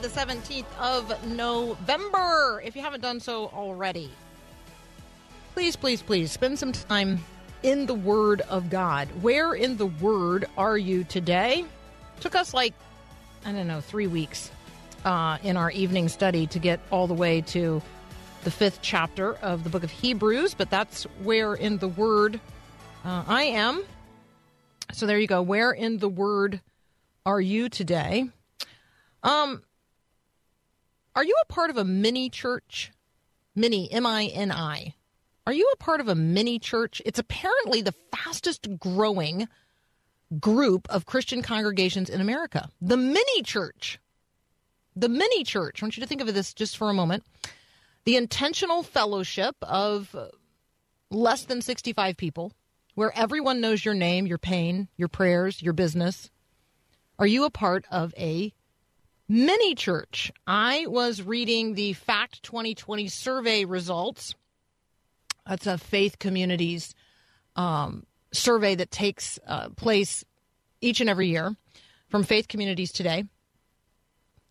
The 0.00 0.08
17th 0.08 0.64
of 0.80 1.28
November. 1.28 2.60
If 2.64 2.74
you 2.74 2.82
haven't 2.82 3.00
done 3.00 3.20
so 3.20 3.46
already, 3.46 4.10
please, 5.54 5.76
please, 5.76 6.02
please 6.02 6.32
spend 6.32 6.58
some 6.58 6.72
time 6.72 7.24
in 7.62 7.86
the 7.86 7.94
Word 7.94 8.40
of 8.42 8.70
God. 8.70 9.08
Where 9.22 9.54
in 9.54 9.76
the 9.76 9.86
Word 9.86 10.46
are 10.58 10.76
you 10.76 11.04
today? 11.04 11.64
Took 12.18 12.34
us 12.34 12.52
like, 12.52 12.74
I 13.46 13.52
don't 13.52 13.68
know, 13.68 13.80
three 13.80 14.08
weeks 14.08 14.50
uh, 15.04 15.38
in 15.44 15.56
our 15.56 15.70
evening 15.70 16.08
study 16.08 16.48
to 16.48 16.58
get 16.58 16.80
all 16.90 17.06
the 17.06 17.14
way 17.14 17.42
to 17.42 17.80
the 18.42 18.50
fifth 18.50 18.80
chapter 18.82 19.34
of 19.36 19.62
the 19.62 19.70
book 19.70 19.84
of 19.84 19.92
Hebrews, 19.92 20.54
but 20.54 20.70
that's 20.70 21.04
where 21.22 21.54
in 21.54 21.78
the 21.78 21.88
Word 21.88 22.40
uh, 23.04 23.22
I 23.28 23.44
am. 23.44 23.84
So 24.92 25.06
there 25.06 25.20
you 25.20 25.28
go. 25.28 25.40
Where 25.40 25.70
in 25.70 25.98
the 25.98 26.08
Word 26.08 26.60
are 27.24 27.40
you 27.40 27.68
today? 27.68 28.28
Um, 29.22 29.62
are 31.14 31.24
you 31.24 31.34
a 31.42 31.52
part 31.52 31.70
of 31.70 31.76
a 31.76 31.84
mini 31.84 32.28
church? 32.28 32.92
Mini, 33.54 33.90
M 33.92 34.06
I 34.06 34.24
N 34.26 34.50
I. 34.50 34.94
Are 35.46 35.52
you 35.52 35.70
a 35.72 35.76
part 35.76 36.00
of 36.00 36.08
a 36.08 36.14
mini 36.14 36.58
church? 36.58 37.02
It's 37.04 37.18
apparently 37.18 37.82
the 37.82 37.94
fastest 38.12 38.78
growing 38.78 39.46
group 40.40 40.88
of 40.90 41.06
Christian 41.06 41.42
congregations 41.42 42.08
in 42.08 42.20
America. 42.20 42.70
The 42.80 42.96
mini 42.96 43.42
church. 43.42 43.98
The 44.96 45.08
mini 45.08 45.44
church. 45.44 45.82
I 45.82 45.84
want 45.84 45.96
you 45.96 46.00
to 46.02 46.06
think 46.06 46.20
of 46.20 46.32
this 46.32 46.54
just 46.54 46.76
for 46.76 46.88
a 46.88 46.94
moment. 46.94 47.24
The 48.04 48.16
intentional 48.16 48.82
fellowship 48.82 49.54
of 49.62 50.14
less 51.10 51.44
than 51.44 51.62
65 51.62 52.16
people, 52.16 52.52
where 52.94 53.16
everyone 53.16 53.60
knows 53.60 53.84
your 53.84 53.94
name, 53.94 54.26
your 54.26 54.38
pain, 54.38 54.88
your 54.96 55.08
prayers, 55.08 55.62
your 55.62 55.72
business. 55.72 56.30
Are 57.18 57.26
you 57.26 57.44
a 57.44 57.50
part 57.50 57.84
of 57.90 58.14
a 58.16 58.52
mini 59.28 59.74
church. 59.74 60.32
I 60.46 60.86
was 60.86 61.22
reading 61.22 61.74
the 61.74 61.92
Fact 61.94 62.42
2020 62.42 63.08
survey 63.08 63.64
results. 63.64 64.34
That's 65.46 65.66
a 65.66 65.78
faith 65.78 66.18
communities 66.18 66.94
um, 67.56 68.06
survey 68.32 68.74
that 68.74 68.90
takes 68.90 69.38
uh, 69.46 69.70
place 69.70 70.24
each 70.80 71.00
and 71.00 71.08
every 71.08 71.28
year 71.28 71.54
from 72.08 72.22
faith 72.22 72.48
communities 72.48 72.92
today. 72.92 73.24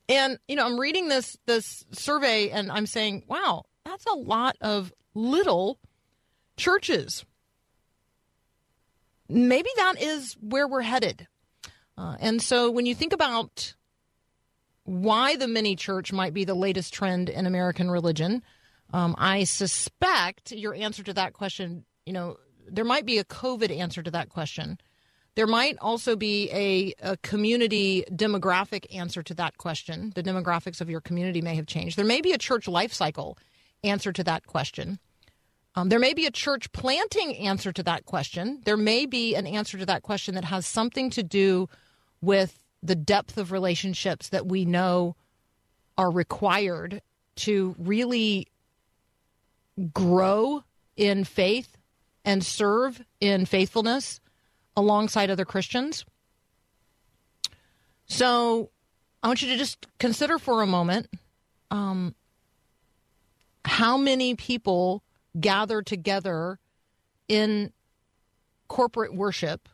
And 0.09 0.37
you 0.47 0.55
know, 0.55 0.65
I'm 0.65 0.79
reading 0.79 1.07
this 1.07 1.37
this 1.45 1.85
survey 1.91 2.49
and 2.49 2.71
I'm 2.71 2.85
saying, 2.85 3.23
wow, 3.27 3.63
that's 3.85 4.05
a 4.05 4.15
lot 4.15 4.57
of 4.61 4.93
little 5.13 5.79
churches. 6.57 7.25
Maybe 9.29 9.69
that 9.77 10.01
is 10.01 10.35
where 10.41 10.67
we're 10.67 10.81
headed. 10.81 11.27
Uh, 11.97 12.17
and 12.19 12.41
so 12.41 12.69
when 12.69 12.85
you 12.85 12.95
think 12.95 13.13
about 13.13 13.75
why 14.85 15.35
the 15.35 15.47
mini 15.47 15.75
church 15.75 16.11
might 16.11 16.33
be 16.33 16.45
the 16.45 16.53
latest 16.53 16.93
trend 16.93 17.29
in 17.29 17.45
American 17.45 17.89
religion. 17.89 18.43
Um, 18.91 19.15
I 19.17 19.45
suspect 19.45 20.51
your 20.51 20.73
answer 20.75 21.03
to 21.03 21.13
that 21.13 21.33
question, 21.33 21.85
you 22.05 22.13
know, 22.13 22.37
there 22.67 22.85
might 22.85 23.05
be 23.05 23.17
a 23.17 23.23
COVID 23.23 23.75
answer 23.75 24.03
to 24.03 24.11
that 24.11 24.29
question. 24.29 24.77
There 25.35 25.47
might 25.47 25.77
also 25.79 26.15
be 26.15 26.49
a, 26.51 26.93
a, 27.01 27.17
community 27.17 28.03
demographic 28.11 28.85
answer 28.95 29.23
to 29.23 29.33
that 29.33 29.57
question. 29.57 30.11
The 30.13 30.21
demographics 30.21 30.79
of 30.79 30.89
your 30.89 31.01
community 31.01 31.41
may 31.41 31.55
have 31.55 31.65
changed. 31.65 31.97
There 31.97 32.05
may 32.05 32.21
be 32.21 32.33
a 32.33 32.37
church 32.37 32.67
life 32.67 32.93
cycle 32.93 33.37
answer 33.83 34.13
to 34.13 34.23
that 34.25 34.45
question. 34.45 34.99
Um, 35.75 35.89
there 35.89 35.99
may 35.99 36.13
be 36.13 36.27
a 36.27 36.31
church 36.31 36.71
planting 36.71 37.35
answer 37.37 37.71
to 37.73 37.81
that 37.83 38.05
question. 38.05 38.61
There 38.63 38.77
may 38.77 39.07
be 39.07 39.33
an 39.33 39.47
answer 39.47 39.77
to 39.79 39.87
that 39.87 40.03
question 40.03 40.35
that 40.35 40.45
has 40.45 40.67
something 40.67 41.09
to 41.11 41.23
do 41.23 41.67
with 42.21 42.62
the 42.83 42.95
depth 42.95 43.37
of 43.37 43.51
relationships 43.51 44.29
that 44.29 44.45
we 44.45 44.65
know 44.65 45.15
are 45.97 46.11
required 46.11 47.01
to 47.35 47.75
really 47.79 48.47
grow 49.93 50.63
in 50.97 51.23
faith 51.23 51.77
and 52.25 52.43
serve 52.43 53.01
in 53.19 53.45
faithfulness 53.45 54.19
alongside 54.75 55.29
other 55.29 55.45
Christians. 55.45 56.05
So 58.05 58.69
I 59.23 59.27
want 59.27 59.41
you 59.41 59.49
to 59.49 59.57
just 59.57 59.87
consider 59.97 60.37
for 60.37 60.61
a 60.61 60.67
moment 60.67 61.07
um, 61.71 62.13
how 63.65 63.97
many 63.97 64.35
people 64.35 65.03
gather 65.39 65.81
together 65.81 66.59
in 67.27 67.71
corporate 68.67 69.15
worship 69.15 69.69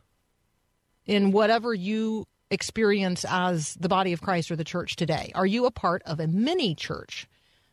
in 1.05 1.31
whatever 1.31 1.73
you 1.73 2.27
experience 2.51 3.25
as 3.27 3.75
the 3.75 3.89
body 3.89 4.13
of 4.13 4.21
Christ 4.21 4.51
or 4.51 4.55
the 4.55 4.63
church 4.63 4.95
today? 4.95 5.31
Are 5.35 5.45
you 5.45 5.65
a 5.65 5.71
part 5.71 6.01
of 6.03 6.19
a 6.19 6.27
mini 6.27 6.75
church? 6.75 7.27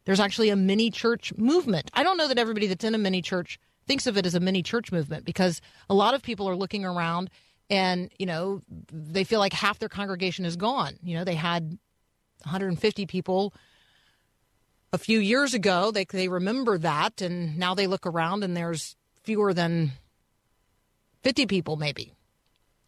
There's 0.05 0.21
actually 0.21 0.51
a 0.51 0.57
mini 0.57 0.91
church 0.91 1.33
movement. 1.37 1.91
I 1.95 2.03
don't 2.03 2.17
know 2.17 2.29
that 2.29 2.39
everybody 2.39 2.67
that's 2.67 2.85
in 2.85 2.95
a 2.95 2.99
mini 2.99 3.23
church 3.23 3.59
thinks 3.87 4.07
of 4.07 4.17
it 4.17 4.27
as 4.27 4.35
a 4.35 4.41
mini 4.41 4.63
church 4.63 4.93
movement 4.93 5.25
because 5.25 5.61
a 5.89 5.95
lot 5.95 6.15
of 6.15 6.23
people 6.23 6.49
are 6.49 6.57
looking 6.57 6.85
around 6.85 7.31
and, 7.69 8.11
you 8.19 8.27
know, 8.27 8.63
they 8.93 9.25
feel 9.25 9.41
like 9.41 9.53
half 9.53 9.79
their 9.79 9.89
congregation 9.89 10.45
is 10.45 10.57
gone. 10.57 10.99
You 11.03 11.17
know, 11.17 11.25
they 11.25 11.35
had 11.35 11.79
150 12.43 13.07
people 13.07 13.55
a 14.93 14.99
few 14.99 15.19
years 15.19 15.55
ago. 15.55 15.91
They, 15.91 16.05
they 16.05 16.29
remember 16.29 16.79
that, 16.79 17.21
and 17.21 17.59
now 17.59 17.75
they 17.75 17.89
look 17.89 18.07
around 18.07 18.45
and 18.45 18.57
there's 18.57 18.95
fewer 19.25 19.53
than 19.53 19.93
50 21.23 21.47
people, 21.47 21.77
maybe 21.77 22.16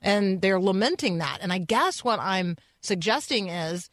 and 0.00 0.40
they're 0.40 0.60
lamenting 0.60 1.18
that. 1.18 1.38
And 1.40 1.52
I 1.52 1.58
guess 1.58 2.04
what 2.04 2.20
I'm 2.20 2.56
suggesting 2.80 3.48
is 3.48 3.90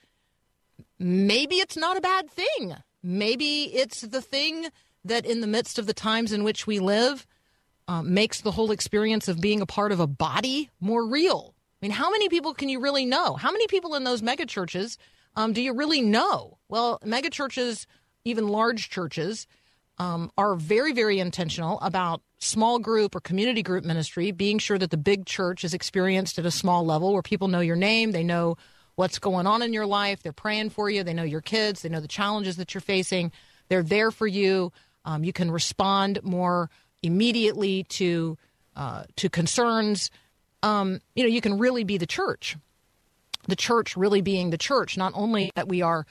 maybe 1.00 1.56
it's 1.56 1.78
not 1.78 1.98
a 1.98 2.02
bad 2.02 2.30
thing. 2.30 2.76
Maybe 3.02 3.64
it's 3.66 4.02
the 4.02 4.22
thing 4.22 4.68
that, 5.04 5.26
in 5.26 5.42
the 5.42 5.48
midst 5.48 5.78
of 5.78 5.86
the 5.86 5.94
times 5.94 6.32
in 6.32 6.44
which 6.44 6.66
we 6.66 6.80
live, 6.80 7.28
uh, 7.88 8.02
makes 8.02 8.42
the 8.42 8.52
whole 8.52 8.72
experience 8.72 9.28
of 9.28 9.40
being 9.40 9.62
a 9.62 9.68
part 9.68 9.92
of 9.92 10.00
a 10.00 10.08
body 10.08 10.70
more 10.80 11.08
real. 11.08 11.54
I 11.82 11.86
mean, 11.86 11.92
how 11.92 12.10
many 12.10 12.30
people 12.30 12.54
can 12.54 12.70
you 12.70 12.80
really 12.80 13.06
know? 13.06 13.36
How 13.36 13.52
many 13.52 13.68
people 13.68 13.94
in 13.94 14.04
those 14.04 14.24
megachurches 14.24 14.98
um, 15.36 15.54
do 15.54 15.62
you 15.62 15.74
really 15.74 16.02
know? 16.02 16.58
Well, 16.70 17.00
megachurches, 17.06 17.86
even 18.24 18.48
large 18.48 18.90
churches, 18.90 19.46
um, 19.98 20.32
are 20.38 20.56
very, 20.56 20.94
very 20.94 21.20
intentional 21.20 21.80
about 21.80 22.22
small 22.40 22.80
group 22.80 23.16
or 23.16 23.22
community 23.22 23.64
group 23.64 23.86
ministry, 23.86 24.32
being 24.32 24.60
sure 24.60 24.78
that 24.78 24.92
the 24.92 24.98
big 24.98 25.26
church 25.26 25.64
is 25.64 25.74
experienced 25.74 26.38
at 26.38 26.46
a 26.46 26.52
small 26.52 26.86
level 26.86 27.14
where 27.14 27.22
people 27.22 27.48
know 27.48 27.62
your 27.62 27.76
name, 27.76 28.12
they 28.12 28.24
know 28.24 28.58
what's 28.96 29.20
going 29.20 29.48
on 29.48 29.62
in 29.62 29.74
your 29.74 29.86
life, 29.86 30.22
they're 30.22 30.34
praying 30.34 30.70
for 30.70 30.90
you, 30.90 31.04
they 31.04 31.14
know 31.14 31.24
your 31.24 31.42
kids, 31.42 31.82
they 31.82 31.90
know 31.90 32.00
the 32.00 32.08
challenges 32.08 32.58
that 32.58 32.74
you're 32.74 32.82
facing, 32.82 33.32
they're 33.68 33.84
there 33.84 34.12
for 34.12 34.28
you. 34.28 34.72
Um, 35.06 35.24
you 35.24 35.34
can 35.34 35.52
respond 35.52 36.20
more 36.24 36.70
immediately 37.03 37.84
to 37.84 38.38
uh, 38.76 39.03
to 39.16 39.30
concerns. 39.30 40.12
Um, 40.62 41.00
you 41.16 41.24
know, 41.24 41.30
you 41.30 41.41
can 41.41 41.58
really 41.58 41.84
be 41.84 41.98
the 41.98 42.06
church. 42.06 42.58
The 43.48 43.56
church 43.56 43.96
really 43.96 44.22
being 44.22 44.50
the 44.50 44.58
church, 44.58 44.98
not 44.98 45.14
only 45.16 45.52
that 45.56 45.68
we 45.68 45.82
are 45.82 46.06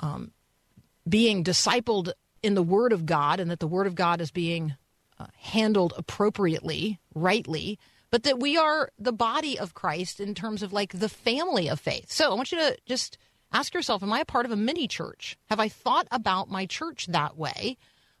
um, 0.00 0.30
being 1.08 1.44
discipled 1.44 2.12
in 2.42 2.54
the 2.54 2.62
Word 2.62 2.92
of 2.92 3.06
God 3.06 3.40
and 3.40 3.50
that 3.50 3.60
the 3.60 3.66
Word 3.66 3.86
of 3.86 3.94
God 3.94 4.20
is 4.20 4.30
being 4.30 4.74
uh, 5.18 5.26
handled 5.38 5.92
appropriately, 5.96 7.00
rightly, 7.14 7.78
but 8.10 8.22
that 8.22 8.40
we 8.40 8.56
are 8.56 8.90
the 8.98 9.12
body 9.12 9.58
of 9.58 9.74
Christ 9.74 10.20
in 10.20 10.34
terms 10.34 10.62
of 10.62 10.72
like 10.72 10.92
the 10.92 11.08
family 11.08 11.68
of 11.68 11.80
faith. 11.80 12.10
So 12.10 12.30
I 12.30 12.34
want 12.34 12.52
you 12.52 12.58
to 12.58 12.76
just 12.86 13.18
ask 13.52 13.74
yourself 13.74 14.02
Am 14.02 14.12
I 14.12 14.20
a 14.20 14.24
part 14.24 14.46
of 14.46 14.52
a 14.52 14.56
mini 14.56 14.88
church? 14.88 15.36
Have 15.48 15.60
I 15.60 15.68
thought 15.68 16.08
about 16.10 16.50
my 16.50 16.66
church 16.66 17.06
that 17.06 17.36
way? 17.36 17.76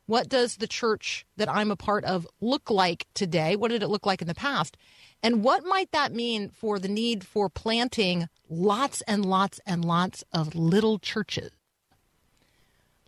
What 0.06 0.28
does 0.28 0.56
the 0.56 0.66
church 0.66 1.26
that 1.36 1.50
I'm 1.50 1.70
a 1.70 1.76
part 1.76 2.04
of 2.04 2.26
look 2.40 2.70
like 2.70 3.06
today? 3.12 3.56
What 3.56 3.70
did 3.70 3.82
it 3.82 3.88
look 3.88 4.06
like 4.06 4.22
in 4.22 4.28
the 4.28 4.34
past? 4.34 4.78
And 5.22 5.44
what 5.44 5.66
might 5.66 5.92
that 5.92 6.14
mean 6.14 6.48
for 6.48 6.78
the 6.78 6.88
need 6.88 7.24
for 7.24 7.50
planting 7.50 8.28
lots 8.48 9.02
and 9.02 9.26
lots 9.26 9.60
and 9.66 9.84
lots 9.84 10.24
of 10.32 10.54
little 10.54 10.98
churches? 10.98 11.50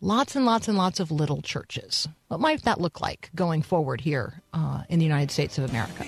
Lots 0.01 0.37
and 0.37 0.47
lots 0.47 0.69
and 0.69 0.77
lots 0.77 1.01
of 1.01 1.11
little 1.11 1.43
churches. 1.43 2.09
What 2.29 2.41
might 2.41 2.63
that 2.65 2.81
look 2.81 3.01
like 3.01 3.31
going 3.35 3.63
forward 3.63 4.01
here 4.01 4.43
uh, 4.53 4.83
in 4.89 4.99
the 4.99 5.05
United 5.05 5.31
States 5.31 5.59
of 5.59 5.69
America? 5.69 6.07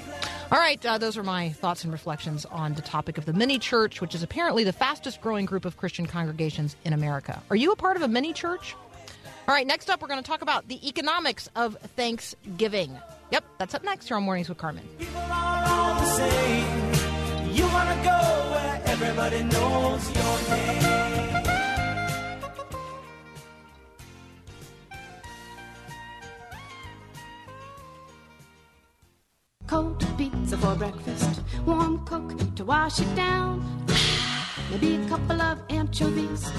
All 0.50 0.59
right, 0.59 0.85
uh, 0.85 0.99
those 0.99 1.17
are 1.17 1.23
my 1.23 1.50
thoughts 1.50 1.85
and 1.85 1.93
reflections 1.93 2.44
on 2.47 2.75
the 2.75 2.83
topic 2.83 3.17
of 3.17 3.25
the 3.25 3.33
mini 3.33 3.59
church, 3.59 4.00
which 4.00 4.15
is 4.15 4.23
apparently 4.23 4.65
the 4.65 4.73
fastest 4.73 5.21
growing 5.21 5.47
group 5.47 5.65
of 5.65 5.77
Christian 5.77 6.06
congregations 6.06 6.77
in 6.85 6.93
America. 6.93 7.43
Are 7.50 7.56
you 7.56 7.73
a 7.73 7.77
part 7.77 7.97
of 7.97 8.03
a 8.03 8.09
mini 8.09 8.33
church? 8.33 8.77
All 9.49 9.55
right, 9.55 9.67
next 9.67 9.91
up, 9.91 10.00
we're 10.00 10.09
going 10.09 10.23
to 10.23 10.27
talk 10.27 10.43
about 10.43 10.69
the 10.69 10.87
economics 10.87 11.49
of 11.56 11.77
Thanksgiving. 11.97 12.97
Yep, 13.31 13.45
that's 13.59 13.75
up 13.75 13.83
next 13.83 14.09
here 14.09 14.17
on 14.17 14.25
Mornings 14.25 14.49
with 14.49 14.59
Carmen. 14.59 14.87
You 15.00 15.06
want 17.65 17.88
to 17.88 18.05
go 18.05 18.19
where 18.53 18.83
everybody 18.87 19.43
knows 19.43 20.15
your 20.15 20.56
name. 20.56 21.12
Wash 32.73 33.01
it 33.01 33.15
down. 33.15 33.63
Maybe 34.71 34.95
a 34.95 35.07
couple 35.07 35.43
of 35.43 35.61
anchovies. 35.69 36.51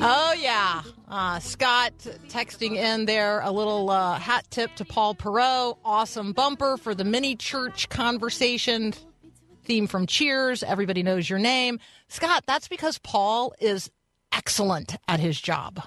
Oh, 0.00 0.32
yeah. 0.38 0.82
Uh, 1.08 1.40
Scott 1.40 1.94
texting 2.28 2.76
in 2.76 3.06
there 3.06 3.40
a 3.40 3.50
little 3.50 3.90
uh, 3.90 4.20
hat 4.20 4.46
tip 4.50 4.72
to 4.76 4.84
Paul 4.84 5.16
Perot. 5.16 5.78
Awesome 5.84 6.32
bumper 6.32 6.76
for 6.76 6.94
the 6.94 7.02
mini 7.02 7.34
church 7.34 7.88
conversation 7.88 8.94
theme 9.64 9.88
from 9.88 10.06
Cheers. 10.06 10.62
Everybody 10.62 11.02
knows 11.02 11.28
your 11.28 11.40
name. 11.40 11.80
Scott, 12.06 12.44
that's 12.46 12.68
because 12.68 12.98
Paul 12.98 13.52
is 13.58 13.90
excellent 14.32 14.94
at 15.08 15.18
his 15.18 15.40
job. 15.40 15.82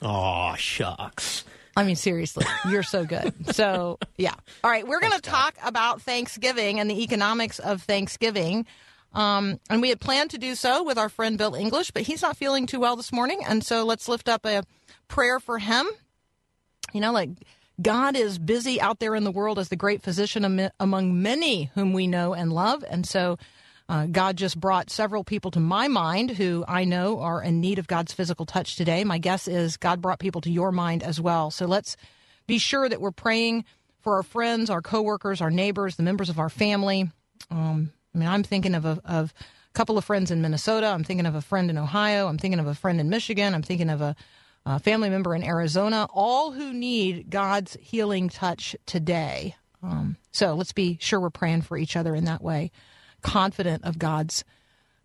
Oh, 0.00 0.54
shucks. 0.56 1.44
I 1.76 1.84
mean, 1.84 1.96
seriously, 1.96 2.44
you're 2.68 2.82
so 2.82 3.04
good. 3.04 3.32
So, 3.54 3.98
yeah. 4.16 4.34
All 4.64 4.70
right, 4.70 4.86
we're 4.86 5.00
going 5.00 5.12
to 5.12 5.20
talk 5.20 5.54
about 5.64 6.02
Thanksgiving 6.02 6.80
and 6.80 6.90
the 6.90 7.02
economics 7.02 7.58
of 7.58 7.82
Thanksgiving. 7.82 8.66
Um, 9.12 9.58
and 9.68 9.80
we 9.80 9.88
had 9.88 10.00
planned 10.00 10.30
to 10.30 10.38
do 10.38 10.54
so 10.54 10.82
with 10.84 10.98
our 10.98 11.08
friend 11.08 11.36
Bill 11.38 11.54
English, 11.54 11.90
but 11.90 12.02
he's 12.02 12.22
not 12.22 12.36
feeling 12.36 12.66
too 12.66 12.80
well 12.80 12.96
this 12.96 13.12
morning. 13.12 13.40
And 13.46 13.64
so 13.64 13.84
let's 13.84 14.08
lift 14.08 14.28
up 14.28 14.44
a 14.46 14.62
prayer 15.08 15.40
for 15.40 15.58
him. 15.58 15.86
You 16.92 17.00
know, 17.00 17.12
like 17.12 17.30
God 17.80 18.16
is 18.16 18.38
busy 18.38 18.80
out 18.80 18.98
there 18.98 19.14
in 19.14 19.24
the 19.24 19.30
world 19.30 19.58
as 19.58 19.68
the 19.68 19.76
great 19.76 20.02
physician 20.02 20.70
among 20.78 21.22
many 21.22 21.70
whom 21.74 21.92
we 21.92 22.06
know 22.06 22.34
and 22.34 22.52
love. 22.52 22.84
And 22.88 23.06
so 23.06 23.38
uh, 23.90 24.06
God 24.06 24.36
just 24.36 24.58
brought 24.58 24.88
several 24.88 25.24
people 25.24 25.50
to 25.50 25.60
my 25.60 25.88
mind 25.88 26.30
who 26.30 26.64
I 26.68 26.84
know 26.84 27.18
are 27.18 27.42
in 27.42 27.60
need 27.60 27.80
of 27.80 27.88
God's 27.88 28.12
physical 28.12 28.46
touch 28.46 28.76
today. 28.76 29.02
My 29.02 29.18
guess 29.18 29.48
is 29.48 29.76
God 29.76 30.00
brought 30.00 30.20
people 30.20 30.40
to 30.42 30.50
your 30.50 30.70
mind 30.70 31.02
as 31.02 31.20
well. 31.20 31.50
So 31.50 31.66
let's 31.66 31.96
be 32.46 32.58
sure 32.58 32.88
that 32.88 33.00
we're 33.00 33.10
praying 33.10 33.64
for 34.00 34.14
our 34.14 34.22
friends, 34.22 34.70
our 34.70 34.80
coworkers, 34.80 35.40
our 35.40 35.50
neighbors, 35.50 35.96
the 35.96 36.04
members 36.04 36.28
of 36.28 36.38
our 36.38 36.48
family. 36.48 37.10
Um, 37.50 37.92
I 38.14 38.18
mean, 38.18 38.28
I'm 38.28 38.44
thinking 38.44 38.76
of 38.76 38.84
a, 38.84 39.00
of 39.04 39.34
a 39.38 39.72
couple 39.74 39.98
of 39.98 40.04
friends 40.04 40.30
in 40.30 40.40
Minnesota. 40.40 40.86
I'm 40.86 41.04
thinking 41.04 41.26
of 41.26 41.34
a 41.34 41.42
friend 41.42 41.68
in 41.68 41.76
Ohio. 41.76 42.28
I'm 42.28 42.38
thinking 42.38 42.60
of 42.60 42.68
a 42.68 42.74
friend 42.76 43.00
in 43.00 43.10
Michigan. 43.10 43.54
I'm 43.54 43.62
thinking 43.62 43.90
of 43.90 44.00
a 44.00 44.14
a 44.66 44.78
family 44.78 45.08
member 45.08 45.34
in 45.34 45.42
Arizona, 45.42 46.06
all 46.12 46.52
who 46.52 46.72
need 46.72 47.30
God's 47.30 47.76
healing 47.80 48.28
touch 48.28 48.76
today. 48.86 49.56
Um, 49.82 50.16
so 50.32 50.54
let's 50.54 50.72
be 50.72 50.98
sure 51.00 51.18
we're 51.18 51.30
praying 51.30 51.62
for 51.62 51.78
each 51.78 51.96
other 51.96 52.14
in 52.14 52.26
that 52.26 52.42
way, 52.42 52.70
confident 53.22 53.84
of 53.84 53.98
God's 53.98 54.44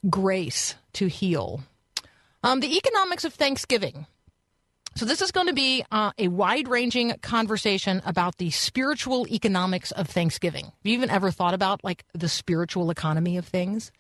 grace 0.10 0.76
to 0.94 1.08
heal. 1.08 1.64
Um, 2.44 2.60
the 2.60 2.78
economics 2.78 3.26
of 3.26 3.34
Thanksgiving. 3.34 4.06
So, 4.96 5.06
this 5.06 5.22
is 5.22 5.32
going 5.32 5.48
to 5.48 5.54
be 5.54 5.84
uh, 5.92 6.12
a 6.18 6.30
wide 6.30 6.70
ranging 6.70 7.14
conversation 7.22 8.02
about 8.06 8.38
the 8.38 8.50
spiritual 8.52 9.28
economics 9.28 9.92
of 9.92 10.08
Thanksgiving. 10.08 10.66
Have 10.66 10.74
you 10.84 10.94
even 10.94 11.10
ever 11.10 11.32
thought 11.32 11.54
about 11.54 11.84
like 11.84 12.06
the 12.14 12.30
spiritual 12.30 12.90
economy 12.92 13.36
of 13.38 13.46
things? 13.46 13.92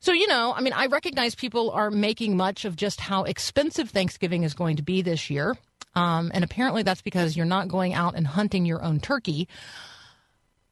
So, 0.00 0.12
you 0.12 0.26
know, 0.26 0.52
I 0.54 0.60
mean, 0.60 0.74
I 0.74 0.88
recognize 0.88 1.34
people 1.34 1.70
are 1.70 1.90
making 1.90 2.36
much 2.36 2.66
of 2.66 2.76
just 2.76 3.00
how 3.00 3.24
expensive 3.24 3.88
Thanksgiving 3.88 4.42
is 4.42 4.52
going 4.52 4.76
to 4.76 4.82
be 4.82 5.00
this 5.00 5.30
year. 5.30 5.56
Um, 5.94 6.30
and 6.34 6.44
apparently 6.44 6.82
that's 6.82 7.00
because 7.00 7.34
you're 7.38 7.46
not 7.46 7.68
going 7.68 7.94
out 7.94 8.14
and 8.14 8.26
hunting 8.26 8.66
your 8.66 8.82
own 8.82 9.00
turkey. 9.00 9.48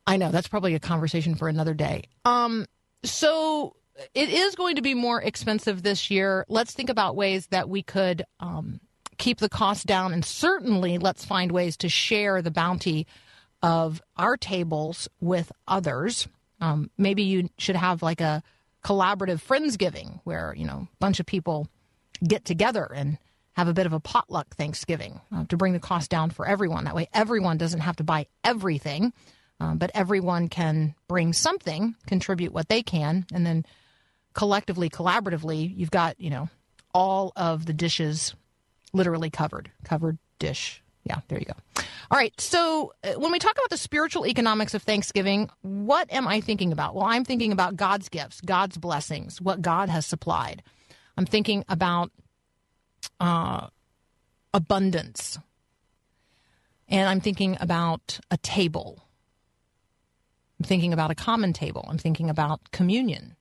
I 0.06 0.16
know 0.16 0.31
that's 0.31 0.49
probably 0.49 0.75
a 0.75 0.81
conversation 0.81 1.34
for 1.34 1.49
another 1.49 1.75
day. 1.75 2.04
Um, 2.25 2.66
so 3.04 3.76
it 4.14 4.28
is 4.28 4.54
going 4.54 4.76
to 4.76 4.82
be 4.82 4.94
more 4.94 5.20
expensive 5.22 5.82
this 5.82 6.10
year. 6.10 6.44
Let's 6.49 6.72
think 6.72 6.90
about 6.90 7.16
ways 7.16 7.46
that 7.49 7.69
we 7.69 7.82
could 7.82 8.25
um, 8.40 8.81
keep 9.19 9.38
the 9.38 9.49
cost 9.49 9.87
down. 9.87 10.12
And 10.12 10.25
certainly 10.25 10.99
let's 10.99 11.25
find 11.25 11.52
ways 11.52 11.76
to 11.78 11.88
share 11.88 12.43
the 12.43 12.50
bounty 12.50 13.06
of 13.62 14.02
our 14.16 14.37
tables 14.37 15.08
with 15.20 15.52
others. 15.69 16.26
Um, 16.60 16.90
maybe 16.99 17.22
you 17.22 17.49
should 17.58 17.76
have 17.76 18.02
like 18.02 18.20
a 18.20 18.43
collaborative 18.84 19.40
friendsgiving 19.40 20.20
where 20.25 20.52
you 20.56 20.66
know 20.66 20.88
a 20.93 20.96
bunch 20.99 21.20
of 21.20 21.26
people 21.26 21.69
get 22.26 22.44
together 22.44 22.90
and 22.94 23.19
have 23.52 23.69
a 23.69 23.72
bit 23.72 23.87
of 23.87 23.93
a 23.93 24.00
potluck 24.00 24.56
Thanksgiving 24.56 25.20
uh, 25.34 25.44
to 25.44 25.56
bring 25.56 25.72
the 25.72 25.78
cost 25.78 26.10
down 26.10 26.31
for 26.31 26.46
everyone. 26.46 26.84
That 26.84 26.94
way, 26.94 27.08
everyone 27.12 27.58
doesn't 27.58 27.81
have 27.81 27.96
to 27.96 28.04
buy 28.04 28.26
everything, 28.43 29.12
um, 29.62 29.79
but 29.79 29.93
everyone 29.94 30.49
can 30.49 30.94
bring 31.06 31.32
something, 31.32 31.94
contribute 32.06 32.53
what 32.53 32.69
they 32.69 32.82
can, 32.82 33.26
and 33.32 33.47
then 33.47 33.64
collectively, 34.35 34.91
collaboratively, 34.91 35.73
you've 35.76 35.91
got 35.91 36.20
you 36.20 36.31
know 36.31 36.49
all 36.93 37.32
of 37.37 37.64
the 37.67 37.73
dishes 37.73 38.35
literally 38.93 39.31
covered, 39.31 39.70
covered 39.85 40.19
dish. 40.38 40.82
Yeah, 41.05 41.20
there 41.29 41.38
you 41.38 41.47
go. 41.47 41.55
All 42.11 42.19
right. 42.19 42.38
So 42.41 42.93
uh, 43.03 43.12
when 43.14 43.32
we 43.32 43.38
talk 43.38 43.53
about 43.53 43.70
the 43.70 43.76
spiritual 43.76 44.26
economics 44.26 44.75
of 44.75 44.82
Thanksgiving, 44.82 45.49
what 45.62 46.12
am 46.12 46.29
I 46.29 46.41
thinking 46.41 46.73
about? 46.73 46.94
Well, 46.94 47.06
I'm 47.06 47.25
thinking 47.25 47.53
about 47.53 47.76
God's 47.76 48.09
gifts, 48.09 48.41
God's 48.41 48.76
blessings, 48.76 49.41
what 49.41 49.62
God 49.62 49.88
has 49.88 50.06
supplied. 50.06 50.62
I'm 51.17 51.26
thinking 51.26 51.64
about 51.69 52.12
uh, 53.19 53.69
abundance. 54.55 55.38
And 56.88 57.09
I'm 57.09 57.20
thinking 57.20 57.56
about 57.61 58.20
a 58.31 58.37
table. 58.37 59.03
I'm 60.62 60.69
thinking 60.69 60.93
about 60.93 61.11
a 61.11 61.17
common 61.17 61.53
table. 61.53 61.85
I'm 61.88 61.99
thinking 61.99 62.31
about 62.31 62.70
communion. 62.70 63.35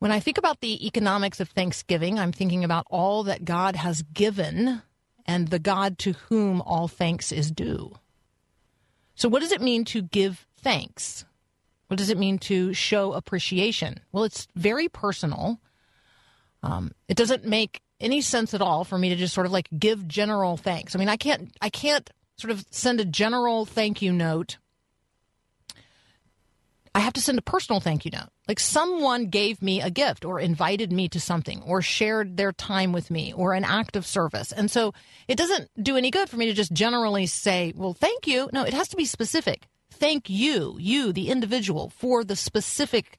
When 0.00 0.10
I 0.10 0.18
think 0.18 0.38
about 0.38 0.60
the 0.60 0.84
economics 0.84 1.38
of 1.38 1.50
Thanksgiving, 1.50 2.18
I'm 2.18 2.32
thinking 2.32 2.64
about 2.64 2.84
all 2.90 3.22
that 3.22 3.44
God 3.44 3.76
has 3.76 4.02
given 4.02 4.82
and 5.24 5.46
the 5.46 5.60
God 5.60 5.98
to 5.98 6.14
whom 6.28 6.60
all 6.62 6.88
thanks 6.88 7.30
is 7.30 7.52
due. 7.52 7.94
So, 9.14 9.28
what 9.28 9.38
does 9.38 9.52
it 9.52 9.62
mean 9.62 9.84
to 9.84 10.02
give 10.02 10.48
thanks? 10.56 11.24
What 11.86 11.98
does 11.98 12.10
it 12.10 12.18
mean 12.18 12.40
to 12.40 12.74
show 12.74 13.12
appreciation? 13.12 14.00
Well, 14.10 14.24
it's 14.24 14.48
very 14.56 14.88
personal. 14.88 15.60
Um, 16.64 16.90
it 17.06 17.16
doesn't 17.16 17.44
make 17.44 17.82
any 18.00 18.20
sense 18.20 18.52
at 18.52 18.60
all 18.62 18.82
for 18.82 18.98
me 18.98 19.10
to 19.10 19.16
just 19.16 19.32
sort 19.32 19.46
of 19.46 19.52
like 19.52 19.68
give 19.78 20.08
general 20.08 20.56
thanks. 20.56 20.96
I 20.96 20.98
mean, 20.98 21.08
I 21.08 21.16
can't, 21.16 21.56
I 21.62 21.68
can't 21.70 22.10
sort 22.36 22.50
of 22.50 22.66
send 22.72 22.98
a 22.98 23.04
general 23.04 23.64
thank 23.64 24.02
you 24.02 24.12
note 24.12 24.56
I 26.94 27.00
have 27.00 27.14
to 27.14 27.20
send 27.20 27.38
a 27.38 27.42
personal 27.42 27.80
thank 27.80 28.04
you 28.04 28.12
note. 28.12 28.28
Like 28.46 28.60
someone 28.60 29.26
gave 29.26 29.60
me 29.60 29.80
a 29.80 29.90
gift 29.90 30.24
or 30.24 30.38
invited 30.38 30.92
me 30.92 31.08
to 31.08 31.18
something 31.18 31.60
or 31.62 31.82
shared 31.82 32.36
their 32.36 32.52
time 32.52 32.92
with 32.92 33.10
me 33.10 33.32
or 33.32 33.52
an 33.52 33.64
act 33.64 33.96
of 33.96 34.06
service. 34.06 34.52
And 34.52 34.70
so 34.70 34.94
it 35.26 35.36
doesn't 35.36 35.70
do 35.82 35.96
any 35.96 36.12
good 36.12 36.28
for 36.28 36.36
me 36.36 36.46
to 36.46 36.52
just 36.52 36.72
generally 36.72 37.26
say, 37.26 37.72
well, 37.74 37.94
thank 37.94 38.28
you. 38.28 38.48
No, 38.52 38.62
it 38.62 38.74
has 38.74 38.88
to 38.88 38.96
be 38.96 39.06
specific. 39.06 39.66
Thank 39.90 40.30
you, 40.30 40.76
you, 40.78 41.12
the 41.12 41.30
individual, 41.30 41.90
for 41.90 42.22
the 42.22 42.36
specific 42.36 43.18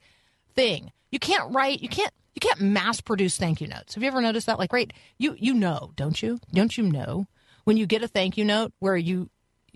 thing. 0.53 0.91
You 1.11 1.19
can't 1.19 1.53
write, 1.53 1.81
you 1.81 1.89
can't 1.89 2.13
you 2.33 2.41
can't 2.41 2.59
mass 2.59 2.99
produce 2.99 3.37
thank 3.37 3.61
you 3.61 3.67
notes. 3.67 3.95
Have 3.95 4.03
you 4.03 4.07
ever 4.09 4.21
noticed 4.21 4.47
that? 4.47 4.59
Like, 4.59 4.73
right, 4.73 4.91
you 5.17 5.35
you 5.39 5.53
know, 5.53 5.91
don't 5.95 6.21
you? 6.21 6.39
Don't 6.53 6.77
you 6.77 6.83
know 6.83 7.27
when 7.63 7.77
you 7.77 7.85
get 7.85 8.03
a 8.03 8.07
thank 8.07 8.37
you 8.37 8.45
note 8.45 8.73
where 8.79 8.97
you 8.97 9.29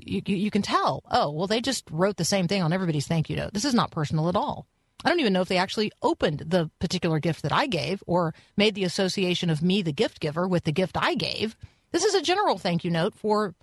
you, 0.05 0.21
you 0.25 0.51
can 0.51 0.61
tell, 0.61 1.03
oh, 1.11 1.31
well, 1.31 1.47
they 1.47 1.61
just 1.61 1.85
wrote 1.91 2.17
the 2.17 2.25
same 2.25 2.47
thing 2.47 2.61
on 2.61 2.73
everybody's 2.73 3.07
thank 3.07 3.29
you 3.29 3.35
note. 3.35 3.53
This 3.53 3.65
is 3.65 3.73
not 3.73 3.91
personal 3.91 4.29
at 4.29 4.35
all. 4.35 4.67
I 5.03 5.09
don't 5.09 5.19
even 5.19 5.33
know 5.33 5.41
if 5.41 5.47
they 5.47 5.57
actually 5.57 5.91
opened 6.01 6.39
the 6.39 6.69
particular 6.79 7.19
gift 7.19 7.43
that 7.43 7.53
I 7.53 7.67
gave 7.67 8.03
or 8.05 8.33
made 8.57 8.75
the 8.75 8.83
association 8.83 9.49
of 9.49 9.61
me, 9.61 9.81
the 9.81 9.93
gift 9.93 10.19
giver, 10.19 10.47
with 10.47 10.65
the 10.65 10.73
gift 10.73 10.97
I 10.99 11.15
gave. 11.15 11.55
This 11.91 12.03
is 12.03 12.13
a 12.13 12.21
general 12.21 12.57
thank 12.57 12.83
you 12.83 12.91
note 12.91 13.15
for 13.15 13.55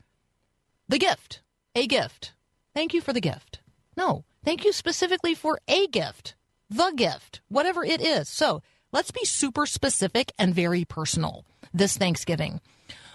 the 0.89 0.99
gift, 0.99 1.43
a 1.75 1.87
gift. 1.87 2.33
Thank 2.75 2.95
you 2.95 3.01
for 3.01 3.13
the 3.13 3.21
gift. 3.21 3.61
No, 3.97 4.25
thank 4.45 4.65
you 4.65 4.73
specifically 4.73 5.35
for 5.35 5.59
a 5.69 5.87
gift, 5.89 6.35
the 6.71 6.93
gift, 6.97 7.41
whatever 7.49 7.85
it 7.85 8.01
is. 8.01 8.29
So 8.29 8.63
let's 8.93 9.11
be 9.11 9.25
super 9.25 9.67
specific 9.67 10.33
and 10.39 10.55
very 10.55 10.85
personal 10.85 11.45
this 11.75 11.97
Thanksgiving 11.97 12.61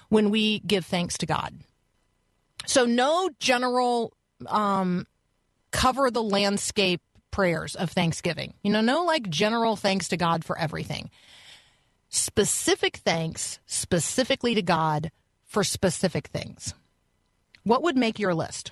when 0.10 0.30
we 0.30 0.60
give 0.60 0.86
thanks 0.86 1.18
to 1.20 1.25
God. 1.25 1.56
So 2.65 2.86
no 2.86 3.30
general 3.39 4.13
um, 4.48 5.08
cover 5.72 6.12
the 6.12 6.24
landscape 6.24 7.01
prayers 7.32 7.75
of 7.75 7.89
Thanksgiving. 7.91 8.53
You 8.62 8.72
know, 8.72 8.82
no 8.82 9.03
like 9.03 9.30
general 9.30 9.75
thanks 9.75 10.10
to 10.10 10.18
God 10.18 10.44
for 10.44 10.58
everything. 10.58 11.10
specific 12.10 12.98
thanks 12.98 13.60
specifically 13.65 14.53
to 14.56 14.62
God 14.62 15.12
for 15.46 15.63
specific 15.63 16.27
things. 16.27 16.74
What 17.63 17.84
would 17.84 17.96
make 17.98 18.20
your 18.20 18.34
list? 18.34 18.72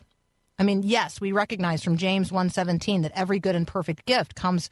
I 0.58 0.64
mean, 0.64 0.84
yes, 0.84 1.22
we 1.22 1.32
recognize 1.32 1.84
from 1.84 1.98
James 1.98 2.32
1:17 2.32 3.04
that 3.04 3.14
every 3.16 3.40
good 3.40 3.56
and 3.56 3.66
perfect 3.66 4.06
gift 4.06 4.36
comes 4.36 4.70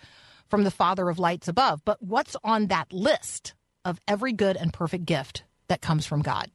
from 0.49 0.63
the 0.65 0.71
Father 0.71 1.09
of 1.09 1.19
lights 1.19 1.47
above, 1.47 1.83
but 1.85 2.01
what's 2.01 2.35
on 2.43 2.67
that 2.67 2.91
list 2.91 3.53
of 3.85 4.01
every 4.07 4.33
good 4.33 4.57
and 4.57 4.73
perfect 4.73 5.05
gift 5.05 5.43
that 5.69 5.81
comes 5.81 6.05
from 6.05 6.21
God? 6.21 6.51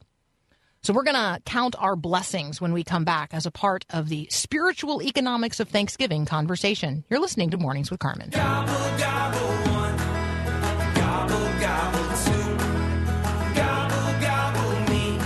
So 0.84 0.92
we're 0.92 1.04
going 1.04 1.14
to 1.14 1.40
count 1.44 1.76
our 1.78 1.94
blessings 1.94 2.60
when 2.60 2.72
we 2.72 2.82
come 2.82 3.04
back 3.04 3.32
as 3.32 3.46
a 3.46 3.52
part 3.52 3.86
of 3.90 4.08
the 4.08 4.26
spiritual 4.30 5.00
economics 5.00 5.60
of 5.60 5.68
Thanksgiving 5.68 6.26
conversation. 6.26 7.04
You're 7.08 7.20
listening 7.20 7.50
to 7.50 7.56
Mornings 7.56 7.88
with 7.88 8.00
Carmen. 8.00 8.30
Gobble, 8.30 8.72
gobble, 8.98 9.38
one. 9.70 9.96
Gobble, 10.96 11.60
gobble, 11.60 12.16
two. 12.24 12.56
Gobble, 13.54 14.20
gobble, 14.20 14.90
me. 14.90 15.18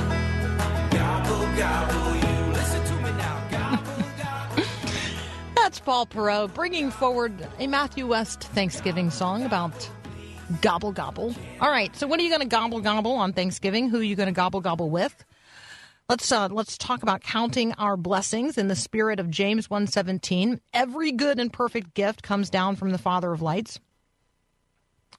Gobble, 0.90 1.56
gobble, 1.56 2.16
you. 2.16 2.52
Listen 2.52 2.84
to 2.84 2.94
me 2.96 3.10
now. 3.16 3.48
Gobble, 3.50 4.02
gobble. 4.18 4.64
That's 5.56 5.80
Paul 5.80 6.04
Perot 6.04 6.52
bringing 6.52 6.90
forward 6.90 7.48
a 7.58 7.66
Matthew 7.66 8.06
West 8.06 8.42
Thanksgiving 8.42 9.08
song 9.08 9.46
about 9.46 9.88
gobble 10.60 10.92
gobble. 10.92 11.34
All 11.62 11.70
right, 11.70 11.96
so 11.96 12.06
what 12.06 12.20
are 12.20 12.22
you 12.22 12.28
going 12.28 12.42
to 12.42 12.46
gobble 12.46 12.82
gobble 12.82 13.12
on 13.12 13.32
Thanksgiving? 13.32 13.88
Who 13.88 14.00
are 14.00 14.02
you 14.02 14.16
going 14.16 14.26
to 14.26 14.32
gobble 14.32 14.60
gobble 14.60 14.90
with? 14.90 15.24
Let's 16.08 16.30
uh, 16.30 16.48
let's 16.52 16.78
talk 16.78 17.02
about 17.02 17.22
counting 17.22 17.72
our 17.72 17.96
blessings 17.96 18.58
in 18.58 18.68
the 18.68 18.76
spirit 18.76 19.18
of 19.18 19.28
James 19.28 19.66
1:17. 19.66 20.60
Every 20.72 21.10
good 21.10 21.40
and 21.40 21.52
perfect 21.52 21.94
gift 21.94 22.22
comes 22.22 22.48
down 22.48 22.76
from 22.76 22.90
the 22.90 22.98
Father 22.98 23.32
of 23.32 23.42
lights. 23.42 23.80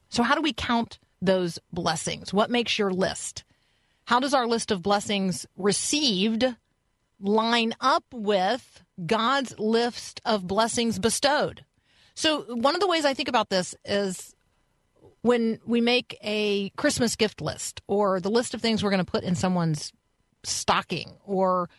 So 0.08 0.24
how 0.24 0.34
do 0.34 0.42
we 0.42 0.54
count 0.54 1.00
those 1.22 1.60
blessings? 1.74 2.34
What 2.34 2.50
makes 2.50 2.80
your 2.80 2.94
list? 2.94 3.44
How 4.06 4.22
does 4.22 4.34
our 4.34 4.48
list 4.48 4.72
of 4.72 4.82
blessings 4.82 5.46
received 5.58 6.46
line 7.20 7.76
up 7.82 8.06
with 8.14 8.82
God's 9.06 9.60
list 9.60 10.22
of 10.24 10.48
blessings 10.48 11.00
bestowed? 11.00 11.66
So 12.16 12.44
one 12.44 12.76
of 12.76 12.80
the 12.80 12.88
ways 12.88 13.04
I 13.04 13.14
think 13.14 13.28
about 13.28 13.50
this 13.50 13.76
is 13.84 14.34
when 15.22 15.60
we 15.66 15.82
make 15.82 16.18
a 16.24 16.70
Christmas 16.78 17.18
gift 17.18 17.42
list 17.42 17.82
or 17.88 18.22
the 18.22 18.32
list 18.32 18.54
of 18.54 18.62
things 18.62 18.82
we're 18.82 18.92
going 18.92 19.04
to 19.04 19.12
put 19.12 19.26
in 19.26 19.36
someone's 19.36 19.92
stocking 20.44 21.18
or 21.26 21.70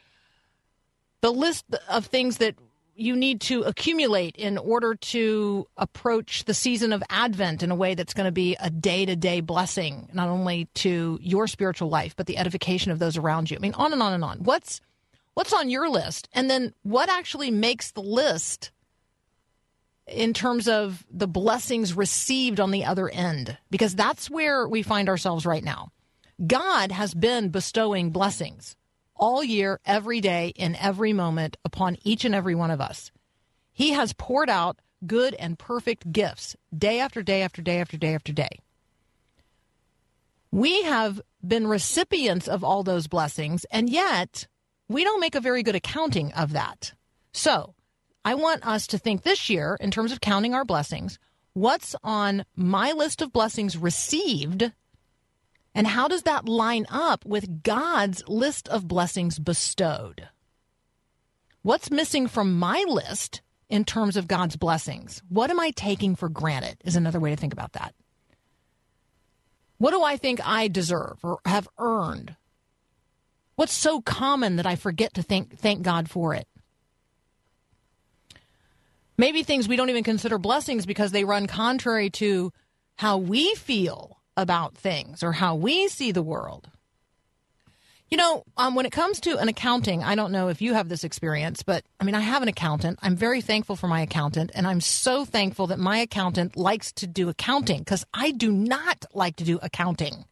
the 1.20 1.30
list 1.32 1.64
of 1.88 2.06
things 2.06 2.38
that 2.38 2.54
you 2.98 3.14
need 3.14 3.40
to 3.40 3.62
accumulate 3.62 4.34
in 4.36 4.58
order 4.58 4.96
to 4.96 5.66
approach 5.76 6.44
the 6.44 6.54
season 6.54 6.92
of 6.92 7.02
Advent 7.08 7.62
in 7.62 7.70
a 7.70 7.74
way 7.76 7.94
that's 7.94 8.12
going 8.12 8.26
to 8.26 8.32
be 8.32 8.56
a 8.58 8.70
day 8.70 9.06
to 9.06 9.14
day 9.14 9.40
blessing, 9.40 10.08
not 10.12 10.28
only 10.28 10.66
to 10.74 11.16
your 11.22 11.46
spiritual 11.46 11.88
life, 11.88 12.16
but 12.16 12.26
the 12.26 12.36
edification 12.36 12.90
of 12.90 12.98
those 12.98 13.16
around 13.16 13.50
you. 13.50 13.56
I 13.56 13.60
mean, 13.60 13.74
on 13.74 13.92
and 13.92 14.02
on 14.02 14.12
and 14.12 14.24
on. 14.24 14.38
What's 14.38 14.80
what's 15.34 15.52
on 15.52 15.70
your 15.70 15.88
list? 15.88 16.28
And 16.32 16.50
then 16.50 16.74
what 16.82 17.08
actually 17.08 17.52
makes 17.52 17.92
the 17.92 18.02
list 18.02 18.72
in 20.08 20.34
terms 20.34 20.66
of 20.66 21.06
the 21.08 21.28
blessings 21.28 21.94
received 21.94 22.58
on 22.58 22.72
the 22.72 22.84
other 22.84 23.08
end? 23.08 23.56
Because 23.70 23.94
that's 23.94 24.28
where 24.28 24.66
we 24.66 24.82
find 24.82 25.08
ourselves 25.08 25.46
right 25.46 25.62
now. 25.62 25.92
God 26.46 26.92
has 26.92 27.14
been 27.14 27.48
bestowing 27.48 28.10
blessings 28.10 28.76
all 29.16 29.42
year, 29.42 29.80
every 29.84 30.20
day, 30.20 30.52
in 30.54 30.76
every 30.76 31.12
moment 31.12 31.56
upon 31.64 31.98
each 32.04 32.24
and 32.24 32.34
every 32.34 32.54
one 32.54 32.70
of 32.70 32.80
us. 32.80 33.10
He 33.72 33.90
has 33.90 34.12
poured 34.12 34.48
out 34.48 34.78
good 35.06 35.34
and 35.34 35.58
perfect 35.58 36.12
gifts 36.12 36.56
day 36.76 37.00
after 37.00 37.22
day 37.22 37.42
after 37.42 37.62
day 37.62 37.80
after 37.80 37.96
day 37.96 38.14
after 38.14 38.32
day. 38.32 38.60
We 40.50 40.82
have 40.82 41.20
been 41.46 41.66
recipients 41.66 42.48
of 42.48 42.64
all 42.64 42.82
those 42.82 43.06
blessings, 43.06 43.64
and 43.70 43.90
yet 43.90 44.46
we 44.88 45.04
don't 45.04 45.20
make 45.20 45.34
a 45.34 45.40
very 45.40 45.62
good 45.62 45.74
accounting 45.74 46.32
of 46.32 46.52
that. 46.52 46.92
So, 47.32 47.74
I 48.24 48.34
want 48.34 48.66
us 48.66 48.86
to 48.88 48.98
think 48.98 49.22
this 49.22 49.50
year, 49.50 49.76
in 49.80 49.90
terms 49.90 50.12
of 50.12 50.20
counting 50.20 50.54
our 50.54 50.64
blessings, 50.64 51.18
what's 51.52 51.94
on 52.02 52.44
my 52.56 52.92
list 52.92 53.22
of 53.22 53.32
blessings 53.32 53.76
received 53.76 54.72
and 55.78 55.86
how 55.86 56.08
does 56.08 56.24
that 56.24 56.48
line 56.48 56.86
up 56.90 57.24
with 57.24 57.62
God's 57.62 58.24
list 58.26 58.66
of 58.66 58.88
blessings 58.88 59.38
bestowed? 59.38 60.28
What's 61.62 61.88
missing 61.88 62.26
from 62.26 62.58
my 62.58 62.84
list 62.88 63.42
in 63.68 63.84
terms 63.84 64.16
of 64.16 64.26
God's 64.26 64.56
blessings? 64.56 65.22
What 65.28 65.50
am 65.50 65.60
I 65.60 65.70
taking 65.70 66.16
for 66.16 66.28
granted? 66.28 66.78
Is 66.84 66.96
another 66.96 67.20
way 67.20 67.30
to 67.30 67.36
think 67.36 67.52
about 67.52 67.74
that. 67.74 67.94
What 69.76 69.92
do 69.92 70.02
I 70.02 70.16
think 70.16 70.40
I 70.44 70.66
deserve 70.66 71.20
or 71.22 71.38
have 71.44 71.68
earned? 71.78 72.34
What's 73.54 73.72
so 73.72 74.00
common 74.00 74.56
that 74.56 74.66
I 74.66 74.74
forget 74.74 75.14
to 75.14 75.22
thank 75.22 75.60
thank 75.60 75.82
God 75.82 76.10
for 76.10 76.34
it? 76.34 76.48
Maybe 79.16 79.44
things 79.44 79.68
we 79.68 79.76
don't 79.76 79.90
even 79.90 80.02
consider 80.02 80.38
blessings 80.38 80.86
because 80.86 81.12
they 81.12 81.22
run 81.22 81.46
contrary 81.46 82.10
to 82.10 82.52
how 82.96 83.18
we 83.18 83.54
feel 83.54 84.17
about 84.38 84.76
things 84.76 85.22
or 85.22 85.32
how 85.32 85.56
we 85.56 85.88
see 85.88 86.12
the 86.12 86.22
world. 86.22 86.70
You 88.08 88.16
know, 88.16 88.44
um, 88.56 88.74
when 88.74 88.86
it 88.86 88.92
comes 88.92 89.20
to 89.20 89.36
an 89.36 89.48
accounting, 89.48 90.02
I 90.02 90.14
don't 90.14 90.32
know 90.32 90.48
if 90.48 90.62
you 90.62 90.72
have 90.72 90.88
this 90.88 91.04
experience, 91.04 91.62
but 91.62 91.84
I 92.00 92.04
mean, 92.04 92.14
I 92.14 92.20
have 92.20 92.40
an 92.40 92.48
accountant. 92.48 93.00
I'm 93.02 93.16
very 93.16 93.42
thankful 93.42 93.76
for 93.76 93.88
my 93.88 94.00
accountant, 94.00 94.50
and 94.54 94.66
I'm 94.66 94.80
so 94.80 95.26
thankful 95.26 95.66
that 95.66 95.78
my 95.78 95.98
accountant 95.98 96.56
likes 96.56 96.90
to 96.92 97.06
do 97.06 97.28
accounting 97.28 97.80
because 97.80 98.06
I 98.14 98.30
do 98.30 98.50
not 98.50 99.04
like 99.12 99.36
to 99.36 99.44
do 99.44 99.58
accounting. 99.60 100.24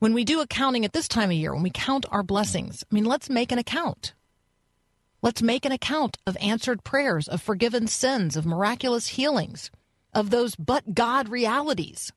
When 0.00 0.14
we 0.14 0.24
do 0.24 0.40
accounting 0.40 0.84
at 0.84 0.92
this 0.92 1.08
time 1.08 1.30
of 1.30 1.36
year, 1.36 1.54
when 1.54 1.62
we 1.62 1.70
count 1.70 2.06
our 2.10 2.24
blessings, 2.24 2.84
I 2.90 2.94
mean, 2.94 3.04
let's 3.04 3.30
make 3.30 3.52
an 3.52 3.58
account. 3.58 4.14
Let's 5.22 5.42
make 5.42 5.64
an 5.64 5.72
account 5.72 6.18
of 6.26 6.36
answered 6.40 6.84
prayers, 6.84 7.28
of 7.28 7.40
forgiven 7.40 7.86
sins, 7.86 8.36
of 8.36 8.44
miraculous 8.44 9.08
healings, 9.08 9.70
of 10.16 10.30
those 10.30 10.56
but 10.56 10.94
God 10.94 11.28
realities. 11.28 12.10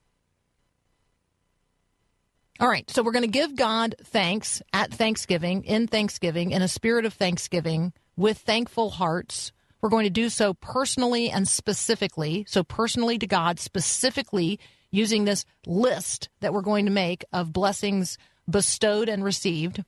All 2.62 2.68
right, 2.68 2.90
so 2.90 3.04
we're 3.04 3.12
going 3.12 3.24
to 3.24 3.28
give 3.28 3.56
God 3.56 3.96
thanks 4.04 4.62
at 4.74 4.94
Thanksgiving, 4.94 5.64
in 5.66 5.88
Thanksgiving, 5.88 6.52
in 6.52 6.62
a 6.62 6.68
spirit 6.68 7.06
of 7.06 7.14
Thanksgiving, 7.14 7.94
with 8.18 8.38
thankful 8.40 8.90
hearts. 8.90 9.52
We're 9.82 9.90
going 9.90 10.06
to 10.06 10.10
do 10.10 10.30
so 10.30 10.54
personally 10.56 11.30
and 11.30 11.48
specifically. 11.48 12.46
So, 12.48 12.64
personally 12.64 13.18
to 13.20 13.28
God, 13.28 13.60
specifically 13.60 14.60
using 14.92 15.26
this 15.26 15.46
list 15.66 16.30
that 16.40 16.54
we're 16.54 16.62
going 16.62 16.86
to 16.86 16.92
make 16.92 17.24
of 17.32 17.54
blessings 17.54 18.18
bestowed 18.50 19.08
and 19.08 19.24
received. 19.24 19.84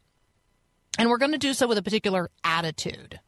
And 0.97 1.09
we're 1.09 1.17
going 1.17 1.31
to 1.31 1.37
do 1.37 1.53
so 1.53 1.67
with 1.67 1.77
a 1.77 1.83
particular 1.83 2.29
attitude. 2.43 3.19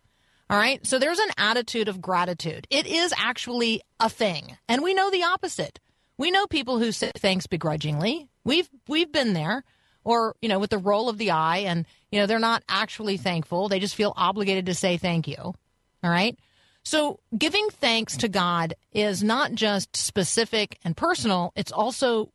All 0.53 0.60
right. 0.60 0.86
So 0.86 1.00
there's 1.00 1.17
an 1.17 1.31
attitude 1.36 1.88
of 1.88 2.00
gratitude. 2.00 2.67
It 2.69 2.86
is 2.86 3.12
actually 3.17 3.81
a 4.00 4.07
thing. 4.07 4.55
And 4.69 4.83
we 4.83 4.93
know 4.93 5.10
the 5.10 5.24
opposite. 5.24 5.79
We 6.19 6.29
know 6.29 6.45
people 6.45 6.77
who 6.77 6.91
say 6.91 7.12
thanks 7.17 7.48
begrudgingly. 7.48 8.29
We've 8.43 8.69
we've 8.88 9.12
been 9.12 9.33
there 9.33 9.63
or, 10.03 10.36
you 10.43 10.50
know, 10.50 10.60
with 10.60 10.69
the 10.69 10.77
roll 10.77 11.10
of 11.10 11.17
the 11.17 11.31
eye 11.31 11.63
and, 11.65 11.88
you 12.12 12.19
know, 12.19 12.27
they're 12.27 12.38
not 12.38 12.62
actually 12.69 13.17
thankful. 13.17 13.67
They 13.67 13.79
just 13.79 13.95
feel 13.95 14.13
obligated 14.15 14.67
to 14.67 14.75
say 14.75 14.98
thank 14.98 15.27
you. 15.27 15.38
All 15.38 15.55
right? 16.03 16.38
So 16.83 17.19
giving 17.36 17.67
thanks 17.72 18.15
to 18.17 18.27
God 18.27 18.75
is 18.91 19.24
not 19.24 19.53
just 19.55 19.95
specific 19.95 20.77
and 20.83 20.95
personal, 20.95 21.51
it's 21.55 21.72
also 21.72 22.31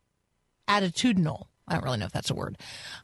attitudinal. 0.66 1.44
I 1.68 1.74
don't 1.74 1.84
really 1.84 1.98
know 1.98 2.06
if 2.06 2.12
that's 2.12 2.30
a 2.30 2.34
word. 2.34 2.58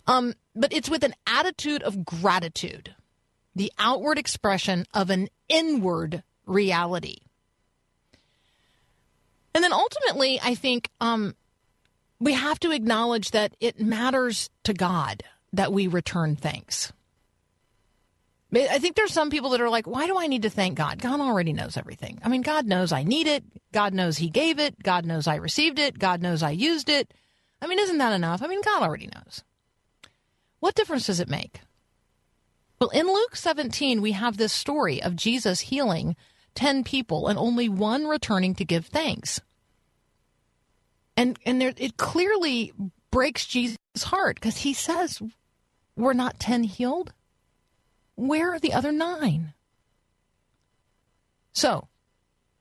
Um, 0.09 0.35
but 0.57 0.73
it's 0.73 0.91
with 0.91 1.05
an 1.05 1.15
attitude 1.25 1.85
of 1.85 2.05
gratitude 2.05 2.97
the 3.55 3.73
outward 3.79 4.19
expression 4.19 4.87
of 4.93 5.11
an 5.11 5.29
inward 5.49 6.23
reality. 6.47 7.19
And 9.55 9.63
then 9.63 9.73
ultimately, 9.73 10.41
I 10.43 10.55
think 10.55 10.91
um, 11.01 11.35
we 12.19 12.33
have 12.33 12.59
to 12.61 12.73
acknowledge 12.73 13.31
that 13.31 13.55
it 13.61 13.81
matters 13.81 14.51
to 14.65 14.75
God 14.75 15.23
that 15.53 15.73
we 15.73 15.87
return 15.87 16.37
thanks. 16.37 16.93
I 18.53 18.79
think 18.79 18.95
there's 18.95 19.13
some 19.13 19.31
people 19.31 19.51
that 19.51 19.61
are 19.61 19.71
like, 19.71 19.87
why 19.87 20.07
do 20.07 20.17
I 20.17 20.29
need 20.29 20.43
to 20.43 20.51
thank 20.51 20.77
God? 20.77 21.01
God 21.01 21.21
already 21.21 21.53
knows 21.53 21.77
everything. 21.77 22.21
I 22.23 22.29
mean, 22.29 22.43
God 22.43 22.67
knows 22.67 22.93
I 22.93 23.03
need 23.03 23.27
it. 23.27 23.43
God 23.73 23.93
knows 23.95 24.17
He 24.17 24.29
gave 24.31 24.61
it. 24.61 24.81
God 24.81 25.05
knows 25.05 25.27
I 25.27 25.37
received 25.37 25.79
it. 25.79 25.99
God 25.99 26.23
knows 26.23 26.43
I 26.43 26.51
used 26.51 26.89
it. 26.89 27.13
I 27.61 27.67
mean, 27.67 27.81
isn't 27.81 27.99
that 27.99 28.13
enough? 28.13 28.43
I 28.43 28.47
mean, 28.47 28.63
God 28.63 28.83
already 28.83 29.09
knows. 29.13 29.43
What 30.61 30.75
difference 30.75 31.07
does 31.07 31.21
it 31.21 31.29
make? 31.29 31.61
Well, 32.81 32.91
in 32.91 33.07
Luke 33.07 33.37
17, 33.37 34.03
we 34.03 34.13
have 34.13 34.37
this 34.37 34.53
story 34.53 35.03
of 35.03 35.17
Jesus 35.17 35.61
healing 35.61 36.17
10 36.55 36.85
people 36.85 37.29
and 37.29 37.39
only 37.39 37.69
one 37.69 38.07
returning 38.07 38.55
to 38.57 38.65
give 38.65 38.87
thanks. 38.87 39.41
And 41.17 41.39
and 41.47 41.61
there, 41.61 41.73
it 41.77 41.97
clearly 41.97 42.73
breaks 43.11 43.47
Jesus' 43.47 43.79
heart 43.99 44.37
because 44.37 44.59
he 44.59 44.75
says, 44.75 45.23
We're 45.97 46.13
not 46.13 46.41
10 46.41 46.65
healed. 46.65 47.13
Where 48.17 48.53
are 48.53 48.59
the 48.59 48.73
other 48.73 48.93
nine? 48.93 49.55
So, 51.53 51.89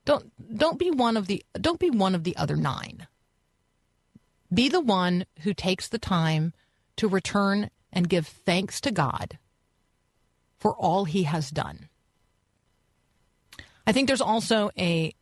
Don't 0.05 0.31
don't 0.55 0.77
be 0.77 0.91
one 0.91 1.17
of 1.17 1.25
the 1.27 1.43
don't 1.59 1.79
be 1.79 1.89
one 1.89 2.13
of 2.13 2.23
the 2.23 2.35
other 2.37 2.55
9. 2.55 3.07
Be 4.53 4.69
the 4.69 4.81
one 4.81 5.25
who 5.39 5.53
takes 5.53 5.87
the 5.87 5.97
time 5.97 6.53
to 6.97 7.07
return 7.07 7.71
and 7.91 8.07
give 8.09 8.27
thanks 8.27 8.79
to 8.81 8.91
God 8.91 9.39
for 10.63 10.73
all 10.75 11.03
he 11.03 11.23
has 11.23 11.51
done. 11.51 11.89
I 13.85 13.91
think 13.91 14.07
there's 14.07 14.21
also 14.21 14.71
a 14.77 15.13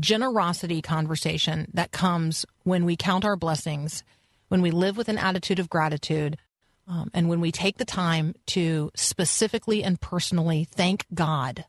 generosity 0.00 0.80
conversation 0.80 1.70
that 1.74 1.92
comes 1.92 2.46
when 2.62 2.86
we 2.86 2.96
count 2.96 3.26
our 3.26 3.36
blessings, 3.36 4.02
when 4.48 4.62
we 4.62 4.70
live 4.70 4.96
with 4.96 5.10
an 5.10 5.18
attitude 5.18 5.58
of 5.58 5.68
gratitude, 5.68 6.38
um, 6.86 7.10
and 7.12 7.28
when 7.28 7.38
we 7.38 7.52
take 7.52 7.76
the 7.76 7.84
time 7.84 8.34
to 8.46 8.90
specifically 8.94 9.84
and 9.84 10.00
personally 10.00 10.64
thank 10.64 11.04
God 11.12 11.66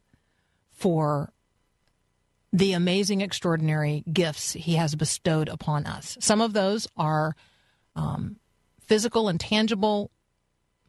for 0.71 1.33
the 2.53 2.71
amazing, 2.71 3.19
extraordinary 3.19 4.05
gifts 4.13 4.53
He 4.53 4.75
has 4.75 4.95
bestowed 4.95 5.49
upon 5.49 5.85
us. 5.85 6.17
Some 6.21 6.39
of 6.39 6.53
those 6.53 6.87
are 6.95 7.35
um, 7.97 8.37
physical 8.79 9.27
and 9.27 9.41
tangible, 9.41 10.09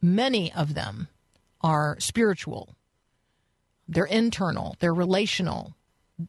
many 0.01 0.53
of 0.53 0.75
them 0.75 1.09
are 1.63 1.97
spiritual, 1.99 2.75
they're 3.87 4.05
internal, 4.05 4.75
they're 4.79 4.93
relational, 4.93 5.75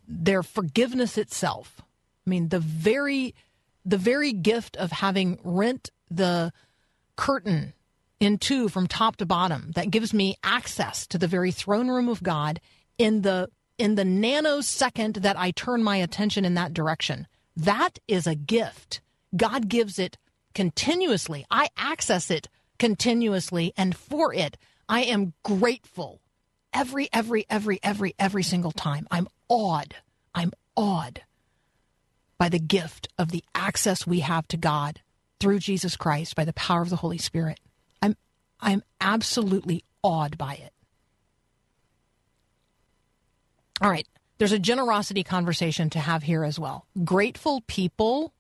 they're 0.09 0.43
forgiveness 0.43 1.19
itself. 1.19 1.81
I 2.27 2.31
mean, 2.31 2.49
the 2.49 2.61
very 2.61 3.35
the 3.85 3.99
very 3.99 4.33
gift 4.33 4.77
of 4.77 4.93
having 4.93 5.39
rent 5.43 5.91
the 6.11 6.53
curtain 7.17 7.73
in 8.21 8.39
two 8.39 8.69
from 8.69 8.87
top 8.87 9.17
to 9.17 9.27
bottom 9.27 9.73
that 9.75 9.91
gives 9.91 10.15
me 10.15 10.37
access 10.45 11.07
to 11.09 11.19
the 11.19 11.27
very 11.27 11.51
throne 11.51 11.89
room 11.89 12.09
of 12.09 12.23
God 12.23 12.61
in 12.97 13.23
the 13.23 13.49
in 13.79 13.97
the 13.97 14.05
nanosecond 14.05 15.23
that 15.23 15.37
I 15.37 15.51
turn 15.51 15.83
my 15.83 15.97
attention 15.97 16.45
in 16.45 16.55
that 16.55 16.73
direction. 16.73 17.27
That 17.57 17.99
is 18.07 18.27
a 18.27 18.35
gift. 18.35 19.01
God 19.35 19.69
gives 19.69 19.99
it 19.99 20.19
continuously. 20.55 21.45
I 21.51 21.69
access 21.77 22.31
it 22.31 22.49
continuously 22.79 23.73
and 23.77 23.97
for 23.97 24.33
it 24.33 24.57
I 24.93 25.05
am 25.05 25.33
grateful 25.43 26.21
every 26.71 27.09
every 27.15 27.47
every 27.49 27.81
every 27.83 28.15
every 28.19 28.43
single 28.43 28.73
time. 28.73 29.09
I'm 29.11 29.27
awed. 29.49 29.95
I'm 30.35 30.53
awed 30.77 31.23
by 32.37 32.51
the 32.51 32.59
gift 32.59 33.09
of 33.17 33.31
the 33.31 33.43
access 33.55 34.07
we 34.07 34.21
have 34.21 34.47
to 34.49 34.59
God 34.59 35.01
through 35.41 35.61
Jesus 35.61 35.97
Christ 35.97 36.37
by 36.37 36.45
the 36.45 36.53
power 36.53 36.83
of 36.83 36.91
the 36.91 36.97
Holy 36.97 37.17
Spirit. 37.17 37.59
I'm 38.03 38.17
I'm 38.61 38.83
absolutely 39.01 39.83
awed 40.03 40.37
by 40.37 40.57
it. 40.57 40.75
All 43.81 43.89
right, 43.89 44.07
there's 44.37 44.53
a 44.53 44.59
generosity 44.59 45.25
conversation 45.25 45.89
to 45.89 46.01
have 46.01 46.23
here 46.23 46.45
as 46.45 46.59
well. 46.59 46.85
Grateful 47.03 47.63
people 47.67 48.35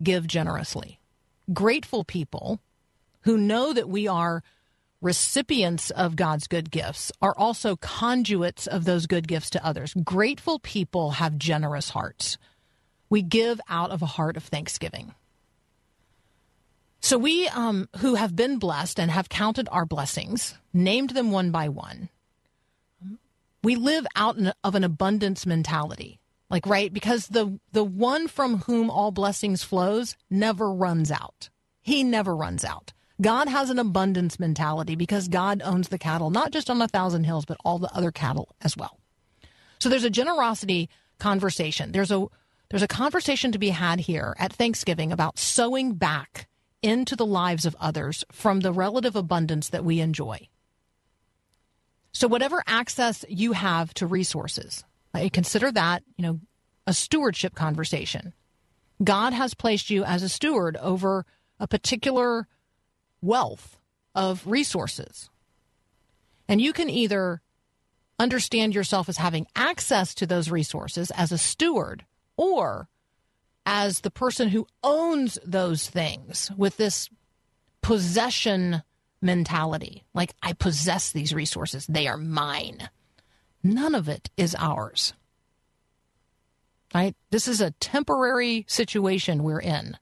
give 0.00 0.28
generously. 0.28 1.00
Grateful 1.52 2.04
people 2.04 2.60
who 3.22 3.36
know 3.36 3.72
that 3.72 3.88
we 3.88 4.06
are 4.06 4.44
recipients 5.06 5.90
of 5.90 6.16
God's 6.16 6.48
good 6.48 6.70
gifts 6.70 7.12
are 7.22 7.34
also 7.38 7.76
conduits 7.76 8.66
of 8.66 8.84
those 8.84 9.06
good 9.06 9.28
gifts 9.28 9.50
to 9.50 9.64
others. 9.64 9.94
Grateful 10.04 10.58
people 10.58 11.12
have 11.12 11.38
generous 11.38 11.90
hearts. 11.90 12.36
We 13.08 13.22
give 13.22 13.60
out 13.68 13.92
of 13.92 14.02
a 14.02 14.06
heart 14.06 14.36
of 14.36 14.42
thanksgiving. 14.42 15.14
So 17.00 17.18
we 17.18 17.46
um, 17.48 17.88
who 17.98 18.16
have 18.16 18.34
been 18.34 18.58
blessed 18.58 18.98
and 18.98 19.10
have 19.12 19.28
counted 19.28 19.68
our 19.70 19.86
blessings, 19.86 20.58
named 20.72 21.10
them 21.10 21.30
one 21.30 21.52
by 21.52 21.68
one, 21.68 22.08
we 23.62 23.76
live 23.76 24.06
out 24.16 24.36
of 24.64 24.74
an 24.74 24.82
abundance 24.82 25.46
mentality. 25.46 26.18
Like 26.50 26.66
right 26.66 26.92
because 26.92 27.28
the 27.28 27.58
the 27.72 27.84
one 27.84 28.28
from 28.28 28.58
whom 28.58 28.90
all 28.90 29.10
blessings 29.12 29.62
flows 29.62 30.16
never 30.30 30.72
runs 30.72 31.10
out. 31.10 31.48
He 31.80 32.02
never 32.02 32.34
runs 32.34 32.64
out. 32.64 32.92
God 33.20 33.48
has 33.48 33.70
an 33.70 33.78
abundance 33.78 34.38
mentality 34.38 34.94
because 34.94 35.28
God 35.28 35.62
owns 35.64 35.88
the 35.88 35.98
cattle, 35.98 36.30
not 36.30 36.50
just 36.50 36.68
on 36.68 36.82
a 36.82 36.88
thousand 36.88 37.24
hills, 37.24 37.44
but 37.44 37.56
all 37.64 37.78
the 37.78 37.94
other 37.94 38.10
cattle 38.10 38.54
as 38.60 38.76
well. 38.76 38.98
So 39.78 39.88
there's 39.88 40.04
a 40.04 40.10
generosity 40.10 40.90
conversation. 41.18 41.92
There's 41.92 42.10
a 42.10 42.26
there's 42.68 42.82
a 42.82 42.88
conversation 42.88 43.52
to 43.52 43.58
be 43.58 43.70
had 43.70 44.00
here 44.00 44.34
at 44.38 44.52
Thanksgiving 44.52 45.12
about 45.12 45.38
sowing 45.38 45.94
back 45.94 46.48
into 46.82 47.14
the 47.14 47.26
lives 47.26 47.64
of 47.64 47.76
others 47.78 48.24
from 48.32 48.60
the 48.60 48.72
relative 48.72 49.14
abundance 49.14 49.68
that 49.68 49.84
we 49.84 50.00
enjoy. 50.00 50.48
So 52.12 52.26
whatever 52.26 52.62
access 52.66 53.24
you 53.28 53.52
have 53.52 53.94
to 53.94 54.06
resources, 54.06 54.84
consider 55.32 55.70
that, 55.72 56.02
you 56.16 56.22
know, 56.22 56.40
a 56.86 56.92
stewardship 56.92 57.54
conversation. 57.54 58.32
God 59.02 59.32
has 59.32 59.54
placed 59.54 59.90
you 59.90 60.02
as 60.04 60.22
a 60.22 60.28
steward 60.28 60.76
over 60.78 61.24
a 61.60 61.68
particular 61.68 62.48
wealth 63.26 63.78
of 64.14 64.46
resources. 64.46 65.28
And 66.48 66.60
you 66.60 66.72
can 66.72 66.88
either 66.88 67.42
understand 68.18 68.74
yourself 68.74 69.08
as 69.08 69.16
having 69.18 69.46
access 69.54 70.14
to 70.14 70.26
those 70.26 70.50
resources 70.50 71.10
as 71.10 71.32
a 71.32 71.38
steward 71.38 72.04
or 72.36 72.88
as 73.66 74.00
the 74.00 74.10
person 74.10 74.48
who 74.48 74.66
owns 74.82 75.38
those 75.44 75.88
things 75.88 76.50
with 76.56 76.76
this 76.76 77.10
possession 77.82 78.82
mentality. 79.20 80.04
Like, 80.14 80.34
I 80.42 80.52
possess 80.52 81.10
these 81.10 81.34
resources, 81.34 81.86
they 81.86 82.06
are 82.06 82.16
mine. 82.16 82.88
None 83.62 83.94
of 83.94 84.08
it 84.08 84.30
is 84.36 84.54
ours. 84.58 85.12
Right? 86.94 87.16
This 87.30 87.48
is 87.48 87.60
a 87.60 87.72
temporary 87.72 88.64
situation 88.68 89.42
we're 89.42 89.60
in. 89.60 89.98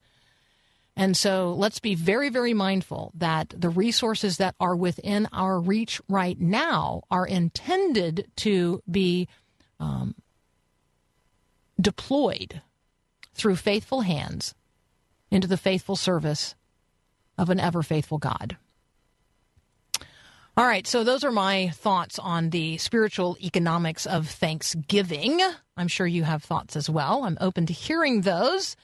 And 0.96 1.16
so 1.16 1.54
let's 1.54 1.80
be 1.80 1.94
very, 1.94 2.28
very 2.28 2.54
mindful 2.54 3.10
that 3.14 3.52
the 3.56 3.68
resources 3.68 4.36
that 4.36 4.54
are 4.60 4.76
within 4.76 5.28
our 5.32 5.58
reach 5.58 6.00
right 6.08 6.40
now 6.40 7.02
are 7.10 7.26
intended 7.26 8.30
to 8.36 8.80
be 8.88 9.28
um, 9.80 10.14
deployed 11.80 12.62
through 13.34 13.56
faithful 13.56 14.02
hands 14.02 14.54
into 15.30 15.48
the 15.48 15.56
faithful 15.56 15.96
service 15.96 16.54
of 17.36 17.50
an 17.50 17.58
ever 17.58 17.82
faithful 17.82 18.18
God. 18.18 18.56
All 20.56 20.64
right, 20.64 20.86
so 20.86 21.02
those 21.02 21.24
are 21.24 21.32
my 21.32 21.70
thoughts 21.70 22.20
on 22.20 22.50
the 22.50 22.78
spiritual 22.78 23.36
economics 23.42 24.06
of 24.06 24.28
Thanksgiving. 24.28 25.42
I'm 25.76 25.88
sure 25.88 26.06
you 26.06 26.22
have 26.22 26.44
thoughts 26.44 26.76
as 26.76 26.88
well. 26.88 27.24
I'm 27.24 27.36
open 27.40 27.66
to 27.66 27.72
hearing 27.72 28.20
those. 28.20 28.76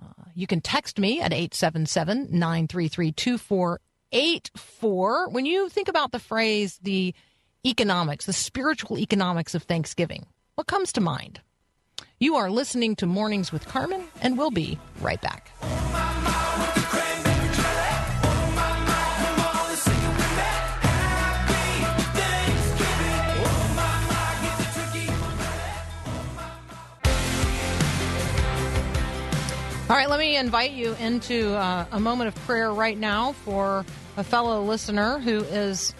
Uh, 0.00 0.24
you 0.34 0.46
can 0.46 0.60
text 0.60 0.98
me 0.98 1.20
at 1.20 1.32
877 1.32 2.28
933 2.30 3.12
2484. 3.12 5.28
When 5.30 5.46
you 5.46 5.68
think 5.68 5.88
about 5.88 6.12
the 6.12 6.18
phrase, 6.18 6.78
the 6.82 7.14
economics, 7.64 8.26
the 8.26 8.32
spiritual 8.32 8.98
economics 8.98 9.54
of 9.54 9.62
Thanksgiving, 9.62 10.26
what 10.54 10.66
comes 10.66 10.92
to 10.92 11.00
mind? 11.00 11.40
You 12.18 12.36
are 12.36 12.50
listening 12.50 12.96
to 12.96 13.06
Mornings 13.06 13.52
with 13.52 13.66
Carmen, 13.66 14.04
and 14.20 14.38
we'll 14.38 14.50
be 14.50 14.78
right 15.00 15.20
back. 15.20 15.50
All 29.86 29.96
right, 29.96 30.08
let 30.08 30.18
me 30.18 30.38
invite 30.38 30.70
you 30.70 30.94
into 30.94 31.54
uh, 31.54 31.84
a 31.92 32.00
moment 32.00 32.28
of 32.28 32.34
prayer 32.46 32.72
right 32.72 32.96
now 32.96 33.32
for 33.32 33.84
a 34.16 34.24
fellow 34.24 34.62
listener 34.62 35.18
who 35.18 35.40
is 35.44 35.94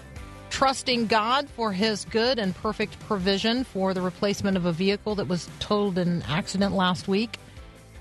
trusting 0.49 1.07
God 1.07 1.51
for 1.51 1.71
his 1.71 2.07
good 2.07 2.39
and 2.39 2.55
perfect 2.57 2.99
provision 3.01 3.63
for 3.63 3.93
the 3.93 4.01
replacement 4.01 4.57
of 4.57 4.65
a 4.65 4.73
vehicle 4.73 5.17
that 5.17 5.29
was 5.29 5.51
totaled 5.59 5.99
in 5.99 6.09
an 6.09 6.23
accident 6.23 6.75
last 6.75 7.09
week. 7.09 7.39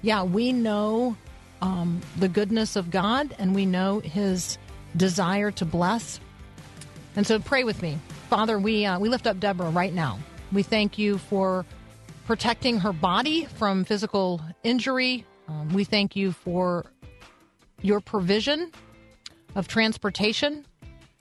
Yeah, 0.02 0.24
we 0.24 0.54
know 0.54 1.18
um, 1.62 2.00
the 2.18 2.30
goodness 2.30 2.78
of 2.78 2.90
God 2.90 3.36
and 3.38 3.54
we 3.54 3.66
know 3.66 4.00
his 4.00 4.58
desire 4.96 5.52
to 5.52 5.66
bless. 5.66 6.22
And 7.18 7.28
so 7.28 7.40
pray 7.40 7.66
with 7.66 7.82
me. 7.82 8.00
Father, 8.30 8.58
we, 8.58 8.86
uh, 8.86 9.00
we 9.00 9.10
lift 9.10 9.28
up 9.28 9.38
Deborah 9.38 9.70
right 9.70 9.94
now. 9.94 10.18
We 10.54 10.64
thank 10.64 10.98
you 10.98 11.18
for 11.18 11.66
protecting 12.26 12.80
her 12.80 12.94
body 12.94 13.46
from 13.58 13.84
physical 13.84 14.40
injury, 14.64 15.26
um, 15.48 15.70
we 15.74 15.84
thank 15.84 16.16
you 16.16 16.32
for 16.32 16.86
your 17.82 18.00
provision 18.00 18.72
of 19.56 19.68
transportation. 19.68 20.66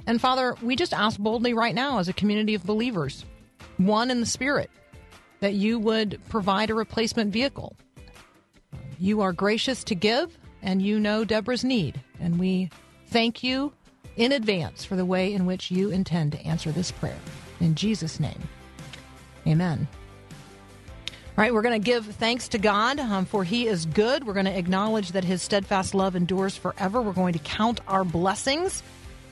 And 0.07 0.21
Father, 0.21 0.57
we 0.63 0.77
just 0.77 0.95
ask 0.95 1.19
boldly 1.19 1.55
right 1.55 1.75
now 1.75 1.99
as 1.99 2.09
a 2.09 2.13
community 2.13 2.55
of 2.55 2.65
believers, 2.65 3.25
one 3.77 4.11
in 4.11 4.21
the 4.21 4.27
Spirit, 4.27 4.71
that 5.41 5.55
you 5.55 5.79
would 5.79 6.21
provide 6.29 6.71
a 6.71 6.75
replacement 6.75 7.33
vehicle. 7.33 7.77
You 8.99 9.21
are 9.21 9.33
gracious 9.33 9.83
to 9.85 9.95
give, 9.95 10.39
and 10.63 10.81
you 10.81 11.01
know 11.01 11.25
Deborah's 11.25 11.65
need. 11.65 12.01
And 12.21 12.39
we 12.39 12.71
thank 13.09 13.43
you 13.43 13.73
in 14.17 14.33
advance 14.33 14.85
for 14.85 14.97
the 14.97 15.05
way 15.05 15.33
in 15.33 15.47
which 15.47 15.71
you 15.71 15.91
intend 15.91 16.33
to 16.33 16.47
answer 16.47 16.71
this 16.71 16.93
prayer. 16.93 17.19
In 17.61 17.75
Jesus' 17.75 18.21
name, 18.21 18.41
amen. 19.47 19.89
All 21.35 21.43
right, 21.43 21.55
we're 21.55 21.63
going 21.63 21.81
to 21.81 21.85
give 21.85 22.05
thanks 22.05 22.49
to 22.49 22.59
God 22.59 23.01
um, 23.01 23.25
for 23.25 23.43
He 23.43 23.67
is 23.67 23.87
good. 23.87 24.27
We're 24.27 24.35
going 24.35 24.45
to 24.45 24.57
acknowledge 24.57 25.13
that 25.13 25.25
His 25.25 25.41
steadfast 25.41 25.95
love 25.95 26.15
endures 26.15 26.59
forever. 26.59 27.01
We're 27.01 27.15
going 27.15 27.33
to 27.33 27.39
count 27.39 27.81
our 27.89 28.05
blessings. 28.05 28.83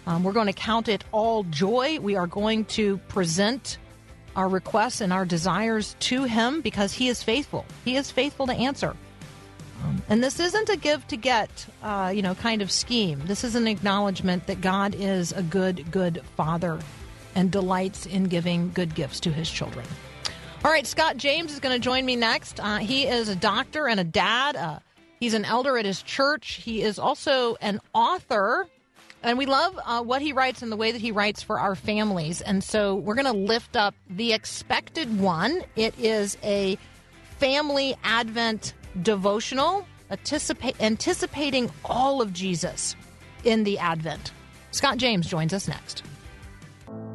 Um, 0.07 0.25
we're 0.25 0.33
going 0.33 0.47
to 0.47 0.55
count 0.55 0.89
it 0.89 1.05
all 1.13 1.45
joy. 1.45 1.99
We 2.01 2.17
are 2.17 2.27
going 2.27 2.65
to 2.67 2.97
present 3.09 3.77
our 4.35 4.49
requests 4.49 5.03
and 5.03 5.13
our 5.13 5.27
desires 5.27 5.95
to 6.01 6.25
Him 6.25 6.63
because 6.63 6.95
He 6.95 7.09
is 7.09 7.23
faithful. 7.23 7.67
He 7.85 7.97
is 7.97 8.11
faithful 8.11 8.47
to 8.47 8.55
answer. 8.55 8.97
Um, 9.85 10.03
and 10.09 10.25
this 10.25 10.41
isn't 10.41 10.71
a 10.71 10.79
give 10.79 11.07
to 11.09 11.19
get, 11.19 11.67
uh, 11.83 12.13
you 12.15 12.23
know, 12.23 12.35
kind 12.35 12.63
of 12.63 12.71
scheme. 12.71 13.21
This 13.27 13.45
is 13.45 13.57
an 13.57 13.69
acknowledgement 13.69 14.47
that 14.47 14.63
God 14.63 14.95
is 14.95 15.33
a 15.33 15.43
good, 15.43 15.91
good 15.91 16.23
Father 16.35 16.79
and 17.35 17.51
delights 17.51 18.07
in 18.07 18.25
giving 18.25 18.73
good 18.73 18.95
gifts 18.95 19.21
to 19.21 19.31
His 19.31 19.51
children. 19.51 19.85
All 20.63 20.71
right, 20.71 20.87
Scott 20.87 21.17
James 21.17 21.55
is 21.55 21.59
going 21.59 21.75
to 21.75 21.83
join 21.83 22.05
me 22.05 22.17
next. 22.17 22.61
Uh, 22.61 22.77
he 22.77 23.07
is 23.07 23.31
a 23.31 23.37
doctor 23.37 23.89
and 23.89 23.99
a 23.99 24.05
dad. 24.05 24.57
Uh, 24.57 24.79
he's 25.19 25.33
an 25.33 25.47
elder 25.47 25.79
at 25.79 25.87
his 25.87 26.03
church. 26.03 26.61
He 26.63 26.83
is 26.83 26.99
also 26.99 27.57
an 27.63 27.81
author, 27.95 28.67
and 29.23 29.39
we 29.39 29.47
love 29.47 29.79
uh, 29.83 30.03
what 30.03 30.21
he 30.21 30.35
writes 30.35 30.61
and 30.61 30.71
the 30.71 30.77
way 30.77 30.93
that 30.93 31.01
he 31.01 31.13
writes 31.13 31.43
for 31.43 31.59
our 31.59 31.75
families. 31.75 32.43
And 32.43 32.63
so 32.63 32.95
we're 32.95 33.15
going 33.15 33.25
to 33.25 33.33
lift 33.33 33.75
up 33.75 33.95
the 34.11 34.35
expected 34.35 35.19
one. 35.19 35.63
It 35.77 35.99
is 35.99 36.37
a 36.43 36.77
family 37.39 37.97
Advent 38.05 38.75
devotional, 39.01 39.87
anticipa- 40.11 40.79
anticipating 40.79 41.71
all 41.87 42.21
of 42.21 42.35
Jesus 42.35 42.97
in 43.45 43.65
the 43.65 43.79
Advent. 43.79 44.33
Scott 44.73 44.99
James 44.99 45.27
joins 45.27 45.55
us 45.55 45.67
next. 45.67 46.03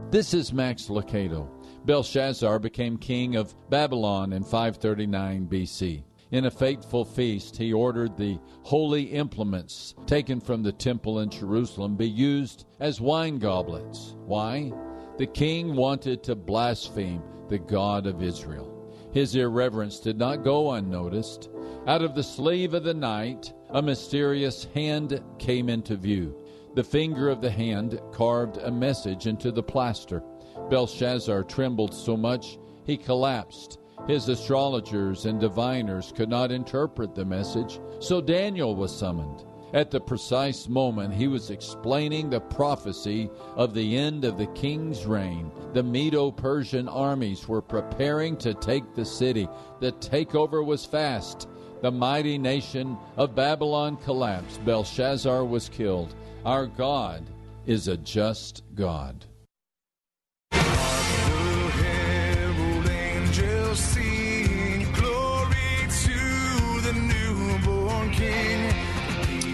This 0.09 0.33
is 0.33 0.51
Max 0.51 0.85
Lucado. 0.87 1.54
Belshazzar 1.85 2.57
became 2.57 2.97
king 2.97 3.35
of 3.35 3.53
Babylon 3.69 4.33
in 4.33 4.43
539 4.43 5.47
BC. 5.47 6.03
In 6.31 6.45
a 6.45 6.51
fateful 6.51 7.05
feast, 7.05 7.55
he 7.55 7.71
ordered 7.71 8.17
the 8.17 8.39
holy 8.63 9.03
implements 9.03 9.93
taken 10.07 10.41
from 10.41 10.63
the 10.63 10.71
temple 10.71 11.19
in 11.19 11.29
Jerusalem 11.29 11.95
be 11.95 12.09
used 12.09 12.65
as 12.79 12.99
wine 12.99 13.37
goblets. 13.37 14.15
Why? 14.25 14.73
The 15.17 15.27
king 15.27 15.75
wanted 15.75 16.23
to 16.23 16.35
blaspheme 16.35 17.21
the 17.49 17.59
God 17.59 18.07
of 18.07 18.23
Israel. 18.23 18.71
His 19.13 19.35
irreverence 19.35 19.99
did 19.99 20.17
not 20.17 20.43
go 20.43 20.71
unnoticed. 20.71 21.49
Out 21.85 22.01
of 22.01 22.15
the 22.15 22.23
sleeve 22.23 22.73
of 22.73 22.83
the 22.83 22.95
night, 22.95 23.53
a 23.69 23.81
mysterious 23.81 24.65
hand 24.73 25.23
came 25.37 25.69
into 25.69 25.95
view. 25.95 26.35
The 26.73 26.83
finger 26.83 27.29
of 27.29 27.39
the 27.39 27.51
hand 27.51 28.01
carved 28.11 28.57
a 28.57 28.71
message 28.71 29.27
into 29.27 29.51
the 29.51 29.63
plaster. 29.63 30.21
Belshazzar 30.69 31.43
trembled 31.43 31.93
so 31.93 32.15
much 32.17 32.57
he 32.85 32.97
collapsed. 32.97 33.79
His 34.07 34.29
astrologers 34.29 35.25
and 35.25 35.39
diviners 35.39 36.11
could 36.11 36.29
not 36.29 36.51
interpret 36.51 37.15
the 37.15 37.25
message, 37.25 37.79
so 37.99 38.21
Daniel 38.21 38.75
was 38.75 38.95
summoned. 38.95 39.45
At 39.73 39.91
the 39.91 39.99
precise 39.99 40.69
moment 40.69 41.13
he 41.13 41.27
was 41.27 41.49
explaining 41.49 42.29
the 42.29 42.39
prophecy 42.39 43.29
of 43.55 43.73
the 43.73 43.97
end 43.97 44.23
of 44.23 44.37
the 44.37 44.47
king's 44.47 45.05
reign, 45.05 45.51
the 45.73 45.83
Medo 45.83 46.31
Persian 46.31 46.87
armies 46.87 47.47
were 47.47 47.61
preparing 47.61 48.37
to 48.37 48.53
take 48.53 48.93
the 48.93 49.03
city. 49.03 49.49
The 49.81 49.91
takeover 49.93 50.63
was 50.63 50.85
fast. 50.85 51.49
The 51.81 51.91
mighty 51.91 52.37
nation 52.37 52.97
of 53.17 53.35
Babylon 53.35 53.97
collapsed. 53.97 54.63
Belshazzar 54.63 55.43
was 55.43 55.67
killed. 55.67 56.15
Our 56.45 56.67
God 56.67 57.29
is 57.65 57.89
a 57.89 57.97
just 57.97 58.63
God. 58.75 59.25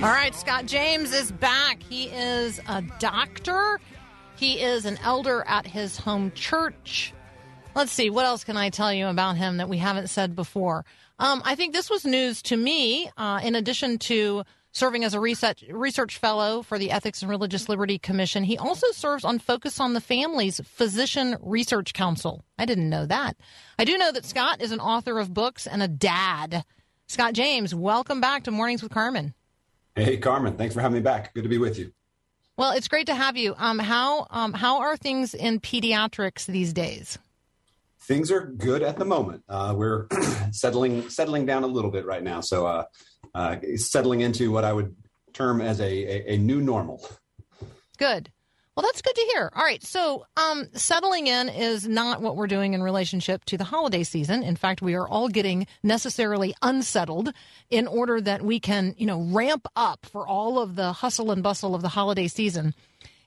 All 0.03 0.09
right, 0.09 0.33
Scott 0.33 0.65
James 0.65 1.13
is 1.13 1.31
back. 1.31 1.83
He 1.83 2.05
is 2.05 2.59
a 2.67 2.81
doctor. 2.99 3.79
He 4.35 4.59
is 4.59 4.85
an 4.85 4.97
elder 5.03 5.43
at 5.47 5.67
his 5.67 5.97
home 5.97 6.31
church. 6.33 7.13
Let's 7.75 7.91
see, 7.91 8.09
what 8.09 8.25
else 8.25 8.43
can 8.43 8.57
I 8.57 8.69
tell 8.71 8.91
you 8.91 9.07
about 9.07 9.37
him 9.37 9.57
that 9.57 9.69
we 9.69 9.77
haven't 9.77 10.07
said 10.07 10.35
before? 10.35 10.85
Um, 11.19 11.43
I 11.45 11.53
think 11.53 11.73
this 11.73 11.89
was 11.89 12.03
news 12.03 12.41
to 12.43 12.57
me, 12.57 13.11
uh, 13.15 13.41
in 13.43 13.53
addition 13.53 13.99
to 13.99 14.43
serving 14.71 15.03
as 15.03 15.13
a 15.13 15.19
research, 15.19 15.63
research 15.69 16.17
fellow 16.17 16.61
for 16.61 16.77
the 16.77 16.91
Ethics 16.91 17.21
and 17.21 17.29
Religious 17.29 17.67
Liberty 17.67 17.99
Commission. 17.99 18.43
He 18.43 18.57
also 18.57 18.87
serves 18.91 19.25
on 19.25 19.39
Focus 19.39 19.79
on 19.79 19.93
the 19.93 20.01
Family's 20.01 20.61
Physician 20.63 21.37
Research 21.41 21.93
Council. 21.93 22.43
I 22.57 22.65
didn't 22.65 22.89
know 22.89 23.05
that. 23.05 23.35
I 23.77 23.85
do 23.85 23.97
know 23.97 24.11
that 24.11 24.25
Scott 24.25 24.61
is 24.61 24.71
an 24.71 24.79
author 24.79 25.19
of 25.19 25.33
books 25.33 25.67
and 25.67 25.83
a 25.83 25.87
dad. 25.87 26.63
Scott 27.07 27.33
James, 27.33 27.75
welcome 27.75 28.21
back 28.21 28.43
to 28.43 28.51
Mornings 28.51 28.81
with 28.81 28.93
Carmen. 28.93 29.33
Hey, 29.95 30.17
Carmen, 30.17 30.55
thanks 30.55 30.73
for 30.73 30.81
having 30.81 30.95
me 30.95 31.01
back. 31.01 31.33
Good 31.33 31.43
to 31.43 31.49
be 31.49 31.57
with 31.57 31.77
you. 31.77 31.91
Well, 32.55 32.71
it's 32.71 32.87
great 32.87 33.07
to 33.07 33.15
have 33.15 33.35
you. 33.37 33.55
Um, 33.57 33.79
how 33.79 34.27
um, 34.29 34.53
how 34.53 34.81
are 34.81 34.95
things 34.95 35.33
in 35.33 35.59
pediatrics 35.59 36.45
these 36.45 36.73
days? 36.73 37.17
Things 38.01 38.31
are 38.31 38.45
good 38.45 38.83
at 38.83 38.97
the 38.97 39.05
moment. 39.05 39.43
Uh, 39.49 39.73
we're 39.75 40.07
settling 40.51 41.09
settling 41.09 41.45
down 41.45 41.63
a 41.63 41.67
little 41.67 41.91
bit 41.91 42.05
right 42.05 42.23
now, 42.23 42.39
so 42.39 42.65
uh, 42.65 42.83
uh, 43.33 43.57
settling 43.75 44.21
into 44.21 44.51
what 44.51 44.63
I 44.63 44.73
would 44.73 44.95
term 45.33 45.61
as 45.61 45.79
a, 45.79 45.85
a, 45.85 46.35
a 46.35 46.37
new 46.37 46.61
normal. 46.61 47.07
Good. 47.97 48.31
Well, 48.75 48.85
that's 48.85 49.01
good 49.01 49.15
to 49.15 49.29
hear. 49.33 49.51
All 49.53 49.63
right, 49.63 49.83
so 49.83 50.25
um, 50.37 50.67
settling 50.73 51.27
in 51.27 51.49
is 51.49 51.85
not 51.85 52.21
what 52.21 52.37
we're 52.37 52.47
doing 52.47 52.73
in 52.73 52.81
relationship 52.81 53.43
to 53.45 53.57
the 53.57 53.65
holiday 53.65 54.03
season. 54.03 54.43
In 54.43 54.55
fact, 54.55 54.81
we 54.81 54.95
are 54.95 55.07
all 55.07 55.27
getting 55.27 55.67
necessarily 55.83 56.55
unsettled 56.61 57.33
in 57.69 57.85
order 57.85 58.21
that 58.21 58.41
we 58.41 58.61
can, 58.61 58.95
you 58.97 59.05
know, 59.05 59.21
ramp 59.21 59.67
up 59.75 60.05
for 60.05 60.25
all 60.25 60.57
of 60.57 60.75
the 60.75 60.93
hustle 60.93 61.31
and 61.31 61.43
bustle 61.43 61.75
of 61.75 61.81
the 61.81 61.89
holiday 61.89 62.29
season. 62.29 62.73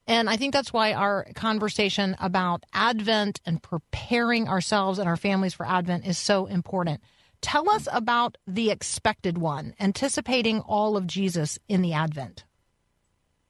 And 0.07 0.31
I 0.31 0.37
think 0.39 0.55
that's 0.55 0.73
why 0.73 0.95
our 0.95 1.27
conversation 1.35 2.17
about 2.21 2.65
Advent 2.73 3.41
and 3.45 3.63
preparing 3.63 4.49
ourselves 4.49 4.99
and 4.99 5.09
our 5.09 5.17
families 5.17 5.55
for 5.55 5.67
Advent 5.67 6.07
is 6.07 6.17
so 6.17 6.47
important. 6.47 7.03
Tell 7.45 7.69
us 7.69 7.87
about 7.93 8.39
the 8.47 8.71
expected 8.71 9.37
one, 9.37 9.75
anticipating 9.79 10.61
all 10.61 10.97
of 10.97 11.07
Jesus 11.07 11.59
in 11.69 11.83
the 11.83 11.93
Advent. 11.93 12.47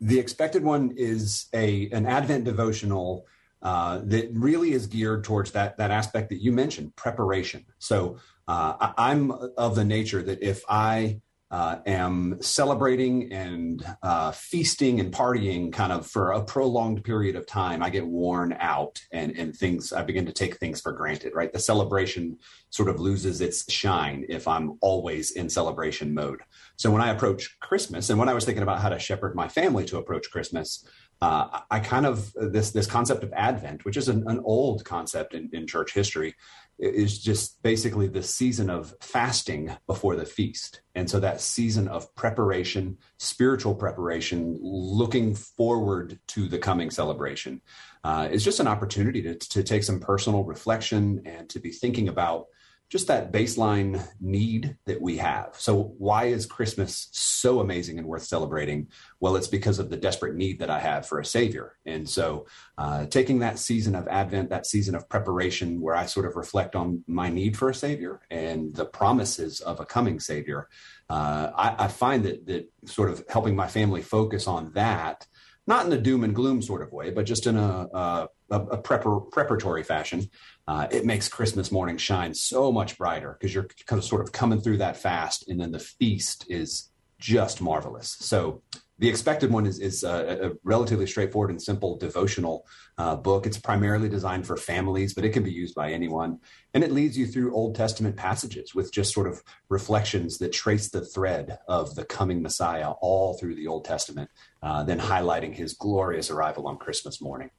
The 0.00 0.18
expected 0.18 0.64
one 0.64 0.92
is 0.96 1.46
a 1.54 1.88
an 1.90 2.04
Advent 2.04 2.42
devotional 2.42 3.24
uh, 3.62 4.00
that 4.02 4.30
really 4.32 4.72
is 4.72 4.88
geared 4.88 5.22
towards 5.22 5.52
that 5.52 5.76
that 5.76 5.92
aspect 5.92 6.30
that 6.30 6.42
you 6.42 6.50
mentioned, 6.50 6.96
preparation. 6.96 7.66
So 7.78 8.18
uh, 8.48 8.74
I, 8.80 9.12
I'm 9.12 9.30
of 9.30 9.76
the 9.76 9.84
nature 9.84 10.22
that 10.24 10.42
if 10.42 10.64
I 10.68 11.20
uh, 11.54 11.78
am 11.86 12.36
celebrating 12.42 13.32
and 13.32 13.86
uh, 14.02 14.32
feasting 14.32 14.98
and 14.98 15.12
partying 15.12 15.72
kind 15.72 15.92
of 15.92 16.04
for 16.04 16.32
a 16.32 16.42
prolonged 16.42 17.04
period 17.04 17.36
of 17.36 17.46
time, 17.46 17.80
I 17.80 17.90
get 17.90 18.04
worn 18.04 18.56
out 18.58 19.00
and, 19.12 19.38
and 19.38 19.54
things, 19.54 19.92
I 19.92 20.02
begin 20.02 20.26
to 20.26 20.32
take 20.32 20.56
things 20.56 20.80
for 20.80 20.90
granted, 20.90 21.32
right? 21.32 21.52
The 21.52 21.60
celebration 21.60 22.38
sort 22.70 22.88
of 22.88 22.98
loses 22.98 23.40
its 23.40 23.72
shine 23.72 24.26
if 24.28 24.48
I'm 24.48 24.78
always 24.80 25.30
in 25.30 25.48
celebration 25.48 26.12
mode. 26.12 26.40
So 26.74 26.90
when 26.90 27.02
I 27.02 27.10
approach 27.10 27.56
Christmas 27.60 28.10
and 28.10 28.18
when 28.18 28.28
I 28.28 28.34
was 28.34 28.44
thinking 28.44 28.64
about 28.64 28.80
how 28.80 28.88
to 28.88 28.98
shepherd 28.98 29.36
my 29.36 29.46
family 29.46 29.84
to 29.84 29.98
approach 29.98 30.32
Christmas, 30.32 30.84
uh, 31.20 31.60
I 31.70 31.78
kind 31.78 32.04
of 32.04 32.32
this 32.34 32.72
this 32.72 32.88
concept 32.88 33.22
of 33.22 33.32
Advent, 33.32 33.84
which 33.84 33.96
is 33.96 34.08
an, 34.08 34.24
an 34.26 34.40
old 34.44 34.84
concept 34.84 35.32
in, 35.32 35.48
in 35.52 35.68
church 35.68 35.94
history, 35.94 36.34
is 36.78 37.22
just 37.22 37.62
basically 37.62 38.08
the 38.08 38.22
season 38.22 38.68
of 38.68 38.94
fasting 39.00 39.76
before 39.86 40.16
the 40.16 40.26
feast. 40.26 40.82
And 40.94 41.08
so 41.08 41.20
that 41.20 41.40
season 41.40 41.88
of 41.88 42.12
preparation, 42.14 42.98
spiritual 43.18 43.74
preparation, 43.74 44.58
looking 44.60 45.34
forward 45.34 46.18
to 46.28 46.48
the 46.48 46.58
coming 46.58 46.90
celebration, 46.90 47.60
uh, 48.02 48.28
is 48.30 48.44
just 48.44 48.60
an 48.60 48.66
opportunity 48.66 49.22
to, 49.22 49.34
to 49.34 49.62
take 49.62 49.84
some 49.84 50.00
personal 50.00 50.44
reflection 50.44 51.22
and 51.24 51.48
to 51.50 51.60
be 51.60 51.70
thinking 51.70 52.08
about 52.08 52.46
just 52.90 53.08
that 53.08 53.32
baseline 53.32 54.06
need 54.20 54.76
that 54.86 55.00
we 55.00 55.16
have. 55.16 55.56
So, 55.58 55.94
why 55.98 56.26
is 56.26 56.46
Christmas 56.46 57.08
so 57.12 57.60
amazing 57.60 57.98
and 57.98 58.06
worth 58.06 58.24
celebrating? 58.24 58.88
Well, 59.20 59.36
it's 59.36 59.48
because 59.48 59.78
of 59.78 59.90
the 59.90 59.96
desperate 59.96 60.36
need 60.36 60.58
that 60.60 60.70
I 60.70 60.78
have 60.78 61.06
for 61.06 61.18
a 61.18 61.24
Savior. 61.24 61.76
And 61.86 62.08
so, 62.08 62.46
uh, 62.78 63.06
taking 63.06 63.40
that 63.40 63.58
season 63.58 63.94
of 63.94 64.06
Advent, 64.08 64.50
that 64.50 64.66
season 64.66 64.94
of 64.94 65.08
preparation, 65.08 65.80
where 65.80 65.96
I 65.96 66.06
sort 66.06 66.26
of 66.26 66.36
reflect 66.36 66.76
on 66.76 67.02
my 67.06 67.30
need 67.30 67.56
for 67.56 67.70
a 67.70 67.74
Savior 67.74 68.20
and 68.30 68.74
the 68.74 68.86
promises 68.86 69.60
of 69.60 69.80
a 69.80 69.86
coming 69.86 70.20
Savior, 70.20 70.68
uh, 71.10 71.50
I, 71.56 71.84
I 71.84 71.88
find 71.88 72.24
that 72.24 72.46
that 72.46 72.70
sort 72.84 73.10
of 73.10 73.24
helping 73.28 73.56
my 73.56 73.66
family 73.66 74.02
focus 74.02 74.46
on 74.46 74.72
that 74.74 75.26
not 75.66 75.86
in 75.86 75.92
a 75.92 75.98
doom 75.98 76.24
and 76.24 76.34
gloom 76.34 76.60
sort 76.60 76.82
of 76.82 76.92
way, 76.92 77.10
but 77.10 77.24
just 77.24 77.46
in 77.46 77.56
a, 77.56 77.88
a, 77.92 78.28
a 78.50 78.78
prepar- 78.78 79.30
preparatory 79.30 79.82
fashion, 79.82 80.28
uh, 80.66 80.86
it 80.90 81.04
makes 81.04 81.28
Christmas 81.28 81.70
morning 81.70 81.96
shine 81.96 82.34
so 82.34 82.72
much 82.72 82.96
brighter 82.96 83.36
because 83.38 83.54
you're 83.54 83.68
kind 83.86 83.98
of 83.98 84.04
sort 84.04 84.22
of 84.22 84.32
coming 84.32 84.60
through 84.60 84.78
that 84.78 84.96
fast, 84.96 85.48
and 85.48 85.60
then 85.60 85.72
the 85.72 85.78
feast 85.78 86.46
is 86.48 86.90
just 87.18 87.60
marvelous. 87.60 88.16
So 88.20 88.62
the 88.98 89.08
expected 89.08 89.50
one 89.50 89.66
is, 89.66 89.80
is 89.80 90.04
a, 90.04 90.50
a 90.50 90.50
relatively 90.62 91.06
straightforward 91.06 91.50
and 91.50 91.60
simple 91.60 91.96
devotional 91.96 92.64
uh, 92.96 93.16
book. 93.16 93.44
It's 93.44 93.58
primarily 93.58 94.08
designed 94.08 94.46
for 94.46 94.56
families, 94.56 95.14
but 95.14 95.24
it 95.24 95.30
can 95.30 95.42
be 95.42 95.50
used 95.50 95.74
by 95.74 95.90
anyone. 95.90 96.38
And 96.74 96.84
it 96.84 96.92
leads 96.92 97.18
you 97.18 97.26
through 97.26 97.54
Old 97.54 97.74
Testament 97.74 98.16
passages 98.16 98.74
with 98.74 98.92
just 98.92 99.12
sort 99.12 99.26
of 99.26 99.42
reflections 99.68 100.38
that 100.38 100.52
trace 100.52 100.90
the 100.90 101.04
thread 101.04 101.58
of 101.66 101.96
the 101.96 102.04
coming 102.04 102.40
Messiah 102.40 102.92
all 103.00 103.34
through 103.34 103.56
the 103.56 103.66
Old 103.66 103.84
Testament, 103.84 104.30
uh, 104.62 104.84
then 104.84 105.00
highlighting 105.00 105.54
his 105.54 105.74
glorious 105.74 106.30
arrival 106.30 106.68
on 106.68 106.76
Christmas 106.76 107.20
morning. 107.20 107.50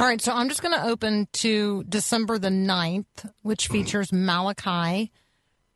All 0.00 0.06
right, 0.06 0.18
so 0.18 0.32
I'm 0.32 0.48
just 0.48 0.62
going 0.62 0.74
to 0.74 0.86
open 0.86 1.28
to 1.34 1.84
December 1.84 2.38
the 2.38 2.48
9th, 2.48 3.30
which 3.42 3.66
hmm. 3.66 3.74
features 3.74 4.10
Malachi 4.14 5.12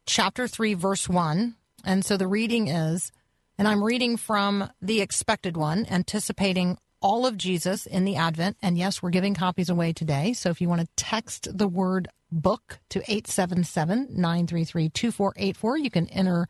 chapter 0.06 0.48
3, 0.48 0.72
verse 0.72 1.10
1. 1.10 1.54
And 1.84 2.02
so 2.06 2.16
the 2.16 2.26
reading 2.26 2.68
is, 2.68 3.12
and 3.58 3.68
I'm 3.68 3.84
reading 3.84 4.16
from 4.16 4.70
the 4.80 5.02
expected 5.02 5.58
one, 5.58 5.84
anticipating 5.90 6.78
all 7.02 7.26
of 7.26 7.36
Jesus 7.36 7.84
in 7.84 8.06
the 8.06 8.16
Advent. 8.16 8.56
And 8.62 8.78
yes, 8.78 9.02
we're 9.02 9.10
giving 9.10 9.34
copies 9.34 9.68
away 9.68 9.92
today. 9.92 10.32
So 10.32 10.48
if 10.48 10.58
you 10.58 10.70
want 10.70 10.80
to 10.80 10.88
text 10.96 11.46
the 11.52 11.68
word 11.68 12.08
book 12.32 12.78
to 12.88 13.00
877 13.00 14.08
933 14.08 14.88
2484, 14.88 15.76
you 15.76 15.90
can 15.90 16.08
enter 16.08 16.48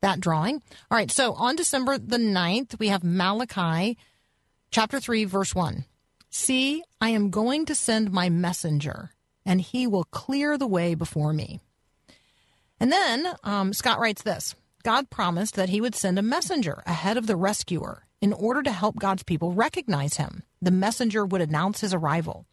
that 0.00 0.18
drawing. 0.18 0.60
All 0.90 0.98
right, 0.98 1.08
so 1.08 1.34
on 1.34 1.54
December 1.54 1.98
the 1.98 2.18
9th, 2.18 2.80
we 2.80 2.88
have 2.88 3.04
Malachi 3.04 3.96
chapter 4.72 4.98
3, 4.98 5.24
verse 5.24 5.54
1. 5.54 5.84
See, 6.34 6.82
I 6.98 7.10
am 7.10 7.28
going 7.28 7.66
to 7.66 7.74
send 7.74 8.10
my 8.10 8.30
messenger, 8.30 9.10
and 9.44 9.60
he 9.60 9.86
will 9.86 10.04
clear 10.04 10.56
the 10.56 10.66
way 10.66 10.94
before 10.94 11.34
me. 11.34 11.60
And 12.80 12.90
then 12.90 13.34
um, 13.44 13.74
Scott 13.74 14.00
writes 14.00 14.22
this 14.22 14.54
God 14.82 15.10
promised 15.10 15.56
that 15.56 15.68
he 15.68 15.82
would 15.82 15.94
send 15.94 16.18
a 16.18 16.22
messenger 16.22 16.82
ahead 16.86 17.18
of 17.18 17.26
the 17.26 17.36
rescuer 17.36 18.06
in 18.22 18.32
order 18.32 18.62
to 18.62 18.72
help 18.72 18.96
God's 18.96 19.22
people 19.22 19.52
recognize 19.52 20.16
him. 20.16 20.42
The 20.62 20.70
messenger 20.70 21.26
would 21.26 21.42
announce 21.42 21.82
his 21.82 21.92
arrival. 21.92 22.46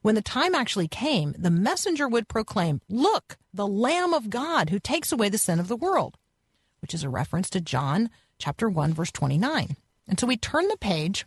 When 0.00 0.14
the 0.14 0.22
time 0.22 0.54
actually 0.54 0.88
came, 0.88 1.34
the 1.36 1.50
messenger 1.50 2.08
would 2.08 2.28
proclaim, 2.28 2.80
Look, 2.88 3.36
the 3.52 3.68
Lamb 3.68 4.14
of 4.14 4.30
God 4.30 4.70
who 4.70 4.78
takes 4.78 5.12
away 5.12 5.28
the 5.28 5.36
sin 5.36 5.60
of 5.60 5.68
the 5.68 5.76
world, 5.76 6.16
which 6.80 6.94
is 6.94 7.04
a 7.04 7.10
reference 7.10 7.50
to 7.50 7.60
John 7.60 8.08
chapter 8.38 8.70
1, 8.70 8.94
verse 8.94 9.12
29. 9.12 9.76
And 10.06 10.18
so 10.18 10.26
we 10.26 10.38
turn 10.38 10.66
the 10.68 10.78
page 10.78 11.26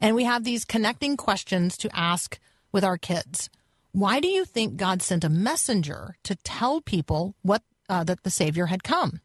and 0.00 0.14
we 0.14 0.24
have 0.24 0.44
these 0.44 0.64
connecting 0.64 1.16
questions 1.16 1.76
to 1.78 1.96
ask 1.96 2.38
with 2.72 2.84
our 2.84 2.98
kids. 2.98 3.50
Why 3.92 4.20
do 4.20 4.28
you 4.28 4.44
think 4.44 4.76
God 4.76 5.02
sent 5.02 5.24
a 5.24 5.28
messenger 5.28 6.16
to 6.24 6.34
tell 6.36 6.80
people 6.80 7.34
what 7.42 7.62
uh, 7.88 8.04
that 8.04 8.22
the 8.22 8.30
Savior 8.30 8.66
had 8.66 8.82
come? 8.82 9.20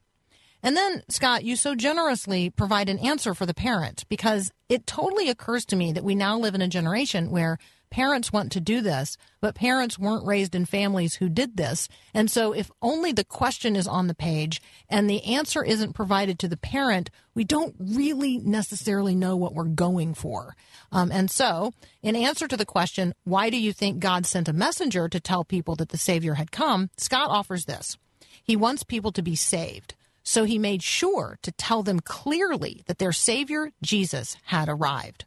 And 0.61 0.75
then, 0.75 1.03
Scott, 1.09 1.43
you 1.43 1.55
so 1.55 1.73
generously 1.73 2.49
provide 2.49 2.89
an 2.89 2.99
answer 2.99 3.33
for 3.33 3.45
the 3.45 3.53
parent 3.53 4.03
because 4.09 4.51
it 4.67 4.85
totally 4.85 5.29
occurs 5.29 5.65
to 5.65 5.75
me 5.75 5.93
that 5.93 6.03
we 6.03 6.15
now 6.15 6.37
live 6.37 6.53
in 6.53 6.61
a 6.61 6.67
generation 6.67 7.31
where 7.31 7.57
parents 7.89 8.31
want 8.31 8.51
to 8.51 8.59
do 8.59 8.81
this, 8.81 9.17
but 9.41 9.55
parents 9.55 9.97
weren't 9.97 10.25
raised 10.25 10.55
in 10.55 10.65
families 10.65 11.15
who 11.15 11.29
did 11.29 11.57
this. 11.57 11.87
And 12.13 12.29
so, 12.29 12.53
if 12.53 12.71
only 12.81 13.11
the 13.11 13.23
question 13.23 13.75
is 13.75 13.87
on 13.87 14.07
the 14.07 14.15
page 14.15 14.61
and 14.89 15.09
the 15.09 15.23
answer 15.23 15.63
isn't 15.63 15.93
provided 15.93 16.39
to 16.39 16.47
the 16.47 16.57
parent, 16.57 17.09
we 17.33 17.43
don't 17.43 17.75
really 17.79 18.37
necessarily 18.37 19.15
know 19.15 19.35
what 19.35 19.53
we're 19.53 19.65
going 19.65 20.13
for. 20.13 20.55
Um, 20.91 21.11
and 21.11 21.29
so, 21.29 21.73
in 22.01 22.15
answer 22.15 22.47
to 22.47 22.57
the 22.57 22.65
question, 22.65 23.13
why 23.23 23.49
do 23.49 23.57
you 23.57 23.73
think 23.73 23.99
God 23.99 24.25
sent 24.25 24.47
a 24.47 24.53
messenger 24.53 25.09
to 25.09 25.19
tell 25.19 25.43
people 25.43 25.75
that 25.75 25.89
the 25.89 25.97
Savior 25.97 26.35
had 26.35 26.51
come? 26.51 26.89
Scott 26.97 27.29
offers 27.29 27.65
this 27.65 27.97
He 28.43 28.55
wants 28.55 28.83
people 28.83 29.11
to 29.13 29.21
be 29.21 29.35
saved. 29.35 29.95
So 30.21 30.43
he 30.43 30.59
made 30.59 30.83
sure 30.83 31.39
to 31.41 31.51
tell 31.53 31.81
them 31.81 32.01
clearly 32.01 32.83
that 32.85 32.99
their 32.99 33.11
Savior, 33.11 33.71
Jesus, 33.81 34.37
had 34.43 34.69
arrived. 34.69 35.25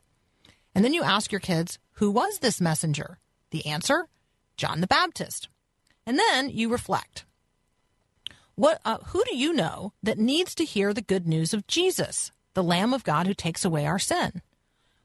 And 0.75 0.85
then 0.85 0.95
you 0.95 1.03
ask 1.03 1.31
your 1.31 1.41
kids, 1.41 1.79
who 1.95 2.11
was 2.11 2.39
this 2.39 2.61
messenger? 2.61 3.19
The 3.51 3.67
answer, 3.67 4.09
John 4.57 4.81
the 4.81 4.87
Baptist. 4.87 5.49
And 6.07 6.19
then 6.19 6.49
you 6.49 6.69
reflect. 6.69 7.25
What, 8.55 8.81
uh, 8.85 8.99
who 9.07 9.23
do 9.25 9.37
you 9.37 9.53
know 9.53 9.93
that 10.03 10.19
needs 10.19 10.55
to 10.57 10.65
hear 10.65 10.93
the 10.93 11.03
good 11.03 11.27
news 11.27 11.55
of 11.55 11.67
Jesus, 11.67 12.31
the 12.55 12.63
Lamb 12.63 12.93
of 12.93 13.05
God 13.05 13.27
who 13.27 13.35
takes 13.35 13.65
away 13.65 13.87
our 13.87 13.99
sin? 13.99 14.43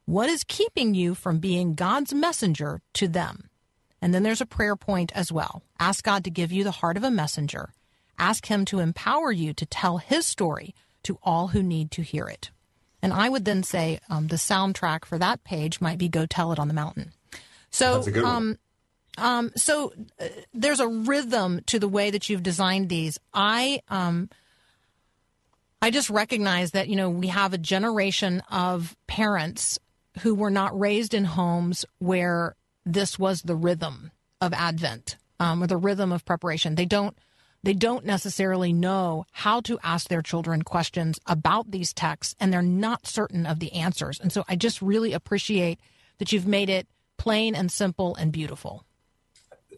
What 0.05 0.29
is 0.29 0.43
keeping 0.43 0.93
you 0.93 1.15
from 1.15 1.39
being 1.39 1.75
God's 1.75 2.13
messenger 2.13 2.81
to 2.93 3.07
them? 3.07 3.49
And 4.01 4.13
then 4.13 4.23
there's 4.23 4.41
a 4.41 4.45
prayer 4.45 4.75
point 4.75 5.11
as 5.15 5.31
well. 5.31 5.63
Ask 5.79 6.03
God 6.03 6.23
to 6.23 6.29
give 6.29 6.51
you 6.51 6.63
the 6.63 6.71
heart 6.71 6.97
of 6.97 7.03
a 7.03 7.11
messenger 7.11 7.71
Ask 8.19 8.47
Him 8.47 8.65
to 8.65 8.79
empower 8.79 9.31
you 9.31 9.53
to 9.53 9.65
tell 9.65 9.97
His 9.97 10.25
story 10.25 10.73
to 11.03 11.19
all 11.23 11.49
who 11.49 11.61
need 11.61 11.91
to 11.91 12.01
hear 12.01 12.27
it. 12.27 12.51
And 13.07 13.13
I 13.13 13.29
would 13.29 13.45
then 13.45 13.63
say 13.63 14.01
um, 14.09 14.27
the 14.27 14.35
soundtrack 14.35 15.05
for 15.05 15.17
that 15.17 15.41
page 15.45 15.79
might 15.79 15.97
be 15.97 16.09
"Go 16.09 16.25
Tell 16.25 16.51
It 16.51 16.59
on 16.59 16.67
the 16.67 16.73
Mountain." 16.73 17.13
So, 17.69 18.03
um, 18.25 18.59
um, 19.17 19.51
so 19.55 19.93
uh, 20.19 20.27
there's 20.53 20.81
a 20.81 20.89
rhythm 20.89 21.61
to 21.67 21.79
the 21.79 21.87
way 21.87 22.11
that 22.11 22.27
you've 22.27 22.43
designed 22.43 22.89
these. 22.89 23.17
I, 23.33 23.79
um, 23.87 24.29
I 25.81 25.89
just 25.89 26.09
recognize 26.09 26.71
that 26.71 26.89
you 26.89 26.97
know 26.97 27.09
we 27.09 27.27
have 27.27 27.53
a 27.53 27.57
generation 27.57 28.43
of 28.51 28.93
parents 29.07 29.79
who 30.19 30.35
were 30.35 30.51
not 30.51 30.77
raised 30.77 31.13
in 31.13 31.23
homes 31.23 31.85
where 31.99 32.57
this 32.85 33.17
was 33.17 33.41
the 33.41 33.55
rhythm 33.55 34.11
of 34.41 34.51
Advent 34.51 35.15
um, 35.39 35.63
or 35.63 35.67
the 35.67 35.77
rhythm 35.77 36.11
of 36.11 36.25
preparation. 36.25 36.75
They 36.75 36.85
don't 36.85 37.17
they 37.67 37.73
don't 37.73 38.05
necessarily 38.05 38.71
know 38.71 39.25
how 39.29 39.59
to 39.59 39.77
ask 39.83 40.07
their 40.07 40.21
children 40.21 40.61
questions 40.61 41.19
about 41.25 41.69
these 41.69 41.91
texts 41.91 42.33
and 42.39 42.53
they're 42.53 42.61
not 42.61 43.05
certain 43.05 43.45
of 43.45 43.59
the 43.59 43.73
answers. 43.73 44.21
And 44.21 44.31
so 44.31 44.45
I 44.47 44.55
just 44.55 44.81
really 44.81 45.11
appreciate 45.11 45.77
that 46.19 46.31
you've 46.31 46.47
made 46.47 46.69
it 46.69 46.87
plain 47.17 47.55
and 47.55 47.69
simple 47.69 48.15
and 48.15 48.31
beautiful. 48.31 48.85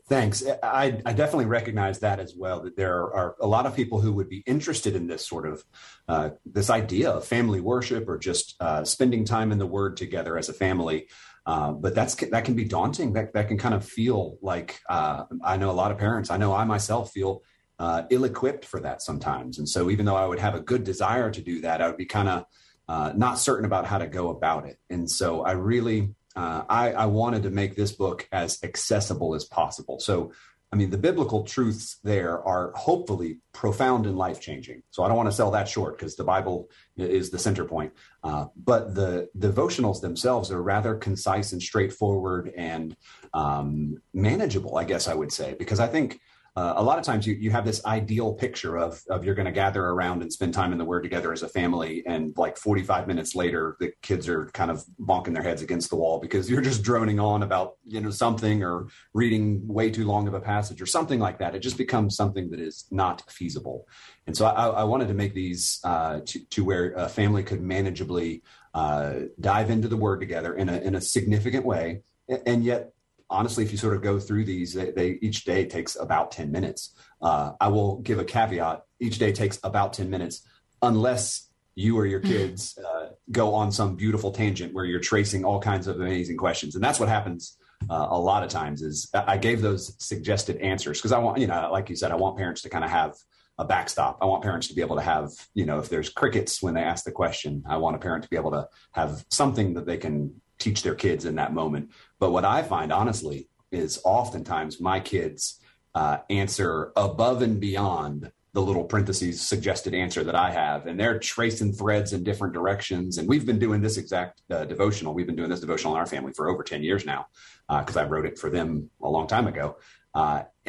Thanks. 0.08 0.44
I, 0.62 1.02
I, 1.04 1.14
definitely 1.14 1.48
recognize 1.48 2.00
that 2.00 2.20
as 2.20 2.36
well. 2.38 2.62
That 2.62 2.78
there 2.78 3.12
are 3.12 3.36
a 3.42 3.48
lot 3.48 3.66
of 3.66 3.76
people 3.76 4.02
who 4.02 4.14
would 4.14 4.30
be 4.30 4.44
interested 4.46 4.96
in 4.96 5.08
this 5.08 5.26
sort 5.26 5.48
of 5.48 5.64
uh, 6.08 6.30
this 6.46 6.70
idea 6.70 7.10
of 7.10 7.26
family 7.26 7.60
worship 7.60 8.08
or 8.08 8.20
just 8.20 8.56
uh, 8.60 8.84
spending 8.84 9.26
time 9.26 9.52
in 9.52 9.58
the 9.58 9.68
Word 9.68 9.98
together 9.98 10.38
as 10.38 10.50
a 10.50 10.54
family. 10.54 11.10
Uh, 11.46 11.72
but 11.72 11.96
that's 11.96 12.16
that 12.16 12.46
can 12.46 12.56
be 12.56 12.66
daunting. 12.66 13.14
That 13.14 13.34
that 13.34 13.48
can 13.48 13.58
kind 13.58 13.76
of 13.76 13.86
feel 13.86 14.38
like 14.42 14.80
uh, 14.90 15.26
I 15.44 15.58
know 15.58 15.70
a 15.70 15.74
lot 15.74 15.92
of 15.92 15.98
parents. 15.98 16.32
I 16.32 16.38
know 16.38 16.54
I 16.54 16.66
myself 16.66 17.12
feel 17.12 17.44
uh, 17.80 18.04
ill-equipped 18.10 18.66
for 18.66 18.80
that 18.82 19.02
sometimes. 19.02 19.58
And 19.58 19.68
so, 19.68 19.90
even 19.90 20.06
though 20.06 20.16
I 20.16 20.28
would 20.28 20.40
have 20.40 20.56
a 20.56 20.60
good 20.60 20.84
desire 20.84 21.32
to 21.32 21.42
do 21.42 21.62
that, 21.62 21.82
I 21.82 21.88
would 21.88 21.98
be 21.98 22.06
kind 22.06 22.30
of 22.30 22.46
uh, 22.88 23.14
not 23.16 23.40
certain 23.40 23.66
about 23.66 23.86
how 23.86 23.98
to 23.98 24.08
go 24.08 24.30
about 24.30 24.68
it. 24.68 24.78
And 24.90 25.10
so, 25.10 25.42
I 25.42 25.54
really 25.54 26.14
uh, 26.36 26.64
I, 26.70 26.92
I 26.94 27.06
wanted 27.08 27.44
to 27.44 27.50
make 27.50 27.76
this 27.76 27.92
book 27.92 28.28
as 28.32 28.64
accessible 28.64 29.36
as 29.36 29.46
possible. 29.46 30.00
So, 30.00 30.32
I 30.72 30.76
mean, 30.76 30.92
the 30.92 30.98
biblical 30.98 31.44
truths 31.44 31.98
there 32.04 32.42
are 32.44 32.72
hopefully 32.76 33.40
profound 33.54 34.06
and 34.06 34.16
life 34.16 34.40
changing. 34.40 34.84
So 34.92 35.04
I 35.04 35.08
don't 35.08 35.18
want 35.18 35.28
to 35.28 35.36
sell 35.36 35.52
that 35.52 35.68
short 35.68 35.98
because 35.98 36.16
the 36.16 36.24
Bible 36.24 36.70
is 36.96 37.32
the 37.32 37.40
center 37.40 37.66
point. 37.66 37.92
Uh, 38.24 38.46
but 38.56 38.94
the 38.94 39.30
devotionals 39.38 40.02
themselves 40.02 40.52
are 40.52 40.62
rather 40.62 40.96
concise 40.96 41.54
and 41.54 41.62
straightforward 41.62 42.54
and 42.56 42.96
um, 43.34 43.98
manageable, 44.14 44.78
I 44.78 44.84
guess 44.84 45.08
I 45.08 45.16
would 45.16 45.32
say, 45.32 45.56
because 45.58 45.80
I 45.80 45.88
think 45.88 46.20
uh, 46.56 46.74
a 46.78 46.84
lot 46.84 46.98
of 46.98 47.04
times 47.04 47.26
you, 47.26 47.36
you 47.36 47.52
have 47.52 47.66
this 47.66 47.84
ideal 47.86 48.34
picture 48.34 48.78
of, 48.78 49.02
of 49.10 49.24
you're 49.24 49.36
going 49.36 49.46
to 49.46 49.52
gather 49.52 49.84
around 49.86 50.22
and 50.22 50.32
spend 50.32 50.54
time 50.54 50.72
in 50.72 50.78
the 50.78 50.86
word 50.86 51.02
together 51.02 51.32
as 51.32 51.44
a 51.44 51.48
family 51.48 52.04
and 52.06 52.34
like 52.38 52.58
45 52.58 53.08
minutes 53.08 53.36
later 53.36 53.76
the 53.80 53.92
kids 54.02 54.28
are 54.28 54.48
kind 54.48 54.72
of 54.72 54.84
bonking 55.00 55.34
their 55.34 55.44
heads 55.44 55.62
against 55.62 55.90
the 55.90 55.96
wall 55.96 56.20
because 56.20 56.50
you're 56.50 56.62
just 56.62 56.84
droning 56.84 57.20
on 57.20 57.44
about 57.44 57.74
you 57.86 58.02
know 58.02 58.10
something 58.10 58.64
or 58.64 58.88
reading 59.14 59.68
way 59.68 59.90
too 59.90 60.06
long 60.06 60.28
of 60.28 60.34
a 60.34 60.42
passage 60.42 60.82
or 60.82 60.86
something 60.86 61.20
like 61.20 61.40
that. 61.40 61.56
It 61.56 61.60
just 61.60 61.78
becomes 61.78 62.16
something 62.16 62.50
that 62.52 62.60
is 62.60 62.86
not 62.92 63.30
feasible. 63.30 63.88
And 64.28 64.36
so 64.36 64.46
i, 64.46 64.68
I 64.68 64.84
wanted 64.84 65.08
to 65.08 65.14
make 65.14 65.34
these 65.34 65.80
uh, 65.84 66.22
to, 66.26 66.46
to 66.46 66.64
where 66.64 66.92
a 66.94 67.10
family 67.10 67.44
could 67.44 67.62
manageably 67.62 68.42
uh, 68.74 69.14
dive 69.40 69.70
into 69.70 69.88
the 69.88 69.98
word 69.98 70.20
together 70.20 70.56
in 70.56 70.70
a, 70.70 70.78
in 70.78 70.96
a 70.96 71.02
significant 71.02 71.66
way 71.66 72.02
and 72.46 72.64
yet 72.64 72.94
honestly, 73.30 73.64
if 73.64 73.72
you 73.72 73.78
sort 73.78 73.96
of 73.96 74.02
go 74.02 74.20
through 74.20 74.46
these, 74.46 74.74
they, 74.74 74.92
they 74.92 75.20
each 75.22 75.44
day 75.46 75.66
takes 75.66 75.96
about 75.96 76.32
10 76.32 76.52
minutes. 76.52 76.96
Uh, 77.22 77.54
I 77.60 77.68
will 77.68 77.98
give 78.00 78.20
a 78.20 78.26
caveat 78.26 78.84
each 79.00 79.20
day 79.20 79.32
takes 79.32 79.60
about 79.64 79.94
10 79.94 80.10
minutes, 80.10 80.48
unless 80.82 81.50
you 81.76 81.98
or 81.98 82.06
your 82.06 82.20
mm-hmm. 82.20 82.32
kids 82.32 82.78
uh, 82.78 83.10
go 83.32 83.54
on 83.54 83.72
some 83.72 83.96
beautiful 83.96 84.32
tangent 84.32 84.74
where 84.74 84.86
you're 84.86 85.00
tracing 85.00 85.46
all 85.46 85.60
kinds 85.60 85.88
of 85.88 86.00
amazing 86.00 86.38
questions. 86.38 86.76
And 86.76 86.84
that's 86.84 87.00
what 87.00 87.10
happens 87.10 87.58
uh, 87.90 88.08
a 88.10 88.20
lot 88.20 88.44
of 88.44 88.50
times 88.50 88.82
is 88.82 89.10
I 89.14 89.38
gave 89.38 89.62
those 89.62 89.96
suggested 90.04 90.58
answers 90.58 91.00
because 91.00 91.12
I 91.12 91.20
want, 91.20 91.38
you 91.38 91.48
know, 91.48 91.70
like 91.72 91.90
you 91.90 91.96
said, 91.96 92.12
I 92.12 92.16
want 92.16 92.38
parents 92.38 92.62
to 92.64 92.70
kind 92.70 92.84
of 92.84 92.90
have 92.90 93.16
a 93.58 93.66
backstop. 93.66 94.18
I 94.22 94.26
want 94.26 94.44
parents 94.44 94.68
to 94.68 94.74
be 94.74 94.82
able 94.82 94.96
to 94.96 95.02
have, 95.02 95.32
you 95.54 95.66
know, 95.66 95.80
if 95.80 95.90
there's 95.90 96.10
crickets 96.10 96.62
when 96.62 96.74
they 96.74 96.82
ask 96.82 97.06
the 97.06 97.12
question, 97.12 97.64
I 97.68 97.78
want 97.78 97.96
a 97.96 98.00
parent 98.00 98.24
to 98.24 98.30
be 98.30 98.38
able 98.38 98.52
to 98.52 98.68
have 98.94 99.26
something 99.30 99.74
that 99.76 99.86
they 99.86 99.98
can 99.98 100.42
teach 100.60 100.84
their 100.84 100.96
kids 100.96 101.26
in 101.26 101.36
that 101.36 101.54
moment. 101.54 101.90
But 102.20 102.32
what 102.32 102.46
I 102.46 102.62
find, 102.64 102.92
honestly, 102.92 103.48
is 103.72 104.02
oftentimes 104.04 104.80
my 104.80 105.00
kids 105.00 105.60
uh, 105.96 106.18
answer 106.30 106.92
above 106.96 107.42
and 107.42 107.60
beyond 107.60 108.32
the 108.54 108.62
little 108.62 108.84
parentheses 108.84 109.42
suggested 109.42 109.94
answer 109.94 110.24
that 110.24 110.36
I 110.36 110.50
have, 110.52 110.88
and 110.88 111.00
they're 111.00 111.20
tracing 111.20 111.72
threads 111.72 112.14
in 112.14 112.24
different 112.24 112.54
directions. 112.54 113.20
And 113.20 113.28
we've 113.28 113.46
been 113.46 113.60
doing 113.60 113.80
this 113.80 113.98
exact 113.98 114.42
uh, 114.50 114.66
devotional. 114.66 115.14
We've 115.14 115.28
been 115.28 115.36
doing 115.36 115.52
this 115.52 115.60
devotional 115.60 115.94
in 115.94 116.00
our 116.00 116.08
family 116.08 116.34
for 116.34 116.50
over 116.50 116.64
ten 116.64 116.82
years 116.84 117.06
now, 117.06 117.28
because 117.68 117.96
I 117.96 118.06
wrote 118.06 118.26
it 118.26 118.40
for 118.40 118.50
them 118.50 118.90
a 119.04 119.10
long 119.10 119.28
time 119.28 119.48
ago. 119.48 119.78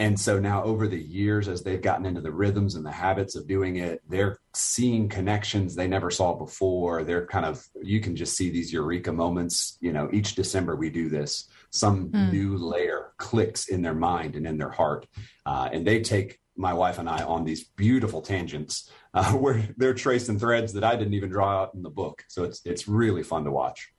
And 0.00 0.18
so 0.18 0.40
now, 0.40 0.64
over 0.64 0.88
the 0.88 0.98
years, 0.98 1.46
as 1.46 1.62
they've 1.62 1.82
gotten 1.82 2.06
into 2.06 2.22
the 2.22 2.32
rhythms 2.32 2.74
and 2.74 2.86
the 2.86 2.90
habits 2.90 3.36
of 3.36 3.46
doing 3.46 3.76
it, 3.76 4.00
they're 4.08 4.38
seeing 4.54 5.10
connections 5.10 5.74
they 5.74 5.86
never 5.86 6.10
saw 6.10 6.32
before. 6.32 7.04
They're 7.04 7.26
kind 7.26 7.44
of, 7.44 7.62
you 7.82 8.00
can 8.00 8.16
just 8.16 8.34
see 8.34 8.48
these 8.48 8.72
eureka 8.72 9.12
moments. 9.12 9.76
You 9.82 9.92
know, 9.92 10.08
each 10.10 10.36
December 10.36 10.74
we 10.74 10.88
do 10.88 11.10
this, 11.10 11.50
some 11.68 12.10
new 12.32 12.56
layer 12.56 13.12
clicks 13.18 13.68
in 13.68 13.82
their 13.82 13.94
mind 13.94 14.36
and 14.36 14.46
in 14.46 14.56
their 14.56 14.70
heart. 14.70 15.06
Uh, 15.44 15.68
and 15.70 15.86
they 15.86 16.00
take 16.00 16.40
my 16.56 16.72
wife 16.72 16.98
and 16.98 17.06
I 17.06 17.22
on 17.22 17.44
these 17.44 17.64
beautiful 17.64 18.22
tangents 18.22 18.90
uh, 19.12 19.32
where 19.34 19.68
they're 19.76 19.92
tracing 19.92 20.38
threads 20.38 20.72
that 20.72 20.84
I 20.84 20.96
didn't 20.96 21.14
even 21.14 21.28
draw 21.28 21.60
out 21.60 21.74
in 21.74 21.82
the 21.82 21.90
book. 21.90 22.24
So 22.28 22.44
it's, 22.44 22.62
it's 22.64 22.88
really 22.88 23.22
fun 23.22 23.44
to 23.44 23.50
watch. 23.50 23.92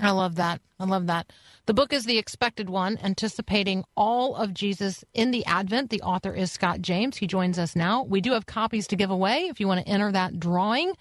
I 0.00 0.10
love 0.10 0.34
that. 0.36 0.60
I 0.80 0.84
love 0.84 1.06
that. 1.06 1.32
The 1.66 1.74
book 1.74 1.92
is 1.92 2.04
The 2.04 2.18
Expected 2.18 2.68
One, 2.68 2.98
anticipating 3.02 3.84
all 3.96 4.34
of 4.34 4.52
Jesus 4.52 5.04
in 5.14 5.30
the 5.30 5.46
Advent. 5.46 5.90
The 5.90 6.02
author 6.02 6.34
is 6.34 6.50
Scott 6.50 6.82
James. 6.82 7.18
He 7.18 7.26
joins 7.28 7.58
us 7.58 7.76
now. 7.76 8.02
We 8.02 8.20
do 8.20 8.32
have 8.32 8.46
copies 8.46 8.88
to 8.88 8.96
give 8.96 9.10
away. 9.10 9.46
If 9.46 9.60
you 9.60 9.68
want 9.68 9.84
to 9.84 9.88
enter 9.90 10.10
that 10.10 10.40
drawing, 10.40 10.94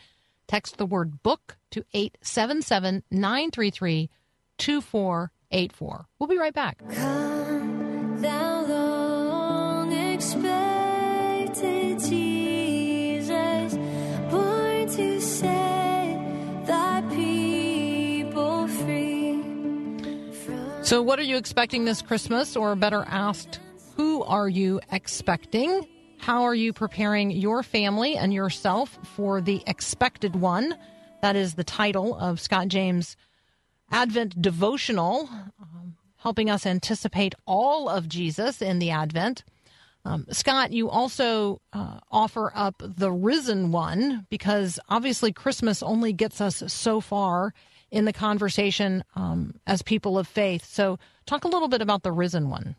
text 0.47 0.77
the 0.77 0.85
word 0.85 1.23
book 1.23 1.57
to 1.71 1.83
877 1.93 3.03
933 3.09 4.09
2484. 4.59 6.05
We'll 6.19 6.29
be 6.29 6.37
right 6.37 6.53
back. 6.53 6.83
Thou 6.87 8.61
long 8.67 9.91
expected 9.91 11.99
Jesus, 11.99 12.32
So, 20.93 21.01
what 21.01 21.17
are 21.17 21.23
you 21.23 21.37
expecting 21.37 21.85
this 21.85 22.03
Christmas? 22.03 22.55
Or 22.55 22.75
better 22.75 23.03
asked, 23.07 23.59
who 23.97 24.21
are 24.25 24.47
you 24.47 24.79
expecting? 24.91 25.87
How 26.19 26.43
are 26.43 26.53
you 26.53 26.71
preparing 26.71 27.31
your 27.31 27.63
family 27.63 28.15
and 28.15 28.31
yourself 28.31 28.99
for 29.15 29.41
the 29.41 29.63
expected 29.65 30.35
one? 30.35 30.77
That 31.23 31.35
is 31.35 31.55
the 31.55 31.63
title 31.63 32.15
of 32.15 32.39
Scott 32.39 32.67
James' 32.67 33.17
Advent 33.89 34.39
devotional, 34.39 35.27
um, 35.59 35.95
helping 36.17 36.51
us 36.51 36.63
anticipate 36.63 37.33
all 37.47 37.89
of 37.89 38.07
Jesus 38.07 38.61
in 38.61 38.77
the 38.77 38.91
Advent. 38.91 39.43
Um, 40.05 40.27
Scott, 40.29 40.73
you 40.73 40.91
also 40.91 41.59
uh, 41.73 42.01
offer 42.11 42.51
up 42.53 42.75
the 42.77 43.11
risen 43.11 43.71
one 43.71 44.27
because 44.29 44.79
obviously 44.89 45.33
Christmas 45.33 45.81
only 45.81 46.13
gets 46.13 46.39
us 46.39 46.61
so 46.67 47.01
far 47.01 47.51
in 47.93 48.05
the 48.05 48.11
conversation 48.11 49.03
um, 49.15 49.53
as 49.67 49.83
people 49.83 50.17
of 50.17 50.27
faith. 50.27 50.65
So, 50.65 50.97
talk 51.27 51.45
a 51.45 51.47
little 51.47 51.67
bit 51.67 51.81
about 51.81 52.01
the 52.01 52.11
risen 52.11 52.49
one. 52.49 52.75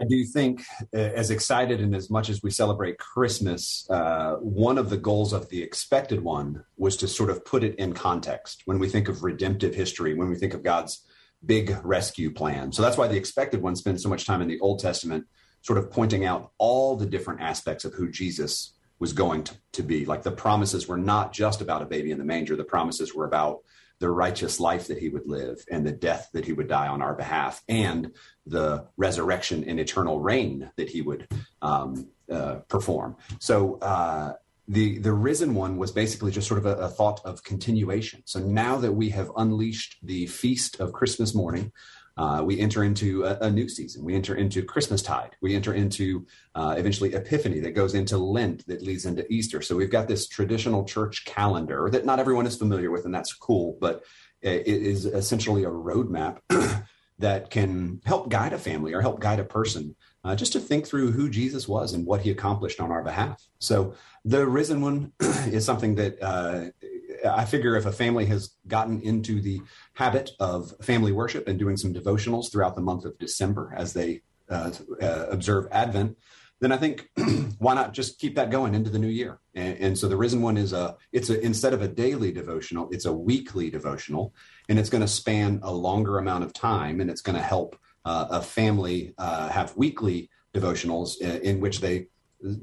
I 0.00 0.04
do 0.04 0.24
think, 0.24 0.62
uh, 0.94 0.98
as 0.98 1.32
excited 1.32 1.80
and 1.80 1.94
as 1.96 2.08
much 2.08 2.28
as 2.28 2.40
we 2.40 2.52
celebrate 2.52 2.98
Christmas, 2.98 3.84
uh, 3.90 4.34
one 4.36 4.78
of 4.78 4.90
the 4.90 4.96
goals 4.96 5.32
of 5.32 5.48
the 5.48 5.60
expected 5.60 6.22
one 6.22 6.64
was 6.76 6.96
to 6.98 7.08
sort 7.08 7.30
of 7.30 7.44
put 7.44 7.64
it 7.64 7.74
in 7.74 7.92
context 7.92 8.62
when 8.66 8.78
we 8.78 8.88
think 8.88 9.08
of 9.08 9.24
redemptive 9.24 9.74
history, 9.74 10.14
when 10.14 10.28
we 10.28 10.36
think 10.36 10.54
of 10.54 10.62
God's 10.62 11.04
big 11.44 11.76
rescue 11.82 12.30
plan. 12.32 12.70
So 12.70 12.82
that's 12.82 12.96
why 12.96 13.08
the 13.08 13.16
expected 13.16 13.60
one 13.60 13.74
spends 13.74 14.04
so 14.04 14.08
much 14.08 14.24
time 14.24 14.40
in 14.40 14.48
the 14.48 14.60
Old 14.60 14.78
Testament, 14.78 15.26
sort 15.62 15.78
of 15.78 15.90
pointing 15.90 16.24
out 16.24 16.52
all 16.58 16.94
the 16.94 17.06
different 17.06 17.40
aspects 17.40 17.84
of 17.84 17.92
who 17.94 18.08
Jesus 18.12 18.74
was 18.98 19.12
going 19.12 19.44
to, 19.44 19.54
to 19.72 19.82
be. 19.82 20.04
Like 20.04 20.22
the 20.22 20.30
promises 20.30 20.88
were 20.88 20.98
not 20.98 21.32
just 21.32 21.60
about 21.60 21.82
a 21.82 21.86
baby 21.86 22.10
in 22.10 22.18
the 22.18 22.24
manger, 22.24 22.56
the 22.56 22.64
promises 22.64 23.14
were 23.14 23.26
about 23.26 23.60
the 24.00 24.10
righteous 24.10 24.60
life 24.60 24.86
that 24.86 24.98
he 24.98 25.08
would 25.08 25.26
live 25.26 25.64
and 25.70 25.84
the 25.84 25.92
death 25.92 26.30
that 26.32 26.44
he 26.44 26.52
would 26.52 26.68
die 26.68 26.86
on 26.86 27.02
our 27.02 27.14
behalf 27.14 27.62
and 27.68 28.12
the 28.46 28.86
resurrection 28.96 29.64
and 29.64 29.80
eternal 29.80 30.20
reign 30.20 30.70
that 30.76 30.88
he 30.88 31.02
would 31.02 31.26
um, 31.62 32.08
uh, 32.30 32.56
perform. 32.68 33.16
So 33.40 33.78
uh, 33.78 34.34
the 34.68 34.98
the 34.98 35.12
risen 35.12 35.54
one 35.54 35.78
was 35.78 35.90
basically 35.90 36.30
just 36.30 36.46
sort 36.46 36.58
of 36.58 36.66
a, 36.66 36.74
a 36.76 36.88
thought 36.88 37.20
of 37.24 37.42
continuation. 37.42 38.22
So 38.26 38.38
now 38.38 38.76
that 38.76 38.92
we 38.92 39.10
have 39.10 39.32
unleashed 39.36 39.96
the 40.02 40.26
feast 40.26 40.78
of 40.78 40.92
Christmas 40.92 41.34
morning. 41.34 41.72
Uh, 42.18 42.42
we 42.42 42.58
enter 42.58 42.82
into 42.82 43.24
a, 43.24 43.38
a, 43.42 43.50
new 43.50 43.68
season. 43.68 44.04
We 44.04 44.16
enter 44.16 44.34
into 44.34 44.64
Christmastide. 44.64 45.30
We 45.40 45.54
enter 45.54 45.72
into 45.72 46.26
uh, 46.56 46.74
eventually 46.76 47.14
Epiphany 47.14 47.60
that 47.60 47.76
goes 47.76 47.94
into 47.94 48.18
Lent 48.18 48.66
that 48.66 48.82
leads 48.82 49.06
into 49.06 49.24
Easter. 49.32 49.62
So 49.62 49.76
we've 49.76 49.90
got 49.90 50.08
this 50.08 50.26
traditional 50.26 50.84
church 50.84 51.24
calendar 51.24 51.88
that 51.90 52.04
not 52.04 52.18
everyone 52.18 52.46
is 52.46 52.56
familiar 52.56 52.90
with, 52.90 53.04
and 53.04 53.14
that's 53.14 53.32
cool, 53.32 53.78
but 53.80 54.02
it 54.42 54.66
is 54.66 55.06
essentially 55.06 55.62
a 55.62 55.70
roadmap 55.70 56.40
that 57.18 57.50
can 57.50 58.00
help 58.04 58.28
guide 58.28 58.52
a 58.52 58.58
family 58.58 58.94
or 58.94 59.00
help 59.00 59.20
guide 59.20 59.40
a 59.40 59.44
person 59.44 59.94
uh, 60.24 60.34
just 60.36 60.52
to 60.52 60.60
think 60.60 60.86
through 60.86 61.12
who 61.12 61.30
Jesus 61.30 61.66
was 61.66 61.92
and 61.92 62.06
what 62.06 62.20
he 62.20 62.30
accomplished 62.30 62.80
on 62.80 62.90
our 62.90 63.02
behalf. 63.02 63.42
So 63.58 63.94
the 64.24 64.46
risen 64.46 64.80
one 64.80 65.12
is 65.20 65.64
something 65.64 65.94
that 65.96 66.22
uh, 66.22 66.66
I 67.24 67.44
figure 67.44 67.76
if 67.76 67.86
a 67.86 67.92
family 67.92 68.26
has 68.26 68.54
gotten 68.66 69.00
into 69.00 69.40
the 69.40 69.60
habit 69.94 70.30
of 70.40 70.72
family 70.82 71.12
worship 71.12 71.48
and 71.48 71.58
doing 71.58 71.76
some 71.76 71.94
devotionals 71.94 72.50
throughout 72.50 72.74
the 72.74 72.82
month 72.82 73.04
of 73.04 73.18
December 73.18 73.74
as 73.76 73.92
they 73.92 74.22
uh, 74.48 74.72
uh, 75.02 75.26
observe 75.30 75.66
Advent, 75.70 76.16
then 76.60 76.72
I 76.72 76.76
think 76.76 77.08
why 77.58 77.74
not 77.74 77.92
just 77.92 78.18
keep 78.18 78.34
that 78.36 78.50
going 78.50 78.74
into 78.74 78.90
the 78.90 78.98
new 78.98 79.08
year? 79.08 79.40
And, 79.54 79.78
and, 79.78 79.98
so 79.98 80.08
the 80.08 80.16
risen 80.16 80.42
one 80.42 80.56
is 80.56 80.72
a 80.72 80.96
it's 81.12 81.30
a 81.30 81.40
instead 81.40 81.72
of 81.72 81.82
a 81.82 81.88
daily 81.88 82.32
devotional, 82.32 82.88
it's 82.90 83.04
a 83.04 83.12
weekly 83.12 83.70
devotional, 83.70 84.34
and 84.68 84.78
it's 84.78 84.90
going 84.90 85.02
to 85.02 85.08
span 85.08 85.60
a 85.62 85.72
longer 85.72 86.18
amount 86.18 86.44
of 86.44 86.52
time, 86.52 87.00
and 87.00 87.10
it's 87.10 87.22
going 87.22 87.36
to 87.36 87.42
help 87.42 87.78
uh, 88.04 88.26
a 88.30 88.42
family 88.42 89.14
uh, 89.18 89.48
have 89.48 89.76
weekly 89.76 90.30
devotionals 90.54 91.20
in, 91.20 91.42
in 91.42 91.60
which 91.60 91.80
they 91.80 92.08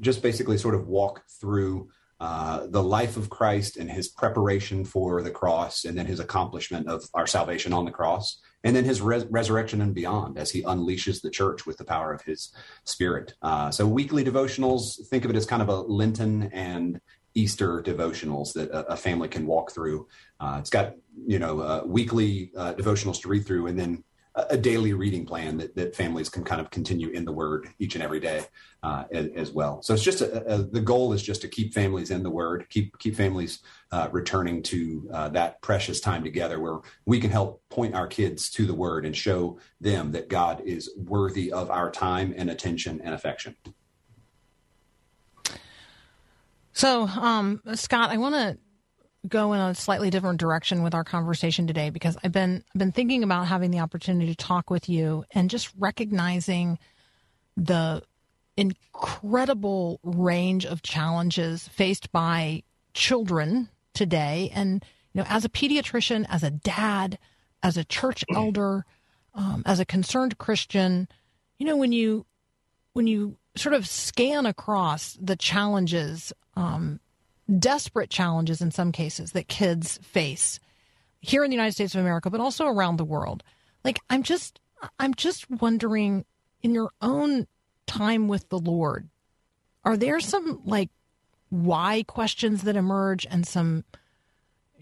just 0.00 0.22
basically 0.22 0.58
sort 0.58 0.74
of 0.74 0.88
walk 0.88 1.22
through 1.40 1.88
uh, 2.18 2.66
the 2.68 2.82
life 2.82 3.16
of 3.16 3.28
Christ 3.28 3.76
and 3.76 3.90
his 3.90 4.08
preparation 4.08 4.84
for 4.84 5.22
the 5.22 5.30
cross, 5.30 5.84
and 5.84 5.96
then 5.96 6.06
his 6.06 6.20
accomplishment 6.20 6.88
of 6.88 7.04
our 7.12 7.26
salvation 7.26 7.72
on 7.72 7.84
the 7.84 7.90
cross, 7.90 8.40
and 8.64 8.74
then 8.74 8.84
his 8.84 9.02
res- 9.02 9.26
resurrection 9.26 9.80
and 9.82 9.94
beyond 9.94 10.38
as 10.38 10.50
he 10.50 10.62
unleashes 10.62 11.20
the 11.20 11.30
church 11.30 11.66
with 11.66 11.76
the 11.76 11.84
power 11.84 12.12
of 12.12 12.22
his 12.22 12.52
spirit. 12.84 13.34
Uh, 13.42 13.70
so, 13.70 13.86
weekly 13.86 14.24
devotionals, 14.24 15.06
think 15.08 15.24
of 15.24 15.30
it 15.30 15.36
as 15.36 15.46
kind 15.46 15.60
of 15.60 15.68
a 15.68 15.76
Lenten 15.76 16.44
and 16.52 17.00
Easter 17.34 17.82
devotionals 17.82 18.54
that 18.54 18.70
a, 18.70 18.92
a 18.92 18.96
family 18.96 19.28
can 19.28 19.46
walk 19.46 19.72
through. 19.72 20.08
Uh, 20.40 20.56
it's 20.58 20.70
got, 20.70 20.94
you 21.26 21.38
know, 21.38 21.60
uh, 21.60 21.82
weekly 21.84 22.50
uh, 22.56 22.72
devotionals 22.72 23.20
to 23.20 23.28
read 23.28 23.46
through, 23.46 23.66
and 23.66 23.78
then 23.78 24.02
a 24.36 24.56
daily 24.56 24.92
reading 24.92 25.24
plan 25.24 25.56
that, 25.56 25.74
that 25.76 25.96
families 25.96 26.28
can 26.28 26.44
kind 26.44 26.60
of 26.60 26.70
continue 26.70 27.08
in 27.08 27.24
the 27.24 27.32
word 27.32 27.68
each 27.78 27.94
and 27.94 28.04
every 28.04 28.20
day 28.20 28.44
uh, 28.82 29.04
as, 29.10 29.28
as, 29.34 29.52
well. 29.52 29.80
So 29.82 29.94
it's 29.94 30.02
just 30.02 30.20
a, 30.20 30.44
a, 30.46 30.58
the 30.58 30.80
goal 30.80 31.14
is 31.14 31.22
just 31.22 31.40
to 31.40 31.48
keep 31.48 31.72
families 31.72 32.10
in 32.10 32.22
the 32.22 32.30
word, 32.30 32.66
keep 32.68 32.98
keep 32.98 33.16
families 33.16 33.60
uh, 33.92 34.08
returning 34.12 34.62
to 34.64 35.08
uh, 35.12 35.28
that 35.30 35.62
precious 35.62 36.00
time 36.00 36.22
together 36.22 36.60
where 36.60 36.80
we 37.06 37.18
can 37.18 37.30
help 37.30 37.62
point 37.70 37.94
our 37.94 38.06
kids 38.06 38.50
to 38.50 38.66
the 38.66 38.74
word 38.74 39.06
and 39.06 39.16
show 39.16 39.58
them 39.80 40.12
that 40.12 40.28
God 40.28 40.60
is 40.66 40.90
worthy 40.96 41.50
of 41.50 41.70
our 41.70 41.90
time 41.90 42.34
and 42.36 42.50
attention 42.50 43.00
and 43.02 43.14
affection. 43.14 43.56
So, 46.74 47.06
um, 47.06 47.62
Scott, 47.74 48.10
I 48.10 48.18
want 48.18 48.34
to 48.34 48.58
go 49.28 49.52
in 49.52 49.60
a 49.60 49.74
slightly 49.74 50.10
different 50.10 50.40
direction 50.40 50.82
with 50.82 50.94
our 50.94 51.04
conversation 51.04 51.66
today 51.66 51.90
because 51.90 52.16
I've 52.22 52.32
been 52.32 52.64
I've 52.74 52.78
been 52.78 52.92
thinking 52.92 53.22
about 53.22 53.46
having 53.46 53.70
the 53.70 53.80
opportunity 53.80 54.34
to 54.34 54.36
talk 54.36 54.70
with 54.70 54.88
you 54.88 55.24
and 55.32 55.50
just 55.50 55.72
recognizing 55.78 56.78
the 57.56 58.02
incredible 58.56 60.00
range 60.02 60.64
of 60.64 60.82
challenges 60.82 61.68
faced 61.68 62.10
by 62.12 62.62
children 62.94 63.68
today. 63.92 64.50
And 64.54 64.84
you 65.16 65.22
know 65.22 65.28
as 65.30 65.46
a 65.46 65.48
pediatrician 65.48 66.26
as 66.28 66.42
a 66.42 66.50
dad 66.50 67.18
as 67.62 67.78
a 67.78 67.84
church 67.84 68.22
elder 68.34 68.84
um, 69.34 69.62
as 69.64 69.80
a 69.80 69.86
concerned 69.86 70.36
christian 70.36 71.08
you 71.58 71.64
know 71.64 71.76
when 71.76 71.90
you 71.90 72.26
when 72.92 73.06
you 73.06 73.38
sort 73.56 73.74
of 73.74 73.88
scan 73.88 74.44
across 74.44 75.16
the 75.18 75.34
challenges 75.34 76.34
um, 76.54 77.00
desperate 77.58 78.10
challenges 78.10 78.60
in 78.60 78.70
some 78.70 78.92
cases 78.92 79.32
that 79.32 79.48
kids 79.48 79.98
face 79.98 80.58
here 81.20 81.44
in 81.44 81.50
the 81.50 81.56
United 81.56 81.72
States 81.72 81.94
of 81.94 82.00
America, 82.00 82.30
but 82.30 82.40
also 82.40 82.66
around 82.66 82.96
the 82.96 83.04
world. 83.04 83.42
Like 83.84 84.00
I'm 84.10 84.22
just 84.22 84.60
I'm 84.98 85.14
just 85.14 85.50
wondering 85.50 86.24
in 86.62 86.74
your 86.74 86.90
own 87.00 87.46
time 87.86 88.28
with 88.28 88.48
the 88.48 88.58
Lord, 88.58 89.08
are 89.84 89.96
there 89.96 90.20
some 90.20 90.60
like 90.64 90.90
why 91.48 92.02
questions 92.06 92.62
that 92.62 92.76
emerge 92.76 93.26
and 93.30 93.46
some 93.46 93.84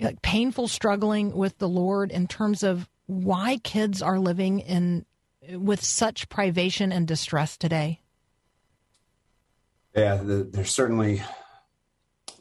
like 0.00 0.22
painful 0.22 0.68
struggling 0.68 1.34
with 1.36 1.58
the 1.58 1.68
Lord 1.68 2.10
in 2.10 2.26
terms 2.26 2.62
of 2.62 2.88
why 3.06 3.58
kids 3.62 4.00
are 4.02 4.18
living 4.18 4.60
in 4.60 5.04
with 5.50 5.84
such 5.84 6.28
privation 6.28 6.90
and 6.90 7.06
distress 7.06 7.56
today? 7.56 8.00
Yeah, 9.94 10.16
the, 10.16 10.42
there's 10.42 10.72
certainly 10.72 11.22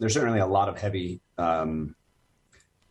there's 0.03 0.15
certainly 0.15 0.39
a 0.39 0.45
lot 0.45 0.67
of 0.67 0.77
heavy 0.77 1.21
um, 1.37 1.95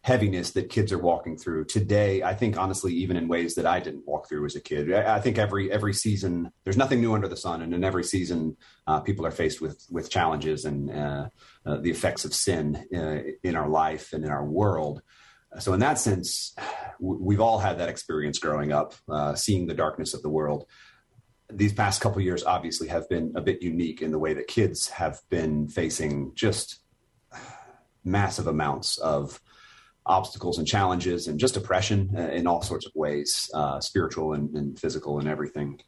heaviness 0.01 0.53
that 0.53 0.71
kids 0.71 0.91
are 0.93 0.99
walking 0.99 1.37
through 1.37 1.67
today. 1.67 2.23
I 2.23 2.33
think 2.33 2.57
honestly, 2.57 2.95
even 2.95 3.19
in 3.19 3.29
ways 3.29 3.55
that 3.57 3.67
I 3.67 3.81
didn't 3.81 4.09
walk 4.09 4.31
through 4.31 4.47
as 4.47 4.57
a 4.57 4.63
kid. 4.63 4.91
I, 4.91 5.17
I 5.17 5.21
think 5.21 5.37
every 5.37 5.71
every 5.71 5.93
season 5.93 6.51
there's 6.65 6.79
nothing 6.79 7.03
new 7.03 7.13
under 7.13 7.29
the 7.29 7.37
sun, 7.37 7.61
and 7.61 7.75
in 7.75 7.85
every 7.85 8.03
season, 8.03 8.57
uh, 8.87 9.01
people 9.01 9.27
are 9.27 9.31
faced 9.31 9.61
with 9.61 9.87
with 9.91 10.09
challenges 10.09 10.65
and 10.65 10.91
uh, 10.91 11.29
uh, 11.67 11.77
the 11.83 11.91
effects 11.91 12.25
of 12.25 12.33
sin 12.33 12.83
uh, 12.97 13.19
in 13.43 13.57
our 13.57 13.69
life 13.69 14.15
and 14.15 14.25
in 14.25 14.31
our 14.31 14.47
world. 14.47 15.03
So 15.59 15.75
in 15.75 15.81
that 15.81 15.99
sense, 15.99 16.57
we've 16.99 17.43
all 17.43 17.59
had 17.59 17.77
that 17.79 17.91
experience 17.91 18.39
growing 18.39 18.73
up, 18.73 18.95
uh, 19.07 19.35
seeing 19.35 19.67
the 19.67 19.75
darkness 19.75 20.15
of 20.15 20.23
the 20.23 20.31
world 20.31 20.67
these 21.55 21.73
past 21.73 22.01
couple 22.01 22.21
years 22.23 22.43
obviously 22.45 22.89
have 22.89 23.09
been 23.09 23.33
a 23.37 23.41
bit 23.41 23.63
unique 23.63 24.01
in 24.01 24.11
the 24.11 24.19
way 24.19 24.33
that 24.33 24.47
kids 24.47 24.89
have 24.89 25.21
been 25.29 25.69
facing 25.69 26.33
just 26.35 26.82
massive 28.05 28.47
amounts 28.47 28.99
of 28.99 29.41
obstacles 30.05 30.59
and 30.59 30.67
challenges 30.67 31.29
and 31.29 31.39
just 31.39 31.57
oppression 31.57 32.11
uh, 32.17 32.29
in 32.29 32.47
all 32.47 32.63
sorts 32.63 32.87
of 32.87 32.93
ways, 32.95 33.51
uh, 33.55 33.81
spiritual 33.81 34.33
and, 34.33 34.55
and, 34.57 34.79
physical 34.79 35.19
and 35.19 35.29
everything. 35.29 35.81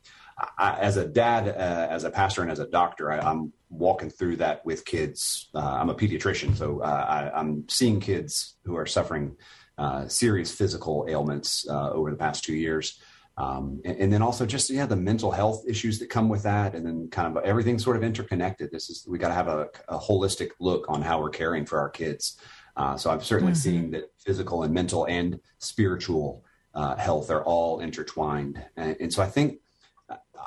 I, 0.59 0.79
as 0.79 0.97
a 0.97 1.07
dad, 1.07 1.49
uh, 1.49 1.89
as 1.91 2.05
a 2.05 2.11
pastor, 2.11 2.43
and 2.43 2.51
as 2.51 2.59
a 2.59 2.67
doctor, 2.67 3.11
I, 3.11 3.31
am 3.31 3.53
walking 3.71 4.11
through 4.11 4.37
that 4.37 4.65
with 4.65 4.85
kids. 4.85 5.49
Uh, 5.55 5.59
I'm 5.59 5.91
a 5.91 5.95
pediatrician, 5.95 6.57
so 6.57 6.81
uh, 6.81 7.31
I, 7.35 7.41
am 7.41 7.65
seeing 7.69 8.01
kids 8.01 8.57
who 8.65 8.77
are 8.77 8.87
suffering 8.87 9.37
uh, 9.79 10.09
serious 10.09 10.53
physical 10.53 11.07
ailments 11.09 11.67
over 11.69 12.11
the 12.11 12.17
past 12.17 12.45
two 12.45 12.55
years. 12.55 13.01
Um, 13.37 13.81
and, 13.85 13.97
and, 13.99 14.13
then 14.13 14.23
also 14.23 14.47
just 14.47 14.71
yeah 14.71 14.87
the 14.87 14.95
mental 14.95 15.33
health 15.33 15.65
issues 15.67 15.99
that 15.99 16.09
come 16.09 16.29
with 16.29 16.45
that 16.45 16.77
and 16.77 16.87
then 16.87 17.09
kind 17.11 17.37
of 17.37 17.43
everything 17.45 17.81
sort 17.81 17.97
of 17.97 18.05
interconnected. 18.05 18.71
This 18.71 18.89
is 18.91 19.05
we 19.09 19.19
got 19.19 19.29
to 19.29 19.35
have 19.35 19.49
a, 19.49 19.69
a, 19.89 19.99
holistic 19.99 20.51
look 20.61 20.85
on 20.89 21.03
how 21.03 21.21
we're 21.21 21.31
caring 21.31 21.67
for 21.67 21.81
our 21.81 21.91
kids. 21.91 22.39
Uh, 22.77 22.97
so 22.97 23.11
i'm 23.11 23.21
certainly 23.21 23.53
mm-hmm. 23.53 23.59
seeing 23.59 23.91
that 23.93 24.11
physical 24.19 24.63
and 24.63 24.75
mental 24.75 25.05
and 25.07 25.41
spiritual 25.59 26.45
uh, 26.75 26.97
health 26.97 27.31
are 27.31 27.45
all 27.45 27.81
intertwined. 27.81 28.63
And, 28.77 28.97
and, 29.01 29.13
so 29.13 29.23
i 29.23 29.27
think 29.27 29.61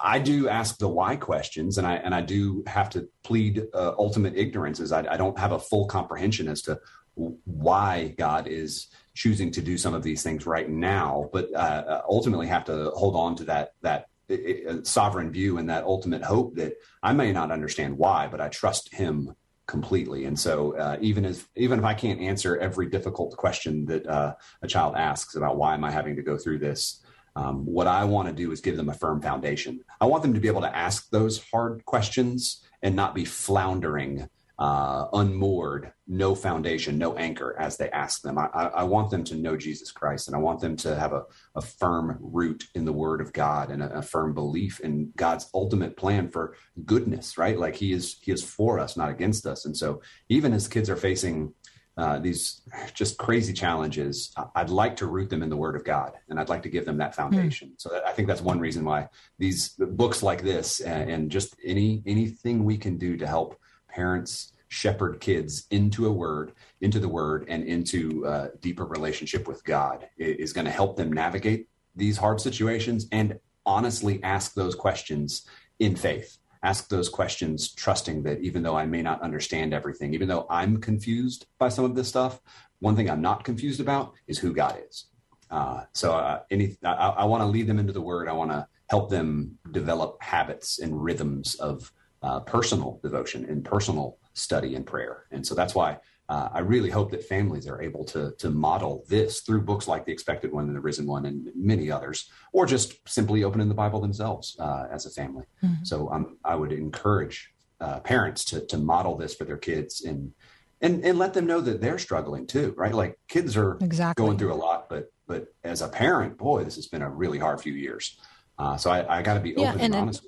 i 0.02 0.20
do 0.20 0.48
ask 0.48 0.78
the 0.78 0.88
why 0.88 1.16
questions 1.16 1.78
and 1.78 1.88
i 1.88 1.96
and 1.96 2.14
i 2.14 2.22
do 2.22 2.64
have 2.68 2.90
to 2.92 3.08
plead 3.24 3.64
uh, 3.74 3.94
ultimate 3.98 4.36
ignorance 4.36 4.80
as 4.80 4.92
I, 4.92 5.00
I 5.14 5.18
don't 5.18 5.38
have 5.40 5.54
a 5.54 5.60
full 5.60 5.88
comprehension 5.88 6.48
as 6.48 6.62
to 6.64 6.80
why 7.16 8.14
god 8.18 8.48
is 8.48 8.88
choosing 9.18 9.52
to 9.52 9.62
do 9.62 9.78
some 9.78 9.94
of 9.94 10.04
these 10.04 10.22
things 10.24 10.46
right 10.46 10.70
now, 10.70 11.30
but 11.34 11.52
uh, 11.54 11.84
uh 11.94 12.02
ultimately 12.08 12.48
have 12.48 12.66
to 12.66 12.92
hold 12.92 13.16
on 13.16 13.36
to 13.36 13.44
that 13.46 13.74
that 13.82 14.08
uh, 14.30 14.84
sovereign 14.84 15.32
view 15.32 15.58
and 15.58 15.70
that 15.70 15.84
ultimate 15.84 16.24
hope 16.24 16.56
that 16.56 16.74
I 17.02 17.14
may 17.14 17.32
not 17.32 17.52
understand 17.52 17.98
why, 17.98 18.28
but 18.28 18.42
I 18.42 18.50
trust 18.50 18.94
Him 18.94 19.34
completely. 19.66 20.26
And 20.26 20.40
so, 20.40 20.76
uh, 20.78 20.98
even 21.02 21.26
if 21.26 21.48
even 21.56 21.80
if 21.80 21.86
I 21.86 21.94
can't 21.94 22.22
answer 22.22 22.58
every 22.58 22.90
difficult 22.90 23.36
question 23.38 23.86
that 23.86 24.06
uh, 24.08 24.36
a 24.62 24.68
child 24.68 24.96
asks 24.96 25.36
about 25.36 25.58
why 25.58 25.74
am 25.74 25.84
I 25.84 25.92
having 25.92 26.16
to 26.16 26.22
go 26.22 26.38
through 26.38 26.60
this, 26.60 27.02
um, 27.36 27.66
what 27.66 27.88
I 27.88 28.04
want 28.04 28.28
to 28.28 28.34
do 28.34 28.52
is 28.52 28.62
give 28.62 28.78
them 28.78 28.90
a 28.90 28.94
firm 28.94 29.22
foundation. 29.22 29.82
I 30.02 30.06
want 30.06 30.24
them 30.24 30.34
to 30.34 30.40
be 30.40 30.48
able 30.48 30.62
to 30.62 30.76
ask 30.76 31.10
those 31.10 31.44
hard 31.52 31.86
questions 31.86 32.64
and 32.82 32.96
not 32.96 33.16
be 33.16 33.26
floundering 33.26 34.28
uh, 34.60 35.06
unmoored, 35.14 35.92
no 36.08 36.34
foundation, 36.34 36.98
no 36.98 37.16
anchor 37.16 37.56
as 37.60 37.78
they 37.78 37.92
ask 37.92 38.24
them. 38.24 38.40
I, 38.40 38.48
I, 38.48 38.84
want 38.84 39.12
them 39.12 39.24
to 39.26 39.36
know 39.36 39.56
Jesus 39.56 39.92
Christ 39.92 40.28
and 40.28 40.36
I 40.36 40.40
want 40.40 40.62
them 40.62 40.76
to 40.78 40.96
have 40.96 41.14
a, 41.14 41.26
a 41.54 41.62
firm 41.62 42.18
root 42.20 42.66
in 42.74 42.84
the 42.84 42.92
word 42.92 43.22
of 43.22 43.34
God 43.34 43.70
and 43.70 43.84
a, 43.84 44.00
a, 44.00 44.02
firm 44.02 44.34
belief 44.34 44.80
in 44.80 45.14
God's 45.16 45.48
ultimate 45.54 45.96
plan 45.96 46.28
for 46.28 46.56
goodness, 46.86 47.38
right? 47.38 47.60
Like 47.60 47.76
he 47.76 47.92
is, 47.92 48.18
he 48.20 48.32
is 48.32 48.44
for 48.44 48.80
us, 48.80 48.98
not 48.98 49.10
against 49.10 49.46
us. 49.46 49.66
And 49.66 49.78
so 49.78 50.02
even 50.28 50.54
as 50.54 50.68
kids 50.68 50.90
are 50.90 50.96
facing 50.96 51.54
uh, 51.98 52.20
these 52.20 52.62
just 52.94 53.18
crazy 53.18 53.54
challenges, 53.54 54.34
I'd 54.56 54.70
like 54.70 54.96
to 54.98 55.08
root 55.08 55.30
them 55.30 55.42
in 55.42 55.50
the 55.50 55.58
Word 55.58 55.76
of 55.76 55.84
God, 55.84 56.14
and 56.30 56.40
I'd 56.40 56.50
like 56.50 56.62
to 56.64 56.70
give 56.70 56.86
them 56.86 56.98
that 56.98 57.16
foundation. 57.16 57.70
Mm. 57.70 57.82
So 57.82 57.90
that, 57.90 58.06
I 58.06 58.12
think 58.12 58.28
that's 58.28 58.42
one 58.42 58.60
reason 58.60 58.86
why 58.86 59.10
these 59.40 59.70
books 59.70 60.22
like 60.22 60.44
this, 60.44 60.80
and, 60.80 61.10
and, 61.10 61.32
just 61.32 61.56
any 61.66 62.04
anything 62.06 62.64
we 62.64 62.78
can 62.78 62.98
do 63.00 63.18
to 63.18 63.26
help 63.26 63.60
parents 63.98 64.54
shepherd 64.70 65.20
kids 65.20 65.66
into 65.72 66.08
a 66.08 66.12
word, 66.12 66.52
into 66.82 67.00
the 67.00 67.08
word, 67.10 67.46
and 67.48 67.64
into 67.64 68.26
a 68.26 68.50
deeper 68.60 68.86
relationship 68.86 69.48
with 69.48 69.64
God 69.64 70.08
is 70.18 70.54
going 70.54 70.66
to 70.66 70.72
help 70.72 70.98
them 70.98 71.12
navigate 71.12 71.68
these 71.96 72.18
hard 72.18 72.40
situations 72.40 73.08
and 73.12 73.40
honestly 73.66 74.22
ask 74.24 74.54
those 74.54 74.76
questions 74.76 75.48
in 75.80 75.96
faith. 75.96 76.38
Ask 76.64 76.90
those 76.90 77.10
questions, 77.10 77.74
trusting 77.74 78.24
that 78.24 78.42
even 78.42 78.62
though 78.62 78.78
I 78.78 78.86
may 78.86 79.02
not 79.02 79.22
understand 79.22 79.74
everything, 79.74 80.14
even 80.14 80.28
though 80.28 80.46
I'm 80.50 80.82
confused 80.82 81.48
by 81.58 81.70
some 81.70 81.86
of 81.86 81.96
this 81.96 82.10
stuff, 82.10 82.40
one 82.80 82.96
thing 82.96 83.10
I'm 83.10 83.22
not 83.22 83.44
confused 83.44 83.80
about 83.80 84.14
is 84.28 84.38
who 84.38 84.54
God 84.54 84.78
is. 84.90 85.06
Uh, 85.50 85.84
so, 85.94 86.12
uh, 86.14 86.42
any, 86.52 86.76
I, 86.84 86.94
I 87.22 87.26
want 87.26 87.42
to 87.42 87.48
lead 87.48 87.68
them 87.68 87.80
into 87.80 87.94
the 87.94 88.02
Word. 88.02 88.28
I 88.28 88.34
want 88.34 88.52
to 88.52 88.68
help 88.90 89.10
them 89.10 89.58
develop 89.72 90.22
habits 90.22 90.80
and 90.80 91.02
rhythms 91.02 91.56
of 91.56 91.92
uh, 92.22 92.40
personal 92.42 93.00
devotion 93.04 93.46
and 93.46 93.64
personal 93.64 94.18
study 94.34 94.76
and 94.76 94.86
prayer. 94.86 95.26
And 95.32 95.46
so 95.46 95.56
that's 95.56 95.76
why 95.76 95.98
uh, 96.30 96.50
I 96.52 96.60
really 96.60 96.90
hope 96.90 97.12
that 97.12 97.24
families 97.24 97.68
are 97.68 97.82
able 97.82 98.04
to 98.06 98.34
to 98.40 98.50
model 98.50 99.06
this 99.08 99.42
through 99.42 99.62
books 99.62 99.88
like 99.88 100.06
The 100.06 100.12
Expected 100.12 100.52
One 100.52 100.66
and 100.66 100.76
The 100.76 100.82
Risen 100.82 101.08
One 101.08 101.26
and 101.26 101.50
many 101.56 101.90
others, 101.90 102.30
or 102.52 102.66
just 102.66 103.08
simply 103.08 103.44
opening 103.44 103.70
the 103.70 103.74
Bible 103.76 104.02
themselves 104.02 104.58
uh, 104.60 104.88
as 104.92 105.06
a 105.06 105.10
family. 105.10 105.46
Mm-hmm. 105.64 105.84
So 105.84 106.10
um, 106.12 106.38
I 106.44 106.56
would 106.56 106.74
encourage 106.74 107.54
uh, 107.80 108.02
parents 108.02 108.44
to 108.46 108.66
to 108.66 108.78
model 108.78 109.16
this 109.16 109.36
for 109.36 109.46
their 109.46 109.58
kids 109.58 110.04
and 110.04 110.34
and 110.82 111.04
and 111.06 111.18
let 111.18 111.34
them 111.34 111.46
know 111.46 111.62
that 111.62 111.80
they're 111.80 112.00
struggling 112.00 112.46
too, 112.46 112.74
right? 112.76 112.94
Like 112.94 113.18
kids 113.30 113.56
are 113.56 113.78
exactly. 113.80 114.26
going 114.26 114.38
through 114.38 114.54
a 114.54 114.56
lot, 114.56 114.90
but 114.90 115.12
but 115.28 115.48
as 115.64 115.82
a 115.82 115.88
parent, 115.88 116.38
boy, 116.38 116.64
this 116.66 116.76
has 116.76 116.88
been 116.88 117.02
a 117.02 117.10
really 117.10 117.40
hard 117.40 117.62
few 117.62 117.74
years. 117.74 118.20
Uh, 118.60 118.76
so 118.76 118.90
I, 118.90 119.20
I 119.20 119.22
got 119.22 119.36
to 119.36 119.40
be 119.40 119.56
open 119.56 119.64
yeah, 119.64 119.72
and, 119.74 119.82
and 119.82 119.96
honest. 119.96 120.24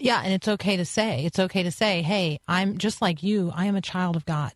Yeah, 0.00 0.22
and 0.24 0.32
it's 0.32 0.48
okay 0.48 0.76
to 0.78 0.84
say, 0.84 1.24
it's 1.24 1.38
okay 1.38 1.62
to 1.62 1.70
say, 1.70 2.02
hey, 2.02 2.40
I'm 2.48 2.78
just 2.78 3.02
like 3.02 3.22
you, 3.22 3.52
I 3.54 3.66
am 3.66 3.76
a 3.76 3.82
child 3.82 4.16
of 4.16 4.24
God. 4.24 4.52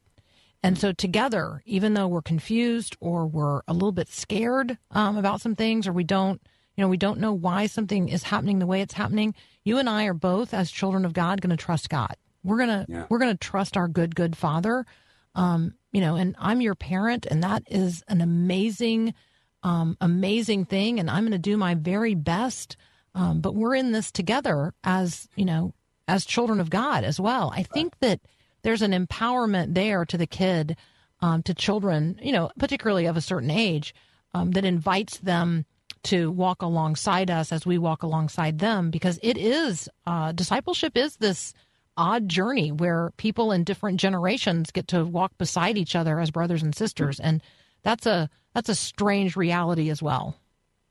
And 0.62 0.78
so 0.78 0.92
together, 0.92 1.62
even 1.66 1.92
though 1.92 2.09
we're 2.09 2.22
confused 2.22 2.97
or 2.99 3.26
we're 3.26 3.61
a 3.68 3.74
little 3.74 3.92
bit 3.92 4.09
scared 4.09 4.78
um, 4.90 5.18
about 5.18 5.42
some 5.42 5.55
things, 5.55 5.86
or 5.86 5.92
we 5.92 6.05
don't, 6.05 6.40
you 6.74 6.82
know, 6.82 6.88
we 6.88 6.97
don't 6.97 7.20
know 7.20 7.34
why 7.34 7.66
something 7.66 8.09
is 8.09 8.22
happening 8.22 8.59
the 8.59 8.66
way 8.66 8.80
it's 8.80 8.95
happening, 8.95 9.34
you 9.62 9.76
and 9.76 9.90
I 9.90 10.07
are 10.07 10.14
both, 10.14 10.55
as 10.55 10.70
children 10.70 11.05
of 11.05 11.12
God, 11.12 11.42
going 11.42 11.55
to 11.55 11.62
trust 11.62 11.90
God. 11.90 12.16
We're 12.42 12.59
gonna 12.59 12.86
yeah. 12.88 13.07
we're 13.09 13.18
gonna 13.18 13.36
trust 13.36 13.76
our 13.76 13.88
good 13.88 14.14
good 14.14 14.36
Father. 14.36 14.86
Um, 15.34 15.74
you 15.92 16.01
know, 16.01 16.16
and 16.16 16.34
I'm 16.38 16.61
your 16.61 16.74
parent, 16.74 17.26
and 17.26 17.42
that 17.42 17.64
is 17.70 18.03
an 18.09 18.20
amazing, 18.20 19.14
um, 19.62 19.97
amazing 20.01 20.64
thing. 20.64 20.99
And 21.01 21.11
I'm 21.11 21.22
going 21.24 21.32
to 21.32 21.38
do 21.38 21.57
my 21.57 21.74
very 21.74 22.14
best 22.14 22.76
um, 23.15 23.41
but 23.41 23.55
we're 23.55 23.75
in 23.75 23.93
this 23.93 24.11
together 24.11 24.75
as, 24.83 25.29
you 25.37 25.45
know, 25.45 25.73
as 26.09 26.25
children 26.25 26.61
of 26.61 26.71
God 26.71 27.05
as 27.05 27.19
well. 27.21 27.53
I 27.55 27.62
think 27.62 27.99
that 28.01 28.21
there's 28.62 28.83
an 28.83 28.93
empowerment 28.93 29.75
there 29.75 30.05
to 30.05 30.19
the 30.19 30.27
kid, 30.27 30.77
um, 31.21 31.43
to 31.45 31.55
children, 31.55 32.19
you 32.23 32.33
know, 32.33 32.51
particularly 32.59 33.07
of 33.07 33.17
a 33.17 33.23
certain 33.23 33.51
age, 33.51 33.95
um, 34.35 34.51
that 34.53 34.65
invites 34.65 35.19
them 35.19 35.65
to 36.05 36.31
walk 36.31 36.61
alongside 36.61 37.31
us 37.31 37.53
as 37.53 37.65
we 37.65 37.79
walk 37.79 38.03
alongside 38.03 38.59
them 38.59 38.91
because 38.91 39.19
it 39.23 39.39
is, 39.39 39.89
uh, 40.07 40.33
discipleship 40.33 40.97
is 40.97 41.17
this 41.17 41.55
odd 41.97 42.29
journey 42.29 42.73
where 42.73 43.12
people 43.17 43.53
in 43.53 43.65
different 43.65 44.01
generations 44.01 44.71
get 44.71 44.89
to 44.89 45.05
walk 45.05 45.33
beside 45.39 45.79
each 45.79 45.95
other 45.95 46.21
as 46.21 46.31
brothers 46.31 46.62
and 46.62 46.75
sisters. 46.75 47.21
And 47.21 47.43
that's 47.83 48.05
a, 48.05 48.29
that's 48.53 48.69
a 48.69 48.75
strange 48.75 49.37
reality 49.37 49.89
as 49.89 50.03
well. 50.03 50.37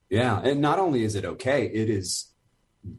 Yeah. 0.09 0.39
And 0.41 0.61
not 0.61 0.79
only 0.79 1.03
is 1.03 1.15
it 1.15 1.25
okay, 1.25 1.65
it 1.65 1.89
is 1.89 2.33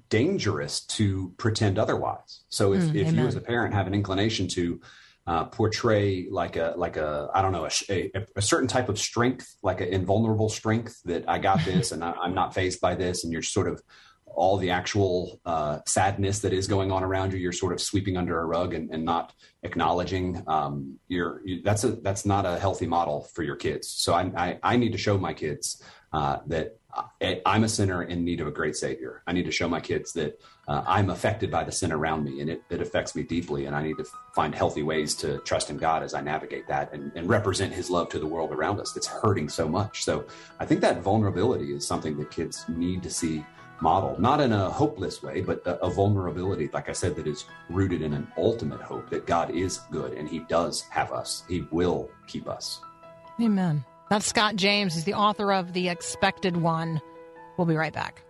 dangerous 0.09 0.81
to 0.81 1.33
pretend 1.37 1.79
otherwise. 1.79 2.43
So 2.49 2.73
if, 2.73 2.83
mm, 2.83 2.95
if 2.95 3.13
you 3.13 3.27
as 3.27 3.37
a 3.37 3.41
parent 3.41 3.75
have 3.75 3.87
an 3.87 3.95
inclination 3.95 4.49
to 4.49 4.81
uh, 5.27 5.45
portray 5.45 6.27
like 6.31 6.57
a 6.57 6.75
like 6.77 6.97
a 6.97 7.31
I 7.35 7.41
don't 7.41 7.53
know 7.53 7.67
a, 7.67 8.11
a, 8.15 8.27
a 8.37 8.43
certain 8.43 8.69
type 8.69 8.89
of 8.89 8.99
strength, 8.99 9.57
like 9.63 9.81
an 9.81 9.89
invulnerable 9.89 10.49
strength 10.49 11.01
that 11.05 11.25
I 11.29 11.39
got 11.39 11.61
this 11.65 11.93
and 11.93 12.05
I, 12.05 12.15
am 12.25 12.35
not 12.35 12.55
phased 12.55 12.81
by 12.81 12.95
this, 12.95 13.25
and 13.25 13.33
you're 13.33 13.43
sort 13.43 13.69
of 13.69 13.83
all 14.27 14.57
the 14.57 14.71
actual 14.71 15.41
uh, 15.47 15.79
sadness 15.87 16.41
that 16.41 16.53
is 16.53 16.67
going 16.67 16.91
on 16.91 17.05
around 17.05 17.33
you, 17.33 17.39
you're 17.39 17.53
sort 17.53 17.73
of 17.73 17.81
sweeping 17.81 18.17
under 18.17 18.41
a 18.41 18.45
rug 18.45 18.75
and, 18.75 18.91
and 18.91 19.05
not 19.05 19.33
acknowledging. 19.63 20.43
Um, 20.47 20.99
you're 21.09 21.41
you, 21.45 21.63
that's 21.63 21.85
a 21.85 21.93
that's 21.93 22.27
not 22.27 22.45
a 22.45 22.59
healthy 22.59 22.87
model 22.87 23.29
for 23.35 23.43
your 23.43 23.57
kids. 23.57 23.89
So 23.89 24.13
I 24.13 24.31
I, 24.37 24.59
I 24.63 24.77
need 24.77 24.93
to 24.93 24.99
show 24.99 25.17
my 25.17 25.33
kids 25.33 25.83
uh, 26.13 26.39
that 26.47 26.79
I'm 27.47 27.65
a 27.65 27.69
sinner 27.69 28.03
in 28.05 28.25
need 28.25 28.41
of 28.41 28.47
a 28.47 28.51
great 28.51 28.77
Savior. 28.77 29.23
I 29.27 29.33
need 29.33 29.45
to 29.47 29.51
show 29.51 29.69
my 29.69 29.81
kids 29.81 30.13
that 30.13 30.41
uh, 30.69 30.83
I'm 30.87 31.11
affected 31.11 31.51
by 31.51 31.65
the 31.65 31.73
sin 31.73 31.93
around 31.93 32.25
me 32.25 32.41
and 32.41 32.51
it, 32.51 32.63
it 32.71 32.81
affects 32.81 33.15
me 33.15 33.23
deeply. 33.23 33.67
And 33.67 33.75
I 33.75 33.83
need 33.83 33.97
to 33.99 34.07
find 34.35 34.55
healthy 34.55 34.83
ways 34.83 35.15
to 35.17 35.39
trust 35.39 35.71
in 35.71 35.77
God 35.77 36.03
as 36.03 36.15
I 36.15 36.21
navigate 36.21 36.69
that 36.69 36.93
and, 36.93 37.11
and 37.15 37.29
represent 37.29 37.73
His 37.73 37.91
love 37.91 38.09
to 38.11 38.19
the 38.19 38.27
world 38.27 38.53
around 38.53 38.81
us 38.81 38.93
that's 38.93 39.07
hurting 39.07 39.49
so 39.49 39.69
much. 39.69 40.05
So 40.05 40.27
I 40.61 40.67
think 40.67 40.81
that 40.83 41.03
vulnerability 41.03 41.75
is 41.75 41.87
something 41.87 42.17
that 42.19 42.31
kids 42.31 42.65
need 42.69 43.03
to 43.03 43.11
see 43.11 43.45
model, 43.81 44.19
not 44.21 44.41
in 44.41 44.53
a 44.53 44.71
hopeless 44.71 45.23
way, 45.23 45.41
but 45.41 45.67
a, 45.67 45.83
a 45.85 45.91
vulnerability, 45.91 46.71
like 46.73 46.89
I 46.89 46.93
said, 46.93 47.17
that 47.17 47.27
is 47.27 47.45
rooted 47.69 48.03
in 48.03 48.13
an 48.13 48.29
ultimate 48.37 48.81
hope 48.81 49.11
that 49.11 49.27
God 49.27 49.51
is 49.51 49.79
good 49.91 50.13
and 50.15 50.29
He 50.29 50.41
does 50.41 50.83
have 50.91 51.13
us. 51.13 51.45
He 51.49 51.67
will 51.71 52.11
keep 52.27 52.49
us. 52.49 52.81
Amen. 53.41 53.85
That's 54.11 54.27
Scott 54.27 54.57
James. 54.57 54.95
He's 54.95 55.05
the 55.05 55.15
author 55.15 55.53
of 55.53 55.73
The 55.73 55.89
Expected 55.89 56.57
One. 56.57 57.01
We'll 57.57 57.67
be 57.67 57.77
right 57.77 57.93
back. 57.93 58.23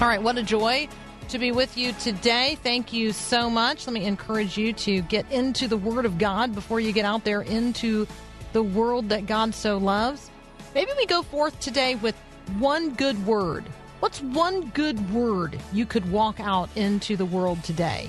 All 0.00 0.08
right, 0.08 0.22
what 0.22 0.38
a 0.38 0.42
joy 0.42 0.88
to 1.28 1.38
be 1.38 1.52
with 1.52 1.76
you 1.76 1.92
today. 1.94 2.58
Thank 2.62 2.92
you 2.92 3.12
so 3.12 3.50
much. 3.50 3.86
Let 3.86 3.94
me 3.94 4.04
encourage 4.04 4.56
you 4.56 4.72
to 4.74 5.02
get 5.02 5.30
into 5.30 5.68
the 5.68 5.76
Word 5.76 6.06
of 6.06 6.18
God 6.18 6.54
before 6.54 6.80
you 6.80 6.92
get 6.92 7.04
out 7.04 7.24
there 7.24 7.42
into 7.42 8.06
the 8.52 8.62
world 8.62 9.08
that 9.10 9.26
God 9.26 9.54
so 9.54 9.76
loves. 9.76 10.30
Maybe 10.74 10.90
we 10.96 11.06
go 11.06 11.22
forth 11.22 11.58
today 11.60 11.94
with 11.96 12.14
one 12.58 12.94
good 12.94 13.26
word. 13.26 13.64
What's 14.00 14.22
one 14.22 14.68
good 14.68 15.12
word 15.12 15.58
you 15.72 15.84
could 15.86 16.10
walk 16.10 16.40
out 16.40 16.68
into 16.76 17.16
the 17.16 17.24
world 17.24 17.62
today? 17.64 18.08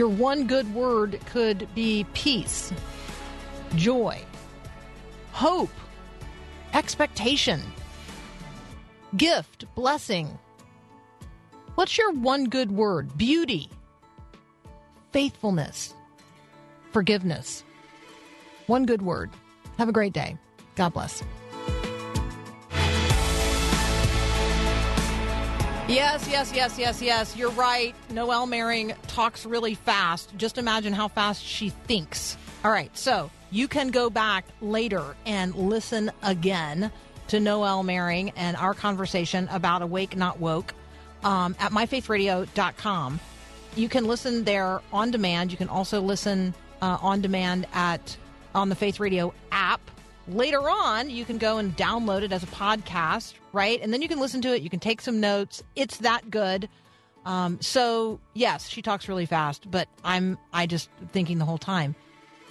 Your 0.00 0.08
one 0.08 0.46
good 0.46 0.74
word 0.74 1.20
could 1.26 1.68
be 1.74 2.06
peace, 2.14 2.72
joy, 3.76 4.18
hope, 5.32 5.68
expectation, 6.72 7.60
gift, 9.18 9.66
blessing. 9.74 10.38
What's 11.74 11.98
your 11.98 12.12
one 12.12 12.46
good 12.46 12.72
word? 12.72 13.14
Beauty, 13.18 13.68
faithfulness, 15.12 15.92
forgiveness. 16.92 17.62
One 18.68 18.86
good 18.86 19.02
word. 19.02 19.28
Have 19.76 19.90
a 19.90 19.92
great 19.92 20.14
day. 20.14 20.38
God 20.76 20.94
bless. 20.94 21.22
Yes, 25.90 26.28
yes, 26.30 26.52
yes, 26.54 26.78
yes, 26.78 27.02
yes. 27.02 27.36
You're 27.36 27.50
right. 27.50 27.96
Noelle 28.10 28.46
Mering 28.46 28.94
talks 29.08 29.44
really 29.44 29.74
fast. 29.74 30.32
Just 30.36 30.56
imagine 30.56 30.92
how 30.92 31.08
fast 31.08 31.44
she 31.44 31.70
thinks. 31.70 32.36
All 32.64 32.70
right, 32.70 32.96
so 32.96 33.28
you 33.50 33.66
can 33.66 33.88
go 33.88 34.08
back 34.08 34.44
later 34.60 35.16
and 35.26 35.52
listen 35.52 36.12
again 36.22 36.92
to 37.26 37.40
Noelle 37.40 37.82
Mering 37.82 38.30
and 38.36 38.56
our 38.56 38.72
conversation 38.72 39.48
about 39.50 39.82
Awake 39.82 40.16
Not 40.16 40.38
Woke 40.38 40.74
um, 41.24 41.56
at 41.58 41.72
myfaithradio.com. 41.72 43.18
You 43.74 43.88
can 43.88 44.04
listen 44.04 44.44
there 44.44 44.82
on 44.92 45.10
demand. 45.10 45.50
You 45.50 45.58
can 45.58 45.68
also 45.68 46.00
listen 46.00 46.54
uh, 46.80 46.98
on 47.02 47.20
demand 47.20 47.66
at 47.72 48.16
on 48.54 48.68
the 48.68 48.76
Faith 48.76 49.00
Radio 49.00 49.34
app. 49.50 49.80
Later 50.30 50.70
on, 50.70 51.10
you 51.10 51.24
can 51.24 51.38
go 51.38 51.58
and 51.58 51.76
download 51.76 52.22
it 52.22 52.30
as 52.32 52.44
a 52.44 52.46
podcast, 52.46 53.34
right? 53.52 53.80
And 53.82 53.92
then 53.92 54.00
you 54.00 54.08
can 54.08 54.20
listen 54.20 54.40
to 54.42 54.54
it. 54.54 54.62
You 54.62 54.70
can 54.70 54.78
take 54.78 55.00
some 55.00 55.18
notes. 55.18 55.62
It's 55.74 55.98
that 55.98 56.30
good. 56.30 56.68
Um, 57.24 57.60
so 57.60 58.20
yes, 58.34 58.68
she 58.68 58.80
talks 58.80 59.08
really 59.08 59.26
fast, 59.26 59.70
but 59.70 59.88
I'm 60.04 60.38
I 60.52 60.66
just 60.66 60.88
thinking 61.12 61.38
the 61.38 61.44
whole 61.44 61.58
time, 61.58 61.94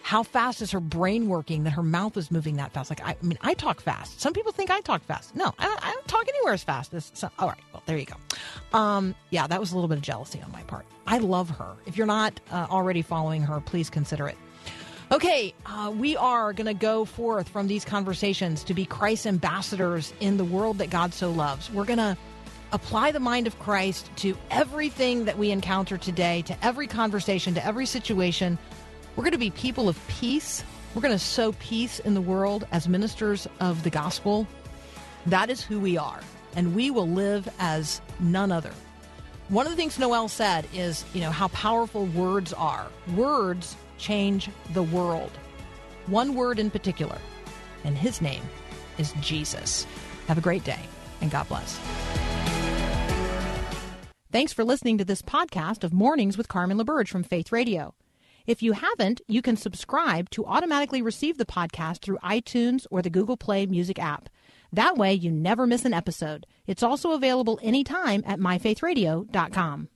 how 0.01 0.23
fast 0.23 0.61
is 0.61 0.71
her 0.71 0.79
brain 0.79 1.27
working 1.27 1.63
that 1.63 1.71
her 1.71 1.83
mouth 1.83 2.17
is 2.17 2.31
moving 2.31 2.57
that 2.57 2.73
fast? 2.73 2.89
Like 2.89 3.01
I, 3.01 3.11
I 3.11 3.25
mean, 3.25 3.37
I 3.41 3.53
talk 3.53 3.81
fast. 3.81 4.19
Some 4.19 4.33
people 4.33 4.51
think 4.51 4.69
I 4.69 4.81
talk 4.81 5.03
fast. 5.03 5.35
No, 5.35 5.53
I 5.57 5.65
don't, 5.65 5.87
I 5.87 5.91
don't 5.93 6.07
talk 6.07 6.27
anywhere 6.27 6.53
as 6.53 6.63
fast 6.63 6.93
as. 6.93 7.11
So, 7.13 7.29
all 7.39 7.47
right, 7.47 7.57
well 7.73 7.81
there 7.85 7.97
you 7.97 8.05
go. 8.05 8.77
Um, 8.77 9.15
yeah, 9.29 9.47
that 9.47 9.59
was 9.59 9.71
a 9.71 9.75
little 9.75 9.87
bit 9.87 9.97
of 9.97 10.03
jealousy 10.03 10.41
on 10.41 10.51
my 10.51 10.63
part. 10.63 10.85
I 11.07 11.17
love 11.19 11.49
her. 11.51 11.75
If 11.85 11.97
you're 11.97 12.07
not 12.07 12.39
uh, 12.51 12.67
already 12.69 13.01
following 13.01 13.41
her, 13.43 13.59
please 13.61 13.89
consider 13.89 14.27
it. 14.27 14.37
Okay, 15.11 15.55
uh, 15.65 15.91
we 15.95 16.15
are 16.15 16.53
going 16.53 16.67
to 16.67 16.75
go 16.75 17.03
forth 17.03 17.49
from 17.49 17.65
these 17.65 17.83
conversations 17.83 18.63
to 18.65 18.75
be 18.75 18.85
Christ's 18.85 19.25
ambassadors 19.25 20.13
in 20.19 20.37
the 20.37 20.45
world 20.45 20.77
that 20.77 20.91
God 20.91 21.15
so 21.15 21.31
loves. 21.31 21.71
We're 21.71 21.85
going 21.85 21.97
to 21.97 22.15
apply 22.71 23.11
the 23.11 23.19
mind 23.19 23.47
of 23.47 23.57
Christ 23.57 24.11
to 24.17 24.37
everything 24.51 25.25
that 25.25 25.39
we 25.39 25.49
encounter 25.49 25.97
today, 25.97 26.43
to 26.43 26.55
every 26.63 26.85
conversation, 26.85 27.55
to 27.55 27.65
every 27.65 27.87
situation. 27.87 28.59
We're 29.15 29.23
going 29.23 29.31
to 29.31 29.39
be 29.39 29.49
people 29.49 29.89
of 29.89 29.99
peace. 30.09 30.63
We're 30.93 31.01
going 31.01 31.15
to 31.15 31.17
sow 31.17 31.53
peace 31.53 31.97
in 31.97 32.13
the 32.13 32.21
world 32.21 32.67
as 32.71 32.87
ministers 32.87 33.47
of 33.59 33.81
the 33.81 33.89
gospel. 33.89 34.47
That 35.25 35.49
is 35.49 35.59
who 35.59 35.79
we 35.79 35.97
are, 35.97 36.19
and 36.55 36.75
we 36.75 36.91
will 36.91 37.09
live 37.09 37.49
as 37.57 37.99
none 38.19 38.51
other. 38.51 38.71
One 39.47 39.65
of 39.65 39.71
the 39.71 39.75
things 39.75 39.97
Noelle 39.97 40.27
said 40.27 40.67
is, 40.71 41.03
you 41.15 41.21
know, 41.21 41.31
how 41.31 41.47
powerful 41.47 42.05
words 42.05 42.53
are. 42.53 42.85
Words 43.15 43.75
change 43.99 44.49
the 44.73 44.83
world. 44.83 45.31
One 46.07 46.33
word 46.33 46.57
in 46.57 46.71
particular, 46.71 47.17
and 47.83 47.97
his 47.97 48.21
name 48.21 48.43
is 48.97 49.13
Jesus. 49.21 49.85
Have 50.27 50.37
a 50.37 50.41
great 50.41 50.63
day, 50.63 50.79
and 51.21 51.29
God 51.29 51.47
bless. 51.47 51.79
Thanks 54.31 54.53
for 54.53 54.63
listening 54.63 54.97
to 54.99 55.05
this 55.05 55.21
podcast 55.21 55.83
of 55.83 55.91
Mornings 55.91 56.37
with 56.37 56.47
Carmen 56.47 56.77
LaBerge 56.77 57.07
from 57.07 57.23
Faith 57.23 57.51
Radio. 57.51 57.95
If 58.45 58.63
you 58.63 58.73
haven't, 58.73 59.21
you 59.27 59.41
can 59.41 59.57
subscribe 59.57 60.29
to 60.31 60.45
automatically 60.45 61.01
receive 61.01 61.37
the 61.37 61.45
podcast 61.45 62.01
through 62.01 62.17
iTunes 62.23 62.85
or 62.89 63.01
the 63.01 63.09
Google 63.09 63.37
Play 63.37 63.65
Music 63.65 63.99
app. 63.99 64.29
That 64.71 64.97
way, 64.97 65.13
you 65.13 65.31
never 65.31 65.65
miss 65.65 65.85
an 65.85 65.93
episode. 65.93 66.45
It's 66.67 66.83
also 66.83 67.11
available 67.11 67.59
anytime 67.61 68.23
at 68.25 68.39
myfaithradio.com. 68.39 69.89